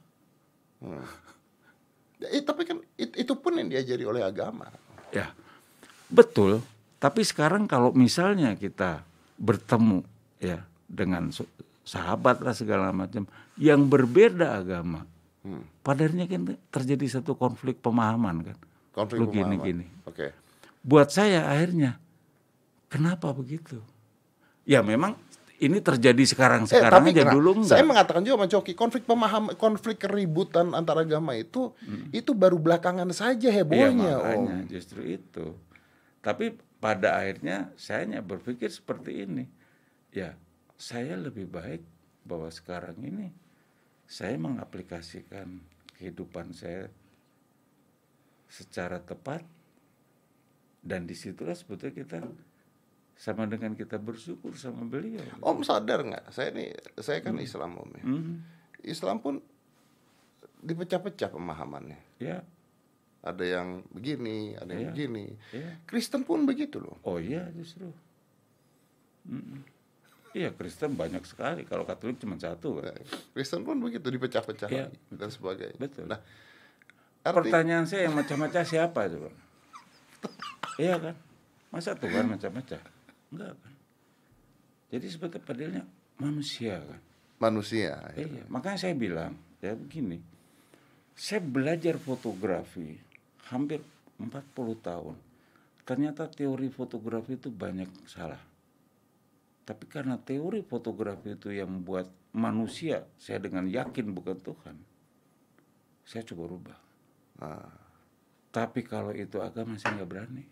Eh, 2.21 2.43
tapi 2.45 2.69
kan 2.69 2.85
it- 2.95 3.17
itu 3.17 3.33
pun 3.35 3.57
yang 3.57 3.73
diajari 3.73 4.05
oleh 4.05 4.21
agama 4.21 4.69
Ya, 5.13 5.33
betul. 6.09 6.61
Tapi 6.97 7.21
sekarang 7.21 7.65
kalau 7.65 7.93
misalnya 7.93 8.57
kita 8.57 9.05
bertemu 9.37 10.01
ya 10.39 10.65
dengan 10.89 11.29
sahabat 11.83 12.41
lah 12.41 12.55
segala 12.57 12.93
macam 12.93 13.25
yang 13.57 13.89
berbeda 13.89 14.57
agama, 14.57 15.05
pada 15.81 16.01
akhirnya 16.05 16.25
kan 16.29 16.57
terjadi 16.71 17.21
satu 17.21 17.37
konflik 17.37 17.81
pemahaman 17.81 18.53
kan. 18.53 18.57
konflik 18.93 19.21
Lu 19.21 19.29
gini 19.29 19.57
pemahaman. 19.57 19.65
gini. 19.65 19.87
Oke. 20.05 20.27
Buat 20.81 21.13
saya 21.13 21.45
akhirnya 21.45 21.97
kenapa 22.93 23.33
begitu? 23.33 23.81
Ya 24.63 24.85
memang 24.85 25.17
ini 25.57 25.79
terjadi 25.79 26.21
sekarang 26.27 26.69
Eh, 26.69 26.77
sekarang 26.77 27.09
aja 27.09 27.23
kena- 27.25 27.33
dulu 27.33 27.51
enggak. 27.57 27.73
Saya 27.73 27.85
mengatakan 27.87 28.21
juga 28.21 28.37
sama 28.37 28.49
Coki, 28.51 28.73
konflik 28.75 29.05
pemahaman, 29.07 29.55
konflik 29.57 29.97
keributan 29.99 30.77
antar 30.77 31.01
agama 31.01 31.33
itu 31.33 31.73
itu 32.13 32.35
baru 32.35 32.59
belakangan 32.59 33.09
saja 33.11 33.49
Iya 33.49 33.63
hebohnya, 33.63 34.15
makanya 34.19 34.57
Om. 34.61 34.69
justru 34.69 35.01
itu. 35.09 35.57
Tapi 36.21 36.53
pada 36.77 37.17
akhirnya 37.17 37.71
saya 37.75 38.05
hanya 38.05 38.21
berpikir 38.21 38.69
seperti 38.69 39.25
ini. 39.25 39.47
Ya, 40.11 40.35
saya 40.77 41.15
lebih 41.17 41.47
baik 41.47 41.81
bahwa 42.23 42.51
sekarang 42.51 42.99
ini 43.01 43.31
saya 44.05 44.35
mengaplikasikan 44.37 45.63
kehidupan 45.97 46.51
saya 46.53 46.91
secara 48.47 49.01
tepat 49.01 49.41
dan 50.83 51.07
di 51.07 51.15
situlah 51.15 51.55
sebetulnya 51.55 51.95
kita 51.97 52.19
sama 53.23 53.47
dengan 53.47 53.79
kita 53.79 54.03
bersyukur 54.03 54.59
sama 54.59 54.83
beliau. 54.83 55.23
Om 55.39 55.63
sadar 55.63 56.03
nggak? 56.03 56.35
Saya 56.35 56.51
ini 56.51 56.75
saya 56.99 57.23
kan 57.23 57.39
Islam 57.39 57.79
Om 57.79 57.91
ya. 57.95 58.05
Mhm. 58.05 58.35
Islam 58.83 59.23
pun 59.23 59.39
dipecah-pecah 60.59 61.31
pemahamannya. 61.31 62.19
Ya, 62.19 62.43
Ada 63.23 63.47
yang 63.47 63.87
begini, 63.95 64.59
ada 64.59 64.75
yang 64.75 64.83
Iya. 64.83 64.91
begini. 64.91 65.27
ya. 65.55 65.79
Kristen 65.87 66.27
pun 66.27 66.43
begitu 66.43 66.83
loh. 66.83 66.99
Oh 67.07 67.23
iya 67.23 67.47
justru. 67.55 67.87
Mm-mm. 69.23 69.63
Iya 70.35 70.51
Kristen 70.51 70.99
banyak 70.99 71.23
sekali. 71.23 71.63
Kalau 71.63 71.87
Katolik 71.87 72.19
cuma 72.19 72.35
satu 72.35 72.83
kan. 72.83 72.99
Kristen 73.31 73.63
pun 73.63 73.79
begitu 73.79 74.11
dipecah-pecah 74.11 74.67
Iya. 74.67 74.91
lagi 74.91 74.99
dan 75.15 75.31
sebagainya. 75.31 75.79
Betul. 75.79 76.11
Nah, 76.11 76.19
arti, 77.23 77.37
Pertanyaan 77.47 77.87
saya 77.87 78.11
yang 78.11 78.19
macam-macam 78.19 78.63
siapa 78.67 79.01
coba? 79.07 79.31
iya 80.77 80.99
kan? 80.99 81.15
Masa 81.71 81.95
Tuhan 81.95 82.27
macam-macam? 82.27 82.81
Enggak 83.33 83.57
kan? 83.59 83.75
Jadi 84.93 85.07
sebetulnya 85.09 85.45
padahal 85.49 85.73
manusia 86.21 86.77
kan. 86.79 87.01
manusia. 87.41 87.97
ya. 88.15 88.23
Iya, 88.23 88.45
makanya 88.47 88.79
saya 88.79 88.95
bilang 88.95 89.35
ya 89.59 89.73
begini. 89.75 90.21
Saya 91.17 91.41
belajar 91.43 91.97
fotografi 91.99 93.01
hampir 93.51 93.83
40 94.21 94.31
tahun. 94.79 95.17
ternyata 95.83 96.31
teori 96.31 96.71
fotografi 96.71 97.35
itu 97.35 97.51
banyak 97.51 97.91
salah. 98.07 98.39
Tapi 99.67 99.85
karena 99.91 100.15
teori 100.15 100.63
fotografi 100.63 101.35
itu 101.35 101.51
yang 101.51 101.75
membuat 101.75 102.07
manusia, 102.31 103.03
saya 103.19 103.43
dengan 103.43 103.67
yakin 103.67 104.15
bukan 104.15 104.39
Tuhan, 104.39 104.79
saya 106.07 106.23
coba 106.23 106.43
rubah. 106.47 106.79
Ah, 107.43 107.75
Tapi 108.53 108.85
kalau 108.87 109.11
itu 109.11 109.43
agama 109.43 109.75
saya 109.75 109.99
nggak 109.99 110.11
berani. 110.13 110.45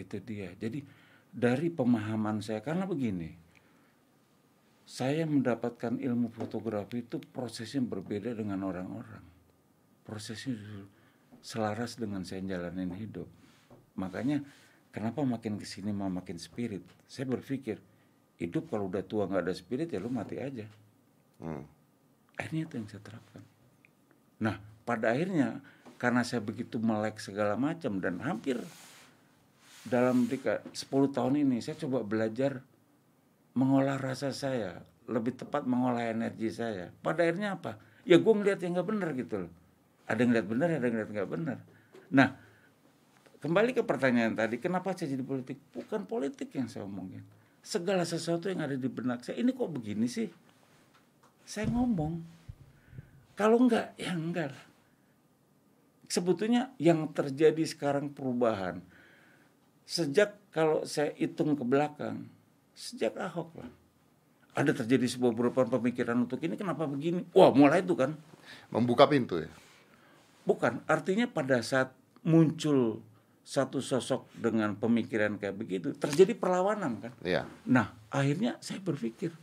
Itu 0.00 0.18
dia. 0.20 0.52
Jadi 0.56 0.82
dari 1.30 1.68
pemahaman 1.70 2.42
saya 2.42 2.64
karena 2.64 2.88
begini, 2.88 3.30
saya 4.90 5.22
mendapatkan 5.22 6.02
ilmu 6.02 6.34
fotografi 6.34 7.06
itu 7.06 7.22
prosesnya 7.22 7.78
berbeda 7.78 8.34
dengan 8.34 8.66
orang-orang. 8.66 9.22
Prosesnya 10.02 10.58
selaras 11.38 11.94
dengan 11.94 12.26
saya 12.26 12.42
jalanin 12.42 12.90
hidup. 12.98 13.30
Makanya 13.94 14.42
kenapa 14.90 15.22
makin 15.22 15.62
ke 15.62 15.66
sini 15.68 15.94
mah 15.94 16.10
makin 16.10 16.42
spirit. 16.42 16.82
Saya 17.06 17.30
berpikir 17.30 17.78
hidup 18.42 18.66
kalau 18.66 18.90
udah 18.90 19.06
tua 19.06 19.30
nggak 19.30 19.46
ada 19.46 19.54
spirit 19.54 19.92
ya 19.92 20.02
lu 20.02 20.10
mati 20.10 20.40
aja. 20.40 20.66
hmm. 21.38 21.64
Akhirnya 22.40 22.62
itu 22.66 22.74
yang 22.80 22.88
saya 22.88 23.02
terapkan. 23.04 23.42
Nah, 24.40 24.56
pada 24.88 25.12
akhirnya 25.12 25.60
karena 26.00 26.24
saya 26.24 26.40
begitu 26.40 26.80
melek 26.80 27.20
segala 27.20 27.54
macam 27.60 28.00
dan 28.00 28.16
hampir 28.24 28.56
dalam 29.86 30.28
deka 30.28 30.60
10 30.76 31.16
tahun 31.16 31.34
ini 31.40 31.64
saya 31.64 31.76
coba 31.80 32.04
belajar 32.04 32.60
mengolah 33.56 33.96
rasa 33.98 34.30
saya, 34.30 34.84
lebih 35.10 35.34
tepat 35.34 35.66
mengolah 35.66 36.06
energi 36.06 36.52
saya. 36.52 36.92
Pada 37.02 37.26
akhirnya 37.26 37.58
apa? 37.58 37.80
Ya 38.06 38.16
gue 38.16 38.32
ngeliat 38.32 38.60
yang 38.62 38.78
nggak 38.78 38.88
benar 38.88 39.10
gitu 39.16 39.34
loh. 39.46 39.52
Ada 40.06 40.18
yang 40.22 40.30
ngeliat 40.34 40.46
benar, 40.48 40.66
ada 40.70 40.84
yang 40.86 40.94
ngeliat 40.96 41.10
nggak 41.12 41.30
benar. 41.30 41.58
Nah, 42.10 42.28
kembali 43.42 43.70
ke 43.74 43.82
pertanyaan 43.86 44.34
tadi, 44.34 44.58
kenapa 44.58 44.94
saya 44.94 45.14
jadi 45.14 45.24
politik? 45.26 45.58
Bukan 45.74 46.06
politik 46.06 46.50
yang 46.54 46.66
saya 46.66 46.86
omongin. 46.86 47.22
Segala 47.60 48.02
sesuatu 48.08 48.48
yang 48.48 48.64
ada 48.64 48.74
di 48.74 48.88
benak 48.88 49.22
saya, 49.22 49.38
ini 49.38 49.52
kok 49.52 49.70
begini 49.70 50.06
sih? 50.08 50.26
Saya 51.44 51.68
ngomong. 51.70 52.40
Kalau 53.36 53.56
enggak, 53.60 53.94
ya 53.96 54.12
enggak. 54.14 54.52
Sebetulnya 56.10 56.74
yang 56.82 57.10
terjadi 57.14 57.62
sekarang 57.62 58.10
perubahan. 58.10 58.82
Sejak 59.90 60.38
kalau 60.54 60.86
saya 60.86 61.10
hitung 61.18 61.58
ke 61.58 61.66
belakang, 61.66 62.30
sejak 62.78 63.18
Ahok 63.18 63.58
lah. 63.58 63.70
Ada 64.54 64.70
terjadi 64.86 65.02
sebuah 65.10 65.34
perubahan 65.34 65.66
pemikiran 65.66 66.14
untuk 66.14 66.38
ini, 66.46 66.54
kenapa 66.54 66.86
begini? 66.86 67.26
Wah 67.34 67.50
mulai 67.50 67.82
itu 67.82 67.98
kan. 67.98 68.14
membuka 68.70 69.10
pintu 69.10 69.42
ya. 69.42 69.50
Bukan, 70.46 70.82
artinya 70.86 71.26
pada 71.26 71.58
saat 71.62 71.90
muncul 72.22 73.02
satu 73.42 73.82
sosok 73.82 74.30
dengan 74.38 74.78
pemikiran 74.78 75.34
kayak 75.38 75.58
begitu, 75.58 75.90
terjadi 75.98 76.38
perlawanan 76.38 77.02
kan. 77.02 77.12
Iya. 77.26 77.50
Nah, 77.66 77.90
akhirnya 78.14 78.62
saya 78.62 78.78
berpikir, 78.78 79.34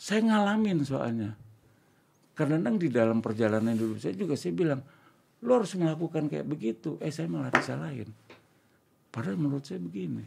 saya 0.00 0.24
ngalamin 0.24 0.80
soalnya. 0.80 1.36
Kadang-kadang 2.32 2.80
di 2.80 2.88
dalam 2.88 3.20
perjalanan 3.20 3.76
hidup 3.76 4.00
saya 4.00 4.16
juga 4.16 4.32
saya 4.32 4.56
bilang, 4.56 4.80
lo 5.44 5.60
harus 5.60 5.76
melakukan 5.76 6.32
kayak 6.32 6.48
begitu. 6.48 6.96
Eh, 7.04 7.12
saya 7.12 7.28
malah 7.28 7.52
disalahin. 7.52 8.08
Padahal 9.12 9.36
menurut 9.36 9.62
saya 9.62 9.78
begini. 9.78 10.24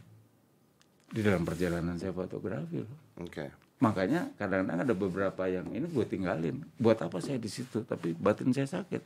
Di 1.10 1.20
dalam 1.22 1.42
perjalanan 1.42 1.98
saya 1.98 2.14
fotografi 2.14 2.82
loh. 2.82 2.98
Oke. 3.18 3.50
Makanya 3.82 4.32
kadang-kadang 4.40 4.88
ada 4.88 4.94
beberapa 4.96 5.42
yang 5.50 5.68
ini 5.74 5.84
gue 5.90 6.06
tinggalin. 6.06 6.64
Buat 6.80 7.04
apa 7.04 7.20
saya 7.20 7.36
di 7.36 7.50
situ? 7.50 7.82
Tapi 7.82 8.14
batin 8.16 8.54
saya 8.54 8.64
sakit. 8.80 9.02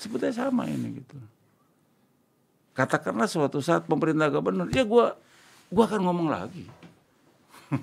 Sebetulnya 0.00 0.32
sama 0.32 0.64
ini 0.66 0.98
gitu. 0.98 1.14
Katakanlah 2.74 3.28
suatu 3.28 3.60
saat 3.60 3.84
pemerintah 3.84 4.32
gak 4.32 4.40
benar, 4.40 4.66
ya 4.72 4.82
gue 4.88 5.06
gua 5.70 5.84
akan 5.86 6.00
ngomong 6.00 6.28
lagi. 6.32 6.64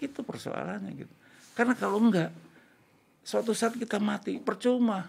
Itu 0.00 0.24
persoalannya 0.24 0.90
gitu. 0.96 1.14
Karena 1.52 1.76
kalau 1.76 2.00
enggak, 2.00 2.32
suatu 3.20 3.52
saat 3.52 3.76
kita 3.76 4.00
mati 4.00 4.40
percuma. 4.40 5.06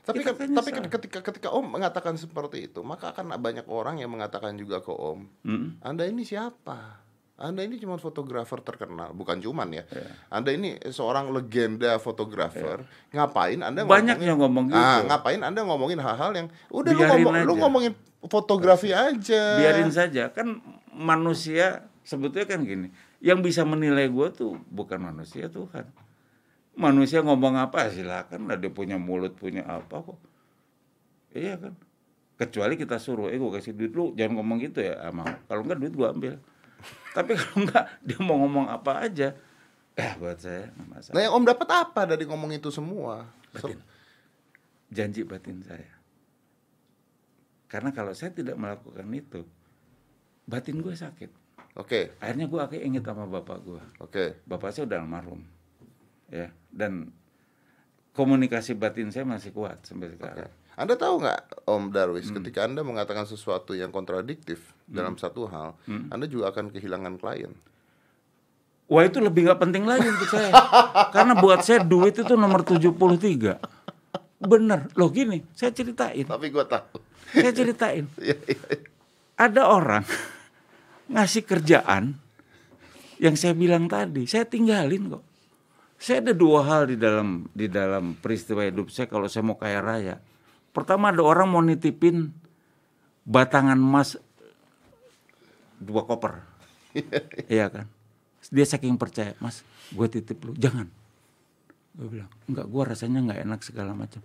Tapi 0.00 0.20
Kita 0.20 0.32
kan- 0.32 0.50
tapi 0.52 0.70
kan 0.70 0.84
ketika 0.88 1.18
ketika 1.22 1.48
Om 1.48 1.66
mengatakan 1.70 2.14
seperti 2.14 2.66
itu, 2.66 2.80
maka 2.80 3.10
akan 3.10 3.36
banyak 3.36 3.66
orang 3.66 3.96
yang 3.96 4.08
mengatakan 4.08 4.54
juga 4.54 4.78
ke 4.78 4.90
Om, 4.90 5.28
Mm. 5.42 5.66
Anda 5.80 6.04
ini 6.04 6.22
siapa? 6.22 7.04
Anda 7.34 7.62
ini 7.62 7.74
cuma 7.76 7.96
fotografer 7.96 8.60
terkenal, 8.60 9.10
bukan 9.12 9.38
cuman 9.38 9.66
ya. 9.72 9.82
Iya. 9.84 10.10
Anda 10.28 10.50
ini 10.52 10.78
seorang 10.84 11.30
legenda 11.30 11.98
fotografer. 11.98 12.86
Ngapain 13.10 13.58
Anda 13.58 13.82
Banyak 13.82 14.14
ngomongin- 14.14 14.22
yang 14.24 14.38
ngomong 14.38 14.64
gitu. 14.68 14.78
Ah, 14.78 15.02
ngapain 15.02 15.40
Anda 15.40 15.60
ngomongin 15.60 15.98
hal-hal 15.98 16.30
yang 16.32 16.48
udah 16.68 16.90
lu, 16.90 16.98
Biarin 16.98 17.24
ngomong, 17.24 17.34
lu 17.42 17.54
ngomongin 17.58 17.92
fotografi 18.22 18.90
aja. 18.90 19.58
biarin 19.58 19.90
saja 19.90 20.30
kan 20.30 20.62
manusia 20.92 21.82
sebetulnya 22.02 22.46
kan 22.46 22.62
gini 22.62 22.88
yang 23.18 23.40
bisa 23.40 23.62
menilai 23.62 24.06
gue 24.06 24.28
tuh 24.30 24.54
bukan 24.68 25.02
manusia 25.02 25.46
Tuhan 25.48 25.88
manusia 26.74 27.20
ngomong 27.20 27.56
apa 27.56 27.88
silakan 27.88 28.48
lah 28.48 28.56
dia 28.56 28.68
punya 28.68 28.96
mulut 28.96 29.34
punya 29.34 29.62
apa 29.62 30.00
kok 30.00 30.18
iya 31.32 31.56
kan 31.56 31.76
kecuali 32.34 32.74
kita 32.74 32.96
suruh 32.96 33.28
eh 33.28 33.36
gue 33.36 33.52
kasih 33.52 33.72
duit 33.72 33.92
lu 33.92 34.12
jangan 34.12 34.40
ngomong 34.40 34.58
gitu 34.60 34.80
ya 34.80 34.98
ah, 34.98 35.12
mau 35.12 35.28
kalau 35.46 35.62
enggak 35.62 35.78
duit 35.78 35.92
gue 35.92 36.08
ambil 36.08 36.34
tapi 37.16 37.36
kalau 37.36 37.56
enggak 37.62 37.84
dia 38.00 38.18
mau 38.18 38.40
ngomong 38.40 38.66
apa 38.66 39.04
aja 39.04 39.36
eh 39.92 40.12
buat 40.16 40.40
saya 40.40 40.72
masalah 40.82 41.12
Nah, 41.12 41.22
yang 41.22 41.34
Om 41.36 41.44
dapat 41.44 41.68
apa 41.68 42.00
dari 42.06 42.24
ngomong 42.24 42.50
itu 42.50 42.72
semua? 42.72 43.28
So- 43.52 43.68
Batin. 43.68 43.80
janji 44.88 45.20
batin 45.22 45.60
saya. 45.60 45.92
Karena 47.68 47.88
kalau 47.90 48.12
saya 48.12 48.28
tidak 48.28 48.56
melakukan 48.56 49.04
itu, 49.08 49.44
batin 50.44 50.80
gue 50.80 50.92
sakit. 50.92 51.28
Oke, 51.74 52.12
Akhirnya 52.20 52.44
gue 52.44 52.60
akhirnya 52.60 52.84
inget 52.84 53.04
sama 53.04 53.24
bapak 53.24 53.58
gue. 53.60 53.80
oke. 53.98 54.24
Bapak 54.44 54.72
saya 54.72 54.84
udah 54.84 55.00
almarhum, 55.00 55.40
ya. 56.32 56.48
Dan 56.72 57.12
komunikasi 58.12 58.72
batin 58.72 59.12
saya 59.12 59.28
masih 59.28 59.52
kuat 59.52 59.84
sampai 59.84 60.08
sekarang. 60.12 60.48
Anda 60.72 60.96
tahu 60.96 61.20
nggak 61.20 61.68
Om 61.68 61.92
Darwis, 61.92 62.32
Hmm. 62.32 62.40
ketika 62.40 62.64
Anda 62.64 62.80
mengatakan 62.80 63.28
sesuatu 63.28 63.76
yang 63.76 63.92
kontradiktif 63.92 64.72
dalam 64.88 65.20
satu 65.20 65.44
hal, 65.46 65.76
Hmm. 65.84 66.08
Anda 66.08 66.24
juga 66.24 66.48
akan 66.48 66.72
kehilangan 66.72 67.20
klien. 67.20 67.52
Wah 68.88 69.04
itu 69.04 69.20
lebih 69.20 69.48
nggak 69.48 69.60
penting 69.60 69.84
lagi 69.84 70.08
untuk 70.08 70.28
saya. 70.28 70.48
Karena 71.14 71.36
buat 71.36 71.60
saya 71.60 71.80
duit 71.80 72.16
itu 72.16 72.34
nomor 72.36 72.64
73. 72.64 73.56
Bener, 74.42 74.90
loh 74.98 75.08
gini, 75.08 75.44
saya 75.54 75.70
ceritain. 75.70 76.26
Tapi 76.26 76.50
gue 76.50 76.64
tahu. 76.66 76.98
Saya 77.32 77.52
ceritain. 77.52 78.04
Iya, 78.20 78.36
iya, 78.48 78.58
iya. 78.58 78.88
ada 79.38 79.62
orang 79.68 80.04
ngasih 81.08 81.42
kerjaan 81.42 82.16
yang 83.16 83.34
saya 83.34 83.54
bilang 83.54 83.88
tadi, 83.88 84.24
saya 84.24 84.44
tinggalin 84.44 85.14
kok. 85.14 85.24
Saya 86.02 86.18
ada 86.18 86.34
dua 86.34 86.66
hal 86.66 86.90
di 86.90 86.98
dalam 86.98 87.46
di 87.54 87.70
dalam 87.70 88.18
peristiwa 88.18 88.66
hidup 88.66 88.90
saya 88.90 89.06
kalau 89.06 89.30
saya 89.30 89.46
mau 89.46 89.54
kaya 89.54 89.78
raya. 89.78 90.18
Pertama 90.74 91.14
ada 91.14 91.22
orang 91.22 91.46
mau 91.46 91.62
nitipin 91.62 92.34
batangan 93.22 93.78
emas 93.78 94.18
dua 95.78 96.02
koper. 96.02 96.42
Iya 97.54 97.70
kan? 97.70 97.86
Dia 98.50 98.66
saking 98.66 98.98
percaya, 98.98 99.32
Mas, 99.38 99.62
gue 99.94 100.06
titip 100.10 100.42
lu, 100.42 100.52
jangan. 100.58 100.90
Gue 101.94 102.18
bilang, 102.18 102.28
enggak, 102.50 102.66
gue 102.66 102.82
rasanya 102.82 103.18
nggak 103.22 103.40
enak 103.48 103.60
segala 103.62 103.94
macam. 103.94 104.20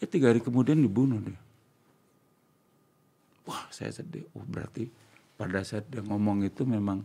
Eh 0.00 0.08
tiga 0.08 0.32
hari 0.32 0.40
kemudian 0.40 0.80
dibunuh 0.80 1.20
dia. 1.20 1.38
Wah, 3.44 3.68
saya 3.68 3.92
sedih. 3.92 4.24
Oh, 4.32 4.42
berarti 4.42 4.88
pada 5.36 5.60
saat 5.62 5.86
dia 5.92 6.00
ngomong 6.00 6.48
itu 6.48 6.64
memang 6.64 7.04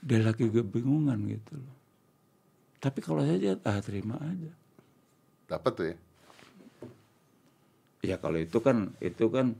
dia 0.00 0.24
lagi 0.24 0.48
kebingungan 0.48 1.20
gitu 1.28 1.54
loh. 1.60 1.77
Tapi 2.78 2.98
kalau 3.02 3.26
saya 3.26 3.58
ah 3.66 3.78
terima 3.82 4.14
aja. 4.22 4.50
Dapat 5.50 5.72
tuh 5.74 5.86
ya. 5.90 5.96
Ya 7.98 8.16
kalau 8.22 8.38
itu 8.38 8.62
kan 8.62 8.94
itu 9.02 9.26
kan 9.26 9.58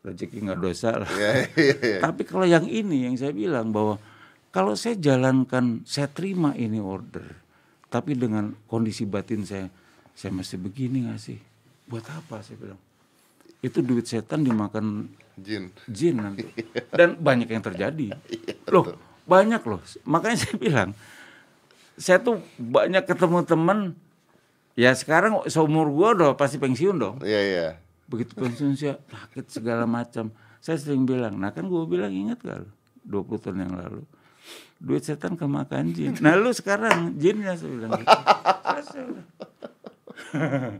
rezeki 0.00 0.48
nggak 0.48 0.60
dosa 0.60 1.04
lah. 1.04 1.10
Iya, 1.12 1.30
iya, 1.52 1.74
iya. 1.84 1.98
Tapi 2.00 2.22
kalau 2.24 2.48
yang 2.48 2.64
ini 2.64 3.04
yang 3.04 3.14
saya 3.20 3.36
bilang 3.36 3.68
bahwa 3.68 4.00
kalau 4.48 4.72
saya 4.72 4.96
jalankan, 4.96 5.84
saya 5.84 6.08
terima 6.08 6.56
ini 6.56 6.80
order, 6.80 7.24
tapi 7.92 8.16
dengan 8.16 8.56
kondisi 8.64 9.04
batin 9.04 9.44
saya, 9.44 9.68
saya 10.16 10.32
masih 10.32 10.56
begini 10.56 11.04
nggak 11.04 11.20
sih? 11.20 11.36
Buat 11.84 12.08
apa 12.08 12.40
saya 12.40 12.56
bilang? 12.56 12.80
Itu 13.60 13.84
duit 13.84 14.08
setan 14.08 14.46
dimakan 14.46 15.12
Jin. 15.38 15.70
jin 15.86 16.16
nanti. 16.18 16.48
Dan 16.98 17.20
banyak 17.20 17.46
yang 17.52 17.62
terjadi. 17.62 18.16
Loh, 18.72 18.96
banyak 19.28 19.62
loh. 19.68 19.84
Makanya 20.08 20.36
saya 20.40 20.56
bilang, 20.56 20.90
saya 21.98 22.22
tuh 22.22 22.40
banyak 22.56 23.04
ketemu 23.04 23.42
teman. 23.44 23.78
Ya 24.78 24.94
sekarang 24.94 25.42
seumur 25.50 25.90
gua 25.90 26.14
udah 26.14 26.30
pasti 26.38 26.56
pensiun 26.62 26.96
dong. 26.96 27.16
Iya, 27.26 27.40
iya. 27.42 27.68
Begitu 28.06 28.38
pensiun 28.38 28.78
saya 28.78 29.02
sakit 29.10 29.46
segala 29.50 29.84
macam. 29.84 30.30
Saya 30.62 30.78
sering 30.78 31.04
bilang, 31.04 31.34
nah 31.36 31.50
kan 31.50 31.66
gua 31.66 31.84
bilang 31.84 32.14
ingat 32.14 32.38
gak 32.42 32.62
lu? 32.62 32.70
20 33.04 33.42
tahun 33.42 33.58
yang 33.66 33.74
lalu. 33.74 34.02
Duit 34.78 35.02
setan 35.02 35.34
kemakan 35.34 35.90
jin. 35.90 36.14
Nah 36.22 36.38
lu 36.38 36.54
sekarang 36.54 37.18
jinnya 37.18 37.58
saya 37.58 37.70
bilang 37.74 37.90
gitu. 37.98 38.06
Udah. 40.38 40.76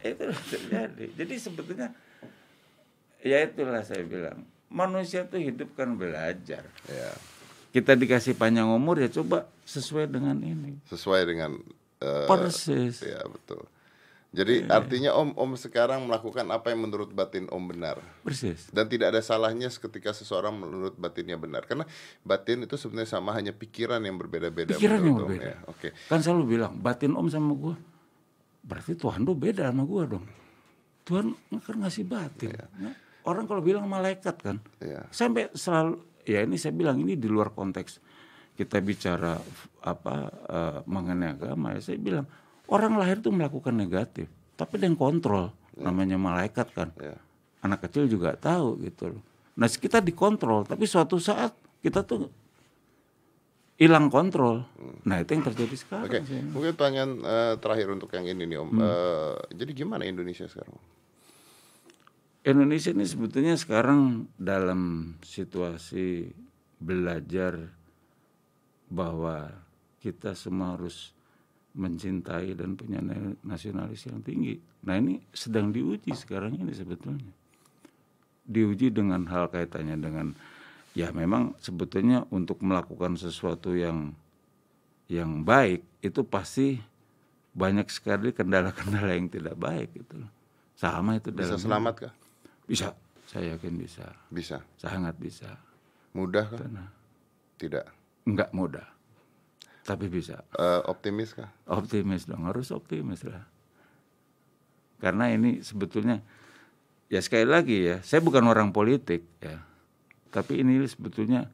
itu 0.00 0.24
terjadi. 0.48 1.04
Jadi 1.18 1.34
sebetulnya 1.36 1.88
ya 3.20 3.42
itulah 3.44 3.82
saya 3.84 4.06
bilang 4.06 4.46
manusia 4.72 5.28
tuh 5.28 5.42
hidup 5.42 5.76
kan 5.76 5.98
belajar. 5.98 6.64
Ya. 6.88 7.10
Kita 7.76 7.92
dikasih 7.92 8.40
panjang 8.40 8.72
umur 8.72 8.96
ya 8.96 9.12
coba 9.12 9.44
sesuai 9.68 10.08
dengan 10.08 10.40
ini. 10.40 10.80
Sesuai 10.88 11.28
dengan 11.28 11.60
eh, 12.00 12.24
Persis. 12.24 13.04
Ya 13.04 13.20
betul. 13.28 13.68
Jadi 14.32 14.68
artinya 14.68 15.12
Om 15.16 15.36
Om 15.36 15.50
sekarang 15.60 16.08
melakukan 16.08 16.48
apa 16.52 16.72
yang 16.72 16.88
menurut 16.88 17.12
batin 17.12 17.52
Om 17.52 17.64
benar. 17.68 18.00
Persis. 18.24 18.72
Dan 18.72 18.88
tidak 18.88 19.12
ada 19.12 19.20
salahnya 19.20 19.68
ketika 19.68 20.16
seseorang 20.16 20.56
menurut 20.56 20.96
batinnya 20.96 21.36
benar. 21.36 21.68
Karena 21.68 21.84
batin 22.24 22.64
itu 22.64 22.80
sebenarnya 22.80 23.12
sama 23.12 23.36
hanya 23.36 23.52
pikiran 23.52 24.00
yang 24.00 24.16
berbeda-beda. 24.16 24.72
Pikiran 24.72 25.04
yang 25.04 25.16
berbeda. 25.20 25.44
ya. 25.44 25.56
Oke. 25.68 25.92
Kan 26.08 26.24
selalu 26.24 26.56
bilang 26.56 26.80
batin 26.80 27.12
om 27.12 27.28
sama 27.28 27.52
gua. 27.52 27.76
Berarti 28.64 28.96
Tuhan 28.96 29.20
tuh 29.20 29.36
beda 29.36 29.68
sama 29.68 29.84
gua 29.84 30.16
dong. 30.16 30.24
Tuhan 31.04 31.36
kan 31.60 31.76
ngasih 31.76 32.08
batin. 32.08 32.56
Nah, 32.80 32.96
Orang 33.26 33.44
kalau 33.50 33.60
bilang 33.60 33.84
malaikat 33.84 34.38
kan. 34.38 34.56
Iya. 34.78 35.04
Sampai 35.10 35.50
selalu 35.50 35.98
ya 36.26 36.42
ini 36.42 36.58
saya 36.58 36.74
bilang 36.74 36.98
ini 36.98 37.14
di 37.14 37.26
luar 37.26 37.50
konteks 37.50 38.02
kita 38.52 38.80
bicara 38.80 39.38
apa 39.80 40.14
eh, 40.46 40.78
mengenai 40.84 41.32
agama 41.32 41.72
ya 41.72 41.80
saya 41.80 41.96
bilang 41.96 42.26
orang 42.66 42.98
lahir 42.98 43.22
tuh 43.22 43.30
melakukan 43.30 43.72
negatif 43.72 44.26
tapi 44.54 44.76
ada 44.76 44.86
yang 44.86 44.98
kontrol 44.98 45.54
namanya 45.76 46.16
malaikat 46.16 46.68
kan 46.72 46.88
Ya. 46.96 47.14
anak 47.60 47.84
kecil 47.84 48.06
juga 48.06 48.34
tahu 48.34 48.80
gitu 48.82 49.14
loh 49.14 49.22
nah 49.54 49.66
kita 49.66 50.00
dikontrol 50.00 50.64
tapi 50.64 50.84
suatu 50.84 51.16
saat 51.16 51.52
kita 51.80 52.02
tuh 52.02 52.28
hilang 53.76 54.08
kontrol 54.08 54.64
nah 55.04 55.20
itu 55.20 55.36
yang 55.36 55.44
terjadi 55.44 55.76
sekarang 55.76 56.08
Oke, 56.08 56.18
sih. 56.24 56.40
mungkin 56.40 56.72
pertanyaan 56.72 57.10
eh, 57.20 57.54
terakhir 57.60 57.92
untuk 57.92 58.08
yang 58.10 58.24
ini 58.24 58.48
nih 58.48 58.58
Om. 58.58 58.70
Eh, 58.72 59.34
jadi 59.54 59.70
gimana 59.76 60.02
Indonesia 60.02 60.48
sekarang? 60.48 60.72
Indonesia 62.46 62.94
ini 62.94 63.02
sebetulnya 63.02 63.58
sekarang 63.58 64.30
dalam 64.38 65.12
situasi 65.18 66.30
belajar 66.78 67.58
bahwa 68.86 69.50
kita 69.98 70.38
semua 70.38 70.78
harus 70.78 71.10
mencintai 71.74 72.54
dan 72.54 72.78
punya 72.78 73.02
na- 73.02 73.34
nasionalis 73.42 74.06
yang 74.06 74.22
tinggi. 74.22 74.62
Nah 74.86 74.94
ini 74.94 75.18
sedang 75.34 75.74
diuji 75.74 76.14
sekarang 76.14 76.54
ini 76.54 76.70
sebetulnya. 76.70 77.34
Diuji 78.46 78.94
dengan 78.94 79.26
hal 79.26 79.50
kaitannya 79.50 79.98
dengan 79.98 80.30
ya 80.94 81.10
memang 81.10 81.58
sebetulnya 81.58 82.30
untuk 82.30 82.62
melakukan 82.62 83.18
sesuatu 83.18 83.74
yang 83.74 84.14
yang 85.10 85.42
baik 85.42 85.82
itu 85.98 86.22
pasti 86.22 86.78
banyak 87.58 87.90
sekali 87.90 88.30
kendala-kendala 88.30 89.18
yang 89.18 89.26
tidak 89.26 89.58
baik 89.58 89.90
gitu 89.98 90.22
loh. 90.22 90.30
Sama 90.78 91.18
itu 91.18 91.34
Bisa 91.34 91.58
dalam 91.58 91.58
selamat 91.58 91.94
kah? 92.06 92.14
Bisa, 92.66 92.92
saya 93.26 93.54
yakin 93.56 93.74
bisa, 93.78 94.06
Bisa. 94.30 94.58
sangat 94.78 95.14
bisa. 95.18 95.50
Mudah 96.14 96.46
kah? 96.50 96.58
Karena 96.60 96.84
Tidak. 97.56 97.86
nggak 98.26 98.50
mudah, 98.52 98.86
tapi 99.86 100.10
bisa. 100.10 100.42
Eh, 100.58 100.80
optimis 100.90 101.30
kah? 101.32 101.50
Optimis 101.70 102.26
dong, 102.26 102.42
harus 102.46 102.74
optimis 102.74 103.22
lah. 103.22 103.46
Karena 104.98 105.30
ini 105.30 105.62
sebetulnya, 105.62 106.18
ya 107.06 107.20
sekali 107.22 107.46
lagi 107.46 107.86
ya, 107.86 107.96
saya 108.02 108.18
bukan 108.24 108.42
orang 108.48 108.74
politik 108.74 109.22
ya, 109.38 109.62
tapi 110.32 110.64
ini 110.64 110.82
sebetulnya 110.88 111.46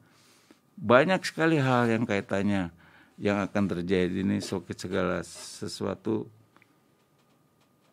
banyak 0.79 1.21
sekali 1.21 1.61
hal 1.61 1.85
yang 1.85 2.09
kaitannya 2.09 2.73
yang 3.21 3.37
akan 3.45 3.69
terjadi 3.69 4.25
ini 4.25 4.41
sokit 4.41 4.81
segala 4.81 5.21
sesuatu 5.21 6.25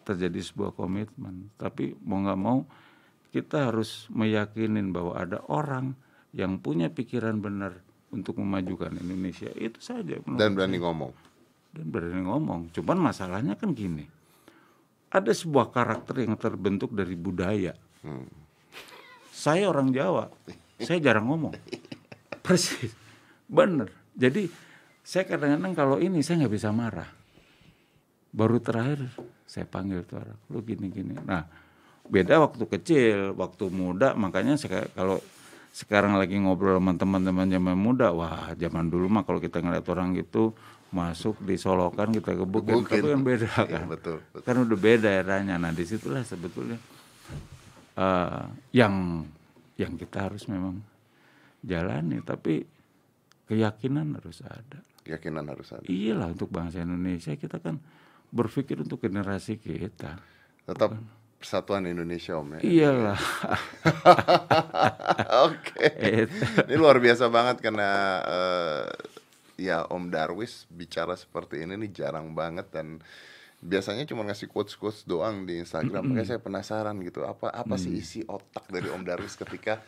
terjadi 0.09 0.41
sebuah 0.41 0.73
komitmen. 0.73 1.53
Tapi 1.61 1.93
mau 2.01 2.25
nggak 2.25 2.41
mau 2.41 2.65
kita 3.31 3.71
harus 3.71 4.11
meyakinin 4.11 4.91
bahwa 4.91 5.15
ada 5.15 5.39
orang 5.47 5.95
yang 6.35 6.59
punya 6.59 6.91
pikiran 6.91 7.39
benar 7.39 7.79
untuk 8.11 8.39
memajukan 8.43 8.91
Indonesia. 8.99 9.51
Itu 9.55 9.79
saja. 9.79 10.19
Dan 10.27 10.55
berani 10.59 10.79
ngomong. 10.83 11.13
dan 11.71 11.87
berani 11.87 12.27
ngomong. 12.27 12.75
Cuman 12.75 12.99
masalahnya 12.99 13.55
kan 13.55 13.71
gini, 13.71 14.03
ada 15.11 15.31
sebuah 15.31 15.71
karakter 15.71 16.27
yang 16.27 16.35
terbentuk 16.35 16.91
dari 16.91 17.15
budaya. 17.15 17.75
Saya 19.31 19.71
orang 19.71 19.95
Jawa, 19.95 20.29
saya 20.83 20.99
jarang 20.99 21.31
ngomong. 21.31 21.55
Persis, 22.45 22.91
bener. 23.47 23.95
Jadi 24.19 24.51
saya 25.07 25.25
kadang-kadang 25.25 25.75
kalau 25.79 25.97
ini 26.03 26.21
saya 26.27 26.45
nggak 26.45 26.55
bisa 26.55 26.75
marah. 26.75 27.09
Baru 28.31 28.63
terakhir 28.63 29.11
saya 29.47 29.67
panggil 29.67 30.07
tuh 30.07 30.23
orang, 30.23 30.39
lu 30.51 30.63
gini-gini. 30.63 31.19
Nah, 31.27 31.47
beda 32.11 32.43
waktu 32.43 32.65
kecil, 32.67 33.19
waktu 33.39 33.71
muda, 33.71 34.19
makanya 34.19 34.59
saya 34.59 34.91
kalau 34.93 35.23
sekarang 35.71 36.19
lagi 36.19 36.35
ngobrol 36.35 36.83
sama 36.83 36.99
teman-teman 36.99 37.47
zaman 37.47 37.79
muda, 37.79 38.11
wah 38.11 38.51
zaman 38.59 38.91
dulu 38.91 39.07
mah 39.07 39.23
kalau 39.23 39.39
kita 39.39 39.63
ngeliat 39.63 39.87
orang 39.87 40.19
gitu 40.19 40.51
masuk 40.91 41.39
disolokan 41.47 42.11
kita 42.11 42.35
gebukin, 42.35 42.83
Gebukin. 42.83 42.99
tapi 42.99 43.09
kan 43.15 43.23
beda 43.23 43.47
Iya, 43.63 43.79
kan. 43.79 43.87
betul, 43.87 44.19
betul. 44.35 44.43
Kan 44.43 44.57
udah 44.59 44.79
beda 44.83 45.09
eranya. 45.09 45.55
Nah 45.55 45.71
di 45.71 45.87
situlah 45.87 46.27
sebetulnya 46.27 46.75
eh, 47.95 48.45
yang 48.75 49.23
yang 49.79 49.95
kita 49.95 50.27
harus 50.27 50.51
memang 50.51 50.83
jalani, 51.63 52.19
tapi 52.21 52.67
keyakinan 53.47 54.19
harus 54.19 54.43
ada. 54.43 54.83
Keyakinan 55.07 55.47
harus 55.47 55.71
ada. 55.71 55.87
Iyalah 55.87 56.35
untuk 56.35 56.51
bangsa 56.51 56.83
Indonesia 56.83 57.39
kita 57.39 57.63
kan 57.63 57.79
berpikir 58.31 58.83
untuk 58.83 58.99
generasi 58.99 59.63
kita. 59.63 60.19
Tetap 60.67 60.99
persatuan 61.41 61.89
Indonesia 61.89 62.37
Om 62.37 62.61
ya. 62.61 62.61
Iyalah. 62.61 63.21
Oke. 65.49 65.89
Ini 66.69 66.77
luar 66.77 67.01
biasa 67.01 67.27
banget 67.27 67.65
karena 67.65 67.89
eh, 68.23 68.85
ya 69.57 69.89
Om 69.89 70.13
Darwis 70.13 70.69
bicara 70.69 71.17
seperti 71.17 71.65
ini 71.65 71.81
nih 71.81 71.91
jarang 71.97 72.37
banget 72.37 72.69
dan 72.69 73.01
biasanya 73.61 74.05
cuma 74.05 74.25
ngasih 74.25 74.49
quotes 74.49 74.77
quotes 74.77 75.01
doang 75.03 75.45
di 75.45 75.57
Instagram. 75.57 76.13
Makanya 76.13 76.29
saya 76.29 76.41
penasaran 76.41 77.01
gitu 77.01 77.25
apa 77.25 77.49
apa 77.49 77.77
sih 77.77 77.93
isi 77.95 78.21
otak 78.25 78.69
dari 78.69 78.89
Om 78.89 79.01
Darwis 79.01 79.33
ketika 79.33 79.81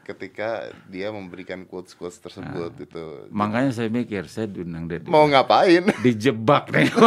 ketika 0.00 0.70
dia 0.86 1.10
memberikan 1.10 1.66
quotes 1.66 1.90
quotes 1.92 2.16
tersebut 2.16 2.72
Ah. 2.72 2.84
itu. 2.84 3.04
Makanya 3.28 3.72
saya 3.74 3.88
mikir 3.88 4.28
saya 4.28 4.46
diundang 4.46 4.86
Deddy. 4.86 5.08
Mau 5.08 5.26
ngapain? 5.26 5.92
dijebak 6.00 6.70
nih. 6.70 6.88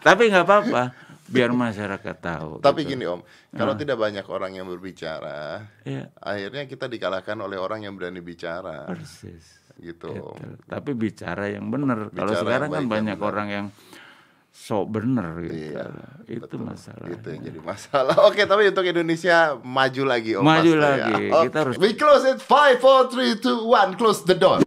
Tapi 0.00 0.32
nggak 0.32 0.44
apa-apa, 0.44 0.82
biar 1.28 1.50
masyarakat 1.52 2.16
tahu. 2.18 2.50
Tapi 2.58 2.80
gitu. 2.82 2.90
gini 2.96 3.04
Om, 3.06 3.20
kalau 3.52 3.76
tidak 3.78 3.96
banyak 4.00 4.26
orang 4.26 4.52
yang 4.58 4.66
berbicara, 4.66 5.62
Iya. 5.86 6.10
akhirnya 6.18 6.66
kita 6.66 6.90
dikalahkan 6.90 7.36
oleh 7.38 7.60
orang 7.60 7.86
yang 7.86 7.94
berani 7.94 8.18
bicara. 8.18 8.88
Persis. 8.88 9.60
Gitu. 9.80 10.12
Betul. 10.12 10.60
Tapi 10.68 10.90
bicara 10.92 11.48
yang 11.48 11.72
benar. 11.72 12.12
Kalau 12.12 12.36
sekarang 12.36 12.68
yang 12.68 12.76
kan 12.76 12.82
yang 12.84 12.90
banyak 12.90 13.16
benar. 13.16 13.30
orang 13.32 13.48
yang 13.48 13.66
sok 14.50 14.92
bener 14.92 15.40
gitu. 15.46 15.56
Iya, 15.72 15.86
itu 16.28 16.42
betul. 16.44 16.60
masalah. 16.68 17.06
Itu 17.08 17.26
yang 17.32 17.42
jadi 17.48 17.60
masalah. 17.64 18.16
Oke, 18.28 18.44
tapi 18.44 18.68
untuk 18.68 18.84
Indonesia 18.84 19.56
maju 19.62 20.02
lagi 20.04 20.30
Om. 20.36 20.42
Maju 20.44 20.72
ya. 20.74 20.80
lagi. 20.84 21.12
Oke. 21.32 21.44
Kita 21.48 21.58
harus 21.64 21.74
We 21.80 21.96
close 21.96 22.24
it 22.28 22.42
5 22.44 22.76
4 22.82 23.40
3 23.40 23.40
2 23.40 23.96
1 23.96 23.96
close 24.00 24.20
the 24.26 24.36
door. 24.36 24.60